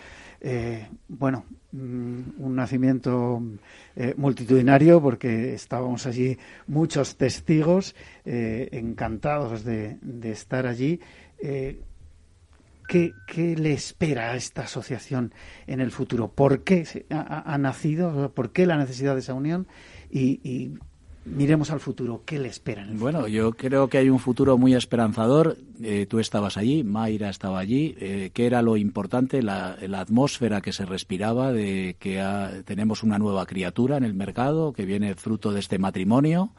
bueno, 1.08 1.46
un 1.76 2.56
nacimiento 2.56 3.42
eh, 3.96 4.14
multitudinario 4.18 5.02
porque 5.02 5.54
estábamos 5.54 6.06
allí 6.06 6.38
muchos 6.68 7.18
testigos 7.18 7.96
eh, 8.26 8.70
encantados 8.72 9.64
de, 9.64 9.98
estar 10.24 10.68
allí. 10.68 11.00
¿qué, 12.88 13.14
le 13.38 13.74
espera 13.74 14.32
a 14.32 14.36
esta 14.36 14.64
asociación 14.64 15.34
en 15.68 15.82
el 15.82 15.92
futuro? 15.92 16.30
¿Por 16.30 16.64
qué 16.64 17.06
ha, 17.10 17.58
nacido? 17.58 18.32
¿Por 18.34 18.52
qué 18.52 18.66
la 18.66 18.78
necesidad 18.78 19.14
de 19.14 19.20
esa 19.20 19.34
unión? 19.34 19.68
y 20.10 20.78
miremos 21.26 21.72
al 21.72 21.80
futuro. 21.80 22.22
¿Qué 22.26 22.40
le 22.40 22.48
esperan? 22.48 22.98
bueno, 22.98 23.28
yo 23.28 23.52
creo 23.52 23.90
que 23.90 23.98
hay 23.98 24.10
un 24.10 24.20
futuro 24.20 24.58
muy 24.58 24.74
esperanzador. 24.74 25.58
Eh, 25.82 26.06
tú 26.08 26.20
estabas 26.20 26.58
allí, 26.58 26.84
Mayra 26.84 27.30
estaba 27.30 27.60
allí. 27.60 27.96
Eh, 28.00 28.32
¿Qué 28.34 28.46
era 28.46 28.62
lo 28.62 28.78
importante? 28.78 29.42
La, 29.42 29.78
atmósfera 29.96 30.62
que 30.62 30.72
se 30.72 30.86
respiraba 30.86 31.52
de 31.52 31.96
que 32.00 32.24
tenemos 32.66 33.02
una 33.02 33.18
nueva 33.18 33.46
criatura 33.46 33.98
en 33.98 34.04
el 34.04 34.14
mercado 34.14 34.74
que 34.74 34.86
viene 34.86 35.16
fruto 35.16 35.52
de 35.52 35.60
este 35.60 35.80
matrimonio. 35.80 36.52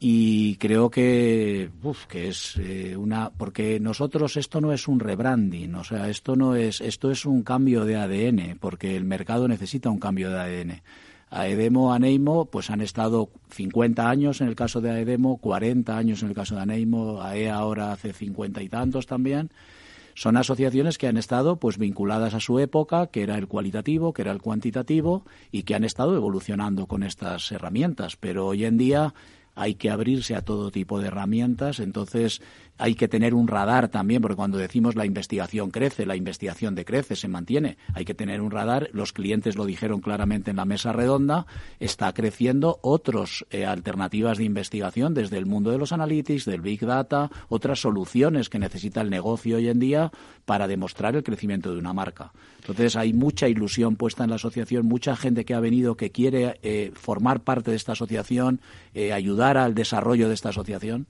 Y 0.00 0.56
creo 0.56 0.90
que, 0.90 1.70
que 2.08 2.28
es 2.28 2.56
eh, 2.58 2.96
una, 2.96 3.30
porque 3.30 3.80
nosotros 3.80 4.36
esto 4.36 4.60
no 4.60 4.72
es 4.72 4.86
un 4.86 5.00
rebranding, 5.00 5.74
o 5.74 5.82
sea, 5.82 6.08
esto 6.08 6.36
no 6.36 6.54
es, 6.54 6.80
esto 6.80 7.10
es 7.10 7.26
un 7.26 7.42
cambio 7.42 7.84
de 7.84 7.96
ADN, 7.96 8.58
porque 8.60 8.96
el 8.96 9.04
mercado 9.04 9.48
necesita 9.48 9.90
un 9.90 9.98
cambio 9.98 10.30
de 10.30 10.38
ADN. 10.38 10.82
Aedemo, 11.30 11.92
Aneimo, 11.92 12.46
pues 12.46 12.70
han 12.70 12.80
estado 12.80 13.30
50 13.50 14.08
años 14.08 14.40
en 14.40 14.48
el 14.48 14.54
caso 14.54 14.80
de 14.80 14.90
Aedemo, 14.90 15.36
40 15.38 15.96
años 15.96 16.22
en 16.22 16.28
el 16.28 16.34
caso 16.34 16.54
de 16.54 16.62
Aneimo, 16.62 17.22
AE 17.22 17.50
ahora 17.50 17.92
hace 17.92 18.12
50 18.12 18.62
y 18.62 18.68
tantos 18.68 19.06
también. 19.06 19.50
Son 20.14 20.36
asociaciones 20.36 20.98
que 20.98 21.06
han 21.06 21.16
estado 21.16 21.60
pues 21.60 21.78
vinculadas 21.78 22.34
a 22.34 22.40
su 22.40 22.58
época, 22.58 23.06
que 23.06 23.22
era 23.22 23.38
el 23.38 23.46
cualitativo, 23.46 24.12
que 24.12 24.22
era 24.22 24.32
el 24.32 24.42
cuantitativo 24.42 25.24
y 25.52 25.62
que 25.62 25.76
han 25.76 25.84
estado 25.84 26.16
evolucionando 26.16 26.86
con 26.86 27.04
estas 27.04 27.52
herramientas, 27.52 28.16
pero 28.16 28.46
hoy 28.46 28.64
en 28.64 28.78
día 28.78 29.14
hay 29.54 29.74
que 29.74 29.90
abrirse 29.90 30.34
a 30.34 30.42
todo 30.42 30.70
tipo 30.70 31.00
de 31.00 31.08
herramientas, 31.08 31.80
entonces 31.80 32.42
hay 32.78 32.94
que 32.94 33.08
tener 33.08 33.34
un 33.34 33.48
radar 33.48 33.88
también, 33.88 34.22
porque 34.22 34.36
cuando 34.36 34.56
decimos 34.56 34.94
la 34.94 35.04
investigación 35.04 35.70
crece, 35.70 36.06
la 36.06 36.16
investigación 36.16 36.74
decrece, 36.74 37.16
se 37.16 37.28
mantiene. 37.28 37.76
Hay 37.92 38.04
que 38.04 38.14
tener 38.14 38.40
un 38.40 38.50
radar, 38.50 38.88
los 38.92 39.12
clientes 39.12 39.56
lo 39.56 39.66
dijeron 39.66 40.00
claramente 40.00 40.50
en 40.50 40.56
la 40.56 40.64
mesa 40.64 40.92
redonda, 40.92 41.46
está 41.80 42.12
creciendo 42.14 42.78
otras 42.82 43.44
eh, 43.50 43.66
alternativas 43.66 44.38
de 44.38 44.44
investigación 44.44 45.14
desde 45.14 45.38
el 45.38 45.46
mundo 45.46 45.70
de 45.70 45.78
los 45.78 45.92
analytics, 45.92 46.44
del 46.44 46.60
big 46.60 46.80
data, 46.86 47.30
otras 47.48 47.80
soluciones 47.80 48.48
que 48.48 48.58
necesita 48.58 49.00
el 49.00 49.10
negocio 49.10 49.56
hoy 49.56 49.68
en 49.68 49.80
día 49.80 50.12
para 50.44 50.68
demostrar 50.68 51.16
el 51.16 51.24
crecimiento 51.24 51.72
de 51.72 51.78
una 51.78 51.92
marca. 51.92 52.32
Entonces 52.60 52.96
hay 52.96 53.12
mucha 53.12 53.48
ilusión 53.48 53.96
puesta 53.96 54.24
en 54.24 54.30
la 54.30 54.36
asociación, 54.36 54.86
mucha 54.86 55.16
gente 55.16 55.44
que 55.44 55.54
ha 55.54 55.60
venido 55.60 55.96
que 55.96 56.10
quiere 56.10 56.58
eh, 56.62 56.92
formar 56.94 57.40
parte 57.40 57.70
de 57.70 57.76
esta 57.76 57.92
asociación, 57.92 58.60
eh, 58.94 59.12
ayudar 59.12 59.56
al 59.56 59.74
desarrollo 59.74 60.28
de 60.28 60.34
esta 60.34 60.50
asociación. 60.50 61.06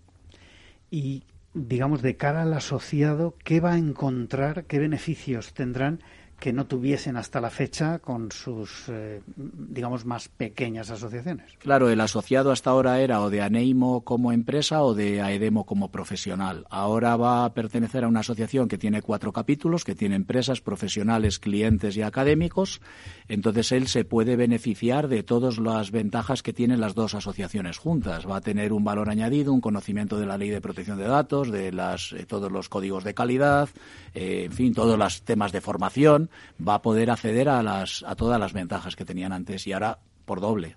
Y 0.91 1.25
digamos, 1.55 2.03
de 2.03 2.16
cara 2.16 2.42
al 2.42 2.53
asociado, 2.55 3.34
¿qué 3.44 3.61
va 3.61 3.72
a 3.72 3.78
encontrar, 3.78 4.64
qué 4.64 4.78
beneficios 4.78 5.55
tendrán 5.55 6.01
que 6.39 6.53
no 6.53 6.66
tuviesen 6.66 7.16
hasta 7.16 7.41
la 7.41 7.51
fecha 7.51 7.99
con 7.99 8.30
sus, 8.30 8.89
eh, 8.89 9.20
digamos, 9.36 10.05
más 10.05 10.28
pequeñas 10.28 10.91
asociaciones. 10.91 11.53
Claro, 11.59 11.91
el 11.91 12.01
asociado 12.01 12.53
hasta 12.53 12.70
ahora 12.70 13.01
era 13.01 13.20
o 13.22 13.30
de 13.30 13.43
Aneimo 13.43 14.03
como 14.03 14.30
empresa 14.30 14.82
o 14.82 14.95
de 14.95 15.20
Aedemo 15.20 15.66
como 15.66 15.91
profesional. 15.91 16.64
Ahora 16.70 17.16
va 17.16 17.45
a 17.45 17.55
pertenecer 17.55 18.05
a 18.05 18.09
una 18.09 18.20
asociación 18.20 18.68
que 18.68 18.78
tiene 18.78 19.03
cuatro 19.03 19.32
capítulos, 19.32 19.84
que 19.84 19.97
tiene 19.97 20.14
empresas, 20.14 20.61
profesionales, 20.61 21.41
clientes 21.41 21.97
y 21.97 22.03
académicos. 22.03 22.80
Entonces 23.28 23.72
él 23.72 23.89
se 23.89 24.05
puede 24.05 24.36
beneficiar 24.36 25.09
de 25.09 25.24
todas 25.24 25.59
las 25.59 25.91
ventajas 25.91 26.45
que 26.45 26.53
tienen 26.53 26.80
las 26.80 26.95
dos 26.95 27.14
asociaciones 27.14 27.78
juntas. 27.78 28.28
Va 28.28 28.36
a 28.36 28.41
tener 28.41 28.72
un 28.72 28.84
valor 28.84 29.11
añadido, 29.11 29.53
un 29.53 29.61
conocimiento 29.61 30.20
de 30.20 30.26
la 30.26 30.39
ley 30.39 30.51
de 30.51 30.61
protección 30.61 30.99
de 30.99 31.09
datos, 31.09 31.51
de 31.51 31.72
las, 31.72 32.12
eh, 32.12 32.26
todos 32.26 32.53
los 32.53 32.68
códigos 32.68 33.03
de 33.03 33.14
calidad, 33.14 33.68
eh, 34.14 34.45
en 34.45 34.53
fin, 34.53 34.72
todos 34.72 34.97
los 34.97 35.22
temas 35.22 35.51
de 35.51 35.61
formación 35.61 36.28
va 36.66 36.74
a 36.74 36.83
poder 36.83 37.11
acceder 37.11 37.49
a, 37.49 37.62
las, 37.62 38.05
a 38.07 38.14
todas 38.14 38.39
las 38.41 38.53
ventajas 38.53 38.97
que 38.97 39.05
tenían 39.05 39.33
antes 39.33 39.66
y 39.66 39.72
ahora 39.72 39.99
por 40.24 40.41
doble. 40.41 40.76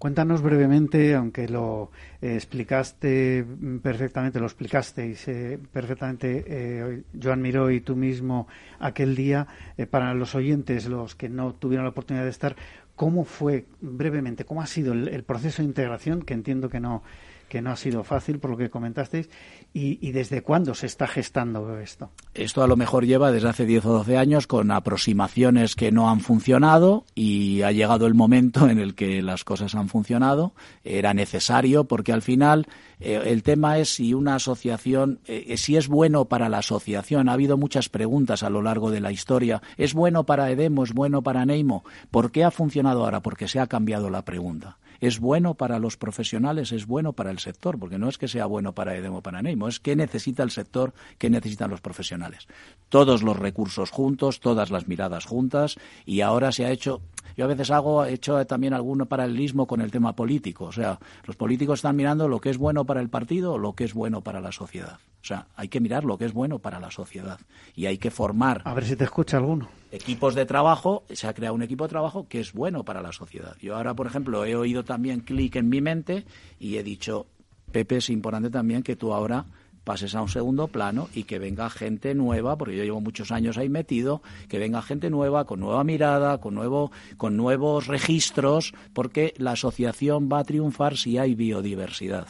Cuéntanos 0.00 0.40
brevemente, 0.40 1.14
aunque 1.14 1.46
lo 1.46 1.90
eh, 2.22 2.34
explicaste 2.34 3.44
perfectamente, 3.82 4.40
lo 4.40 4.46
explicasteis 4.46 5.28
eh, 5.28 5.58
perfectamente, 5.70 6.42
eh, 6.46 7.02
Joan 7.22 7.42
Miró 7.42 7.70
y 7.70 7.82
tú 7.82 7.96
mismo 7.96 8.48
aquel 8.78 9.14
día, 9.14 9.46
para 9.90 10.14
los 10.14 10.34
oyentes, 10.34 10.86
los 10.86 11.14
que 11.14 11.28
no 11.28 11.52
tuvieron 11.52 11.84
la 11.84 11.90
oportunidad 11.90 12.24
de 12.24 12.30
estar, 12.30 12.56
¿cómo 12.96 13.26
fue 13.26 13.66
brevemente, 13.82 14.46
cómo 14.46 14.62
ha 14.62 14.66
sido 14.66 14.94
el 14.94 15.22
proceso 15.22 15.60
de 15.60 15.68
integración, 15.68 16.22
que 16.22 16.32
entiendo 16.32 16.70
que 16.70 16.80
no 16.80 17.02
que 17.50 17.60
no 17.60 17.70
ha 17.70 17.76
sido 17.76 18.04
fácil 18.04 18.38
por 18.38 18.52
lo 18.52 18.56
que 18.56 18.70
comentasteis, 18.70 19.28
y, 19.74 20.10
desde 20.12 20.42
cuándo 20.42 20.74
se 20.74 20.86
está 20.86 21.06
gestando 21.06 21.78
esto. 21.78 22.10
Esto 22.34 22.62
a 22.62 22.66
lo 22.66 22.76
mejor 22.76 23.06
lleva 23.06 23.30
desde 23.30 23.48
hace 23.48 23.66
10 23.66 23.84
o 23.86 23.92
12 23.92 24.16
años 24.16 24.46
con 24.46 24.70
aproximaciones 24.70 25.76
que 25.76 25.92
no 25.92 26.10
han 26.10 26.20
funcionado 26.20 27.04
y 27.14 27.62
ha 27.62 27.72
llegado 27.72 28.06
el 28.06 28.14
momento 28.14 28.68
en 28.68 28.78
el 28.78 28.94
que 28.94 29.20
las 29.20 29.44
cosas 29.44 29.74
han 29.74 29.88
funcionado. 29.88 30.54
Era 30.84 31.12
necesario 31.12 31.84
porque 31.84 32.12
al 32.12 32.22
final 32.22 32.66
eh, 32.98 33.20
el 33.26 33.42
tema 33.42 33.78
es 33.78 33.94
si 33.94 34.14
una 34.14 34.36
asociación, 34.36 35.20
eh, 35.26 35.56
si 35.56 35.76
es 35.76 35.88
bueno 35.88 36.26
para 36.26 36.48
la 36.48 36.58
asociación. 36.58 37.28
Ha 37.28 37.34
habido 37.34 37.56
muchas 37.56 37.88
preguntas 37.88 38.42
a 38.42 38.50
lo 38.50 38.62
largo 38.62 38.90
de 38.90 39.00
la 39.00 39.12
historia. 39.12 39.62
¿Es 39.76 39.94
bueno 39.94 40.24
para 40.24 40.50
Edemo? 40.50 40.84
¿Es 40.84 40.92
bueno 40.92 41.22
para 41.22 41.44
Neimo? 41.44 41.84
¿Por 42.10 42.30
qué 42.30 42.44
ha 42.44 42.50
funcionado 42.50 43.04
ahora? 43.04 43.22
Porque 43.22 43.48
se 43.48 43.60
ha 43.60 43.66
cambiado 43.66 44.10
la 44.10 44.24
pregunta 44.24 44.78
es 45.00 45.18
bueno 45.18 45.54
para 45.54 45.78
los 45.78 45.96
profesionales, 45.96 46.72
es 46.72 46.86
bueno 46.86 47.12
para 47.12 47.30
el 47.30 47.38
sector, 47.38 47.78
porque 47.78 47.98
no 47.98 48.08
es 48.08 48.18
que 48.18 48.28
sea 48.28 48.46
bueno 48.46 48.74
para 48.74 48.96
Edemo 48.96 49.18
o 49.18 49.22
para 49.22 49.42
Neimo, 49.42 49.68
es 49.68 49.80
que 49.80 49.96
necesita 49.96 50.42
el 50.42 50.50
sector, 50.50 50.92
que 51.18 51.30
necesitan 51.30 51.70
los 51.70 51.80
profesionales. 51.80 52.46
Todos 52.88 53.22
los 53.22 53.36
recursos 53.36 53.90
juntos, 53.90 54.40
todas 54.40 54.70
las 54.70 54.88
miradas 54.88 55.24
juntas, 55.24 55.76
y 56.04 56.20
ahora 56.20 56.52
se 56.52 56.66
ha 56.66 56.70
hecho, 56.70 57.00
yo 57.36 57.44
a 57.44 57.48
veces 57.48 57.70
hago, 57.70 58.04
he 58.04 58.14
hecho 58.14 58.44
también 58.46 58.74
algún 58.74 58.98
paralelismo 59.06 59.66
con 59.66 59.80
el 59.80 59.90
tema 59.90 60.14
político, 60.14 60.66
o 60.66 60.72
sea, 60.72 60.98
los 61.24 61.36
políticos 61.36 61.78
están 61.78 61.96
mirando 61.96 62.28
lo 62.28 62.40
que 62.40 62.50
es 62.50 62.58
bueno 62.58 62.84
para 62.84 63.00
el 63.00 63.08
partido 63.08 63.54
o 63.54 63.58
lo 63.58 63.74
que 63.74 63.84
es 63.84 63.94
bueno 63.94 64.20
para 64.20 64.40
la 64.40 64.52
sociedad. 64.52 64.98
O 65.22 65.26
sea, 65.26 65.48
hay 65.54 65.68
que 65.68 65.80
mirar 65.80 66.04
lo 66.04 66.16
que 66.16 66.24
es 66.24 66.32
bueno 66.32 66.60
para 66.60 66.80
la 66.80 66.90
sociedad 66.90 67.38
y 67.74 67.86
hay 67.86 67.98
que 67.98 68.10
formar. 68.10 68.62
A 68.64 68.72
ver 68.72 68.84
si 68.84 68.96
te 68.96 69.04
escucha 69.04 69.36
alguno. 69.36 69.68
Equipos 69.92 70.34
de 70.34 70.46
trabajo, 70.46 71.04
se 71.10 71.26
ha 71.26 71.34
creado 71.34 71.54
un 71.54 71.62
equipo 71.62 71.84
de 71.84 71.90
trabajo 71.90 72.26
que 72.26 72.40
es 72.40 72.54
bueno 72.54 72.84
para 72.84 73.02
la 73.02 73.12
sociedad. 73.12 73.54
Yo 73.60 73.76
ahora, 73.76 73.94
por 73.94 74.06
ejemplo, 74.06 74.44
he 74.46 74.56
oído 74.56 74.82
también 74.82 75.20
clic 75.20 75.56
en 75.56 75.68
mi 75.68 75.80
mente 75.82 76.24
y 76.58 76.76
he 76.76 76.82
dicho, 76.82 77.26
Pepe, 77.70 77.98
es 77.98 78.08
importante 78.08 78.50
también 78.50 78.82
que 78.82 78.96
tú 78.96 79.12
ahora 79.12 79.44
pases 79.84 80.14
a 80.14 80.22
un 80.22 80.28
segundo 80.28 80.68
plano 80.68 81.08
y 81.14 81.24
que 81.24 81.38
venga 81.38 81.70
gente 81.70 82.14
nueva, 82.14 82.56
porque 82.56 82.76
yo 82.76 82.84
llevo 82.84 83.00
muchos 83.00 83.32
años 83.32 83.58
ahí 83.58 83.68
metido, 83.68 84.22
que 84.48 84.58
venga 84.58 84.82
gente 84.82 85.10
nueva, 85.10 85.44
con 85.44 85.60
nueva 85.60 85.84
mirada, 85.84 86.38
con, 86.38 86.54
nuevo, 86.54 86.92
con 87.16 87.36
nuevos 87.36 87.86
registros, 87.86 88.72
porque 88.92 89.34
la 89.38 89.52
asociación 89.52 90.28
va 90.32 90.40
a 90.40 90.44
triunfar 90.44 90.96
si 90.96 91.18
hay 91.18 91.34
biodiversidad 91.34 92.28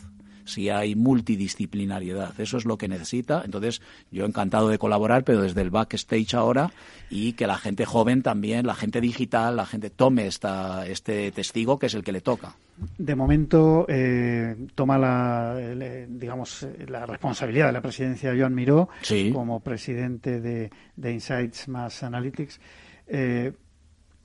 si 0.51 0.69
hay 0.69 0.97
multidisciplinariedad. 0.97 2.39
Eso 2.41 2.57
es 2.57 2.65
lo 2.65 2.77
que 2.77 2.89
necesita. 2.89 3.43
Entonces, 3.45 3.81
yo 4.11 4.27
encantado 4.27 4.69
de 4.69 4.79
colaborar, 4.79 5.23
pero 5.23 5.43
desde 5.43 5.63
el 5.63 5.71
backstage 5.71 6.35
ahora 6.35 6.73
y 7.09 7.35
que 7.35 7.47
la 7.47 7.57
gente 7.57 7.87
joven 7.87 8.23
también, 8.23 8.67
la 8.67 8.75
gente 8.75 9.01
digital, 9.01 9.57
la 9.57 9.67
gente 9.67 9.91
tome 9.91 10.27
esta, 10.27 10.87
este 10.87 11.31
testigo 11.31 11.79
que 11.79 11.87
es 11.87 11.95
el 11.95 12.03
que 12.03 12.13
le 12.13 12.21
toca. 12.21 12.57
De 12.99 13.15
momento 13.15 13.87
eh, 13.89 14.57
toma 14.75 14.99
la, 14.99 15.57
digamos, 16.09 16.67
la 16.89 17.07
responsabilidad 17.07 17.67
de 17.67 17.73
la 17.73 17.83
presidencia 17.83 18.35
Joan 18.37 18.55
Miró 18.55 18.89
como 19.33 19.61
presidente 19.61 20.41
de, 20.41 20.71
de 20.97 21.13
Insights 21.13 21.69
Mass 21.69 22.03
Analytics. 22.03 22.61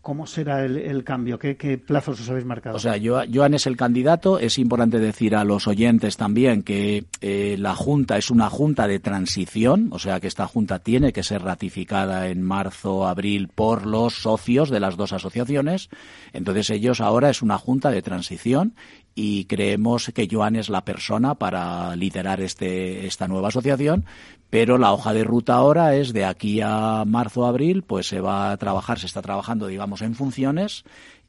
¿Cómo 0.06 0.28
será 0.28 0.64
el, 0.64 1.04
cambio? 1.04 1.40
¿Qué, 1.40 1.80
plazos 1.80 2.22
os 2.22 2.30
habéis 2.30 2.46
marcado? 2.46 2.76
O 2.76 2.80
sea, 2.80 2.94
Joan 3.02 3.56
es 3.56 3.66
el 3.66 3.76
candidato. 3.76 4.38
Es 4.38 4.60
importante 4.60 5.00
decir 5.00 5.36
a 5.36 5.44
los 5.44 5.68
oyentes 5.68 6.16
también 6.16 6.62
que 6.62 7.06
eh, 7.22 7.56
la 7.58 7.76
Junta 7.76 8.16
es 8.16 8.30
una 8.30 8.52
Junta 8.52 8.88
de 8.88 9.00
transición, 9.00 9.90
o 9.92 9.98
sea 9.98 10.20
que 10.20 10.28
esta 10.28 10.46
Junta 10.46 10.78
tiene 10.78 11.12
que 11.12 11.24
ser 11.24 11.42
ratificada 11.42 12.28
en 12.28 12.44
marzo, 12.44 13.08
abril 13.08 13.48
por 13.48 13.88
los 13.88 14.22
socios 14.22 14.70
de 14.70 14.80
las 14.80 14.96
dos 14.96 15.12
asociaciones. 15.12 15.90
Entonces 16.34 16.70
ellos 16.70 17.02
ahora 17.02 17.32
es 17.32 17.42
una 17.42 17.58
Junta 17.58 17.90
de 17.90 18.04
transición 18.04 18.76
y 19.16 19.46
creemos 19.46 20.12
que 20.14 20.28
Joan 20.30 20.58
es 20.58 20.70
la 20.70 20.84
persona 20.84 21.36
para 21.36 21.96
liderar 21.96 22.42
este, 22.42 23.08
esta 23.08 23.30
nueva 23.30 23.48
asociación, 23.48 24.06
pero 24.50 24.78
la 24.78 24.92
hoja 24.92 25.14
de 25.14 25.24
ruta 25.24 25.56
ahora 25.56 25.96
es 25.96 26.12
de 26.12 26.26
aquí 26.26 26.60
a 26.62 27.04
marzo 27.08 27.46
abril, 27.46 27.84
pues 27.84 28.08
se 28.08 28.20
va 28.20 28.52
a 28.52 28.58
trabajar, 28.58 29.00
se 29.00 29.06
está 29.06 29.22
trabajando, 29.22 29.68
digamos, 29.68 30.02
en 30.02 30.16
funciones 30.16 30.84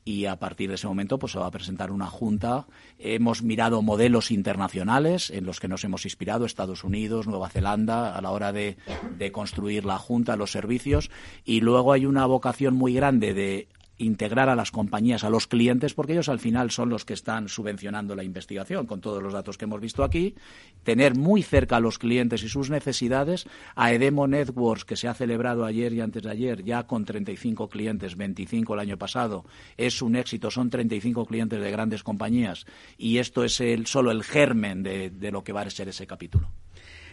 y 0.05 0.27
a 0.27 0.37
partir 0.37 0.69
de 0.69 0.77
ese 0.77 0.87
momento 0.87 1.19
pues 1.19 1.33
se 1.33 1.39
va 1.39 1.47
a 1.47 1.51
presentar 1.51 1.91
una 1.91 2.07
junta. 2.07 2.67
Hemos 2.99 3.43
mirado 3.43 3.83
modelos 3.83 4.31
internacionales 4.31 5.31
en 5.31 5.45
los 5.45 5.59
que 5.59 5.69
nos 5.69 5.83
hemos 5.85 6.05
inspirado, 6.05 6.45
Estados 6.45 6.85
Unidos, 6.85 7.27
Nueva 7.27 7.51
Zelanda, 7.51 8.17
a 8.17 8.21
la 8.21 8.31
hora 8.31 8.53
de, 8.53 8.77
de 9.19 9.33
construir 9.33 9.85
la 9.85 9.99
junta, 9.99 10.37
los 10.37 10.53
servicios, 10.53 11.11
y 11.45 11.61
luego 11.61 11.93
hay 11.93 12.07
una 12.07 12.27
vocación 12.27 12.75
muy 12.75 12.95
grande 12.95 13.35
de 13.35 13.69
integrar 13.99 14.49
a 14.49 14.57
las 14.57 14.71
compañías, 14.71 15.25
a 15.25 15.31
los 15.31 15.47
clientes, 15.47 15.95
porque 15.95 16.13
ellos 16.13 16.29
al 16.29 16.39
final 16.39 16.71
son 16.71 16.91
los 16.91 17.05
que 17.05 17.15
están 17.15 17.49
subvencionando 17.49 18.15
la 18.15 18.25
investigación, 18.25 18.87
con 18.87 19.01
todos 19.01 19.23
los 19.23 19.33
datos 19.33 19.57
que 19.57 19.65
hemos 19.65 19.81
visto 19.81 20.05
aquí, 20.05 20.35
tener 20.83 21.17
muy 21.17 21.43
cerca 21.43 21.77
a 21.77 21.81
los 21.81 21.99
clientes 21.99 22.43
y 22.43 22.49
sus 22.49 22.71
necesidades, 22.71 23.47
a 23.75 23.93
Edemo 23.93 24.27
Networks, 24.27 24.85
que 24.85 24.97
se 24.97 25.09
ha 25.09 25.15
celebrado 25.15 25.65
ayer 25.65 25.93
y 25.93 26.01
antes 26.01 26.23
de 26.23 26.31
ayer, 26.31 26.63
ya 26.63 26.87
con 26.87 27.05
35 27.05 27.69
clientes, 27.69 28.17
25 28.17 28.75
el 28.75 28.81
año 28.81 28.99
pasado, 28.99 29.45
es 29.77 30.03
un 30.03 30.17
éxito, 30.17 30.51
son 30.51 30.71
35 30.71 31.25
clientes 31.27 31.61
de 31.61 31.71
grandes 31.71 32.03
compañías, 32.03 32.67
y 32.99 33.19
esto 33.19 33.45
es 33.45 33.63
solo 33.85 34.11
el 34.11 34.25
germen 34.25 34.83
de 34.83 35.31
lo 35.31 35.43
que 35.43 35.53
va 35.53 35.63
a 35.63 35.71
ser 35.71 35.89
ese 35.89 36.07
capítulo. 36.07 36.49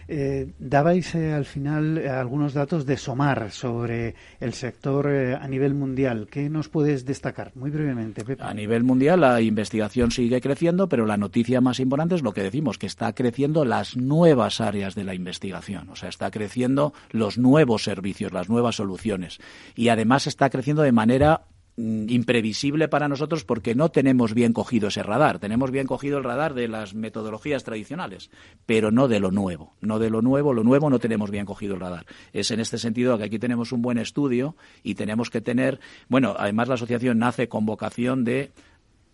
Eh, 0.08 0.54
dabais 0.60 1.16
eh, 1.16 1.34
al 1.34 1.46
final 1.46 1.98
eh, 1.98 2.10
algunos 2.10 2.54
datos 2.54 2.86
de 2.86 2.98
SOMAR 2.98 3.52
sobre 3.52 4.16
el 4.40 4.54
sector 4.54 5.08
a 5.08 5.48
nivel 5.48 5.74
mundial. 5.74 6.28
¿Qué 6.30 6.50
nos 6.50 6.70
puedes 6.70 7.06
destacar? 7.06 7.52
Muy 7.56 7.70
brevemente, 7.70 8.24
Pepe. 8.24 8.44
A 8.44 8.54
nivel 8.54 8.84
mundial 8.84 9.22
la 9.22 9.42
investigación 9.42 10.12
sigue 10.12 10.42
creciendo, 10.42 10.90
pero 10.90 11.06
la 11.06 11.18
noticia 11.18 11.62
más 11.62 11.80
importante 11.80 12.16
es 12.16 12.22
lo 12.22 12.34
que 12.34 12.44
decimos, 12.44 12.78
que 12.78 12.88
está 12.88 13.14
creciendo 13.14 13.66
las 13.66 13.96
nuevas 13.98 14.62
áreas 14.62 14.96
de 14.96 15.04
la 15.04 15.14
investigación. 15.14 15.90
O 15.90 15.96
sea, 15.96 16.10
está 16.10 16.32
creciendo 16.32 16.94
los 17.12 17.38
nuevos 17.38 17.84
servicios, 17.84 18.34
las 18.34 18.50
nuevas 18.50 18.76
soluciones. 18.76 19.40
Y 19.76 19.90
además 19.90 20.28
está 20.28 20.50
creciendo 20.50 20.84
de 20.84 20.92
manera 20.92 21.42
imprevisible 21.76 22.88
para 22.88 23.08
nosotros 23.08 23.46
porque 23.46 23.74
no 23.74 23.90
tenemos 23.90 24.34
bien 24.34 24.54
cogido 24.54 24.90
ese 24.90 25.02
radar. 25.04 25.40
Tenemos 25.40 25.72
bien 25.72 25.88
cogido 25.88 26.18
el 26.18 26.24
radar 26.24 26.54
de 26.54 26.68
las 26.68 26.94
metodologías 26.94 27.64
tradicionales, 27.64 28.30
pero 28.66 28.92
no 28.92 29.08
de 29.08 29.20
lo 29.20 29.32
nuevo. 29.32 29.74
No 29.82 30.00
de 30.00 30.10
lo 30.10 30.22
nuevo, 30.22 30.54
lo 30.54 30.64
nuevo 30.64 30.90
no 30.90 31.00
tenemos 31.00 31.32
bien 31.32 31.46
cogido 31.46 31.74
el 31.74 31.80
radar. 31.80 32.06
Es 32.32 32.52
en 32.52 32.60
este 32.60 32.78
sentido 32.78 33.18
que 33.18 33.24
aquí 33.24 33.40
tenemos 33.40 33.72
un 33.72 33.82
buen 33.82 33.98
estudio 33.98 34.56
y 34.84 34.96
tenemos 34.96 35.30
que 35.30 35.42
tener, 35.42 35.80
bueno, 36.10 36.36
además 36.38 36.68
la 36.68 36.76
asociación 36.76 37.18
nace 37.18 37.48
con 37.48 37.66
vocación 37.66 38.24
de 38.24 38.52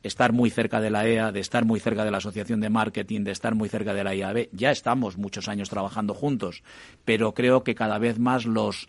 estar 0.04 0.34
muy 0.34 0.50
cerca 0.50 0.80
de 0.80 0.90
la 0.90 1.08
EA, 1.08 1.32
de 1.32 1.40
estar 1.40 1.66
muy 1.66 1.80
cerca 1.80 2.06
de 2.06 2.12
la 2.12 2.18
Asociación 2.18 2.60
de 2.60 2.70
Marketing, 2.70 3.22
de 3.22 3.32
estar 3.32 3.56
muy 3.56 3.70
cerca 3.70 3.94
de 3.94 4.04
la 4.04 4.16
IAB. 4.16 4.50
Ya 4.52 4.72
estamos 4.72 5.18
muchos 5.18 5.48
años 5.48 5.70
trabajando 5.70 6.14
juntos, 6.14 6.64
pero 7.06 7.34
creo 7.34 7.64
que 7.64 7.76
cada 7.76 7.98
vez 7.98 8.20
más 8.20 8.46
los, 8.46 8.88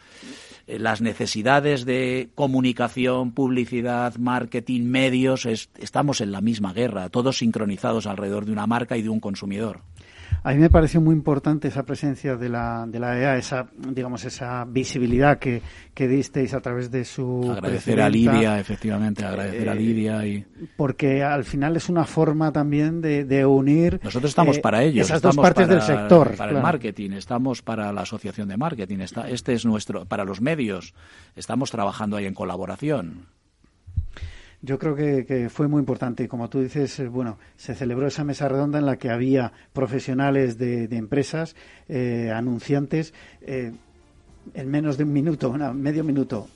eh, 0.66 0.78
las 0.78 1.00
necesidades 1.00 1.84
de 1.84 2.30
comunicación, 2.34 3.32
publicidad, 3.32 4.16
marketing, 4.16 4.82
medios, 4.82 5.46
estamos 5.46 6.20
en 6.20 6.32
la 6.32 6.40
misma 6.40 6.72
guerra, 6.72 7.08
todos 7.08 7.38
sincronizados 7.38 8.06
alrededor 8.06 8.44
de 8.44 8.52
una 8.52 8.66
marca 8.66 8.96
y 8.96 9.02
de 9.02 9.08
un 9.08 9.20
consumidor. 9.20 9.82
A 10.42 10.52
mí 10.52 10.58
me 10.58 10.70
pareció 10.70 11.00
muy 11.00 11.14
importante 11.14 11.68
esa 11.68 11.84
presencia 11.84 12.36
de 12.36 12.48
la, 12.48 12.86
de 12.86 12.98
la 12.98 13.18
EA, 13.18 13.36
esa, 13.36 13.68
digamos, 13.76 14.24
esa 14.24 14.64
visibilidad 14.64 15.38
que, 15.38 15.60
que 15.92 16.08
disteis 16.08 16.54
a 16.54 16.60
través 16.60 16.90
de 16.90 17.04
su. 17.04 17.50
Agradecer 17.50 18.00
a 18.00 18.08
Lidia, 18.08 18.58
efectivamente, 18.58 19.24
agradecer 19.24 19.68
a 19.68 19.72
eh, 19.72 19.76
Lidia. 19.76 20.26
Y... 20.26 20.46
Porque 20.76 21.22
al 21.22 21.44
final 21.44 21.76
es 21.76 21.88
una 21.88 22.04
forma 22.04 22.52
también 22.52 23.00
de, 23.00 23.24
de 23.24 23.44
unir. 23.44 24.00
Nosotros 24.02 24.30
estamos 24.30 24.56
eh, 24.56 24.60
para 24.60 24.82
ellos. 24.82 25.06
Esas 25.06 25.20
dos 25.20 25.36
partes 25.36 25.68
del 25.68 25.82
sector. 25.82 26.36
Para 26.36 26.52
el 26.52 26.62
marketing, 26.62 27.10
estamos 27.12 27.62
para 27.62 27.92
la 27.92 28.02
asociación 28.02 28.48
de 28.48 28.56
marketing. 28.56 29.00
Está, 29.00 29.28
este 29.28 29.52
es 29.52 29.66
nuestro. 29.66 30.06
Para 30.06 30.24
los 30.24 30.40
medios, 30.40 30.94
estamos 31.36 31.70
trabajando 31.70 32.16
ahí 32.16 32.26
en 32.26 32.34
colaboración. 32.34 33.26
Yo 34.62 34.78
creo 34.78 34.94
que, 34.94 35.48
fue 35.48 35.68
muy 35.68 35.80
importante. 35.80 36.28
Como 36.28 36.50
tú 36.50 36.60
dices, 36.60 36.98
eh, 37.00 37.08
bueno, 37.08 37.38
se 37.56 37.74
celebró 37.74 38.06
esa 38.06 38.24
mesa 38.24 38.48
redonda 38.48 38.78
en 38.78 38.86
la 38.86 38.96
que 38.96 39.10
había 39.10 39.52
profesionales 39.72 40.58
de, 40.58 40.84
empresas, 40.90 41.56
eh, 41.88 42.30
anunciantes, 42.34 43.14
eh, 43.40 43.72
en 44.52 44.70
menos 44.70 44.98
de 44.98 45.04
un 45.04 45.12
minuto, 45.12 45.52
medio 45.52 46.04
minuto. 46.04 46.48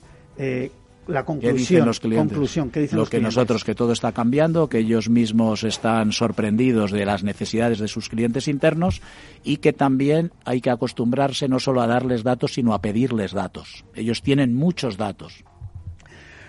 la 1.07 1.23
conclusión, 1.23 1.85
los 1.85 1.99
clientes? 1.99 2.31
conclusión 2.31 2.71
¿qué 2.71 2.81
dicen 2.81 2.97
lo 2.97 3.05
que 3.05 3.21
nosotros 3.21 3.63
que 3.63 3.75
todo 3.75 3.93
está 3.93 4.11
cambiando 4.11 4.67
que 4.67 4.79
ellos 4.79 5.07
mismos 5.07 5.63
están 5.63 6.11
sorprendidos 6.11 6.91
de 6.91 7.05
las 7.05 7.23
necesidades 7.23 7.77
de 7.77 7.87
sus 7.87 8.09
clientes 8.09 8.47
internos 8.47 9.03
y 9.43 9.57
que 9.57 9.71
también 9.71 10.31
hay 10.45 10.61
que 10.61 10.71
acostumbrarse 10.71 11.47
no 11.47 11.59
solo 11.59 11.81
a 11.81 11.87
darles 11.87 12.23
datos 12.23 12.55
sino 12.55 12.73
a 12.73 12.81
pedirles 12.81 13.33
datos 13.33 13.85
ellos 13.93 14.23
tienen 14.23 14.55
muchos 14.55 14.97
datos 14.97 15.45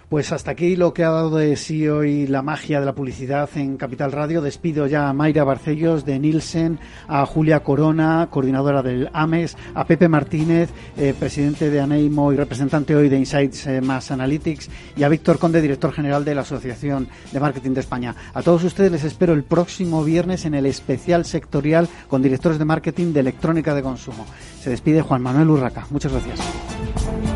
pues 0.08 0.30
hasta 0.30 0.52
aquí 0.52 0.76
lo 0.76 0.94
que 0.94 1.02
ha 1.02 1.10
dado 1.10 1.36
de 1.36 1.56
sí 1.56 1.88
hoy 1.88 2.26
la 2.26 2.42
magia 2.42 2.78
de 2.78 2.86
la 2.86 2.94
publicidad 2.94 3.48
en 3.56 3.76
Capital 3.76 4.12
Radio. 4.12 4.40
Despido 4.40 4.86
ya 4.86 5.08
a 5.08 5.12
Mayra 5.12 5.44
Barcellos 5.44 6.04
de 6.04 6.18
Nielsen, 6.18 6.78
a 7.08 7.26
Julia 7.26 7.60
Corona, 7.60 8.28
coordinadora 8.30 8.82
del 8.82 9.10
AMES, 9.12 9.56
a 9.74 9.84
Pepe 9.84 10.08
Martínez, 10.08 10.70
eh, 10.96 11.14
presidente 11.18 11.70
de 11.70 11.80
ANEIMO 11.80 12.32
y 12.32 12.36
representante 12.36 12.94
hoy 12.94 13.08
de 13.08 13.18
Insights 13.18 13.66
eh, 13.66 13.80
Mass 13.80 14.10
Analytics, 14.10 14.70
y 14.96 15.02
a 15.02 15.08
Víctor 15.08 15.38
Conde, 15.38 15.60
director 15.60 15.92
general 15.92 16.24
de 16.24 16.34
la 16.34 16.42
Asociación 16.42 17.08
de 17.32 17.40
Marketing 17.40 17.72
de 17.72 17.80
España. 17.80 18.14
A 18.32 18.42
todos 18.42 18.62
ustedes 18.62 18.92
les 18.92 19.04
espero 19.04 19.32
el 19.32 19.42
próximo 19.42 20.04
viernes 20.04 20.44
en 20.44 20.54
el 20.54 20.66
especial 20.66 21.24
sectorial 21.24 21.88
con 22.08 22.22
directores 22.22 22.58
de 22.58 22.64
marketing 22.64 23.12
de 23.12 23.20
electrónica 23.20 23.74
de 23.74 23.82
consumo. 23.82 24.24
Se 24.60 24.70
despide 24.70 25.02
Juan 25.02 25.22
Manuel 25.22 25.50
Urraca. 25.50 25.86
Muchas 25.90 26.12
gracias. 26.12 27.35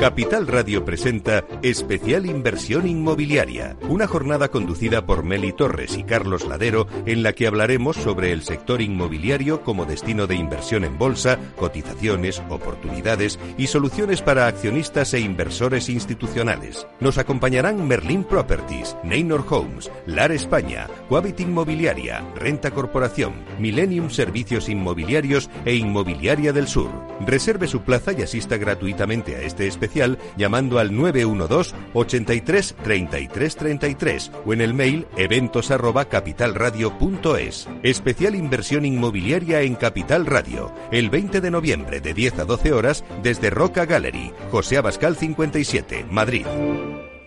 Capital 0.00 0.46
Radio 0.46 0.82
presenta 0.82 1.44
Especial 1.60 2.24
Inversión 2.24 2.88
Inmobiliaria, 2.88 3.76
una 3.82 4.06
jornada 4.06 4.48
conducida 4.48 5.04
por 5.04 5.24
Meli 5.24 5.52
Torres 5.52 5.94
y 5.98 6.04
Carlos 6.04 6.48
Ladero 6.48 6.86
en 7.04 7.22
la 7.22 7.34
que 7.34 7.46
hablaremos 7.46 7.96
sobre 7.96 8.32
el 8.32 8.42
sector 8.42 8.80
inmobiliario 8.80 9.62
como 9.62 9.84
destino 9.84 10.26
de 10.26 10.36
inversión 10.36 10.84
en 10.84 10.96
bolsa, 10.96 11.38
cotizaciones, 11.56 12.42
oportunidades 12.48 13.38
y 13.58 13.66
soluciones 13.66 14.22
para 14.22 14.46
accionistas 14.46 15.12
e 15.12 15.20
inversores 15.20 15.90
institucionales. 15.90 16.86
Nos 16.98 17.18
acompañarán 17.18 17.86
Merlin 17.86 18.24
Properties, 18.24 18.96
Neynor 19.04 19.44
Homes, 19.50 19.90
LAR 20.06 20.32
España, 20.32 20.88
Quabit 21.10 21.40
Inmobiliaria, 21.40 22.26
Renta 22.36 22.70
Corporación, 22.70 23.34
Millennium 23.58 24.08
Servicios 24.08 24.70
Inmobiliarios 24.70 25.50
e 25.66 25.74
Inmobiliaria 25.74 26.54
del 26.54 26.68
Sur. 26.68 26.90
Reserve 27.26 27.66
su 27.66 27.82
plaza 27.82 28.12
y 28.16 28.22
asista 28.22 28.56
gratuitamente 28.56 29.36
a 29.36 29.42
este 29.42 29.66
especial 29.66 29.89
especial 29.90 30.18
llamando 30.36 30.78
al 30.78 30.94
912 30.94 31.74
83 31.94 32.76
33 32.82 33.56
33 33.56 34.32
o 34.46 34.52
en 34.52 34.60
el 34.60 34.74
mail 34.74 35.06
eventos 35.16 35.70
arroba 35.70 36.04
capitalradio.es. 36.06 37.68
Especial 37.82 38.34
inversión 38.34 38.84
inmobiliaria 38.84 39.62
en 39.62 39.74
Capital 39.74 40.26
Radio, 40.26 40.72
el 40.92 41.10
20 41.10 41.40
de 41.40 41.50
noviembre 41.50 42.00
de 42.00 42.14
10 42.14 42.40
a 42.40 42.44
12 42.44 42.72
horas 42.72 43.04
desde 43.22 43.50
Roca 43.50 43.84
Gallery, 43.84 44.32
José 44.50 44.78
Abascal 44.78 45.16
57, 45.16 46.06
Madrid. 46.10 46.46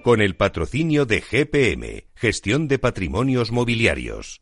Con 0.03 0.21
el 0.21 0.35
patrocinio 0.35 1.05
de 1.05 1.21
GPM, 1.21 2.05
Gestión 2.15 2.67
de 2.67 2.79
Patrimonios 2.79 3.51
Mobiliarios. 3.51 4.41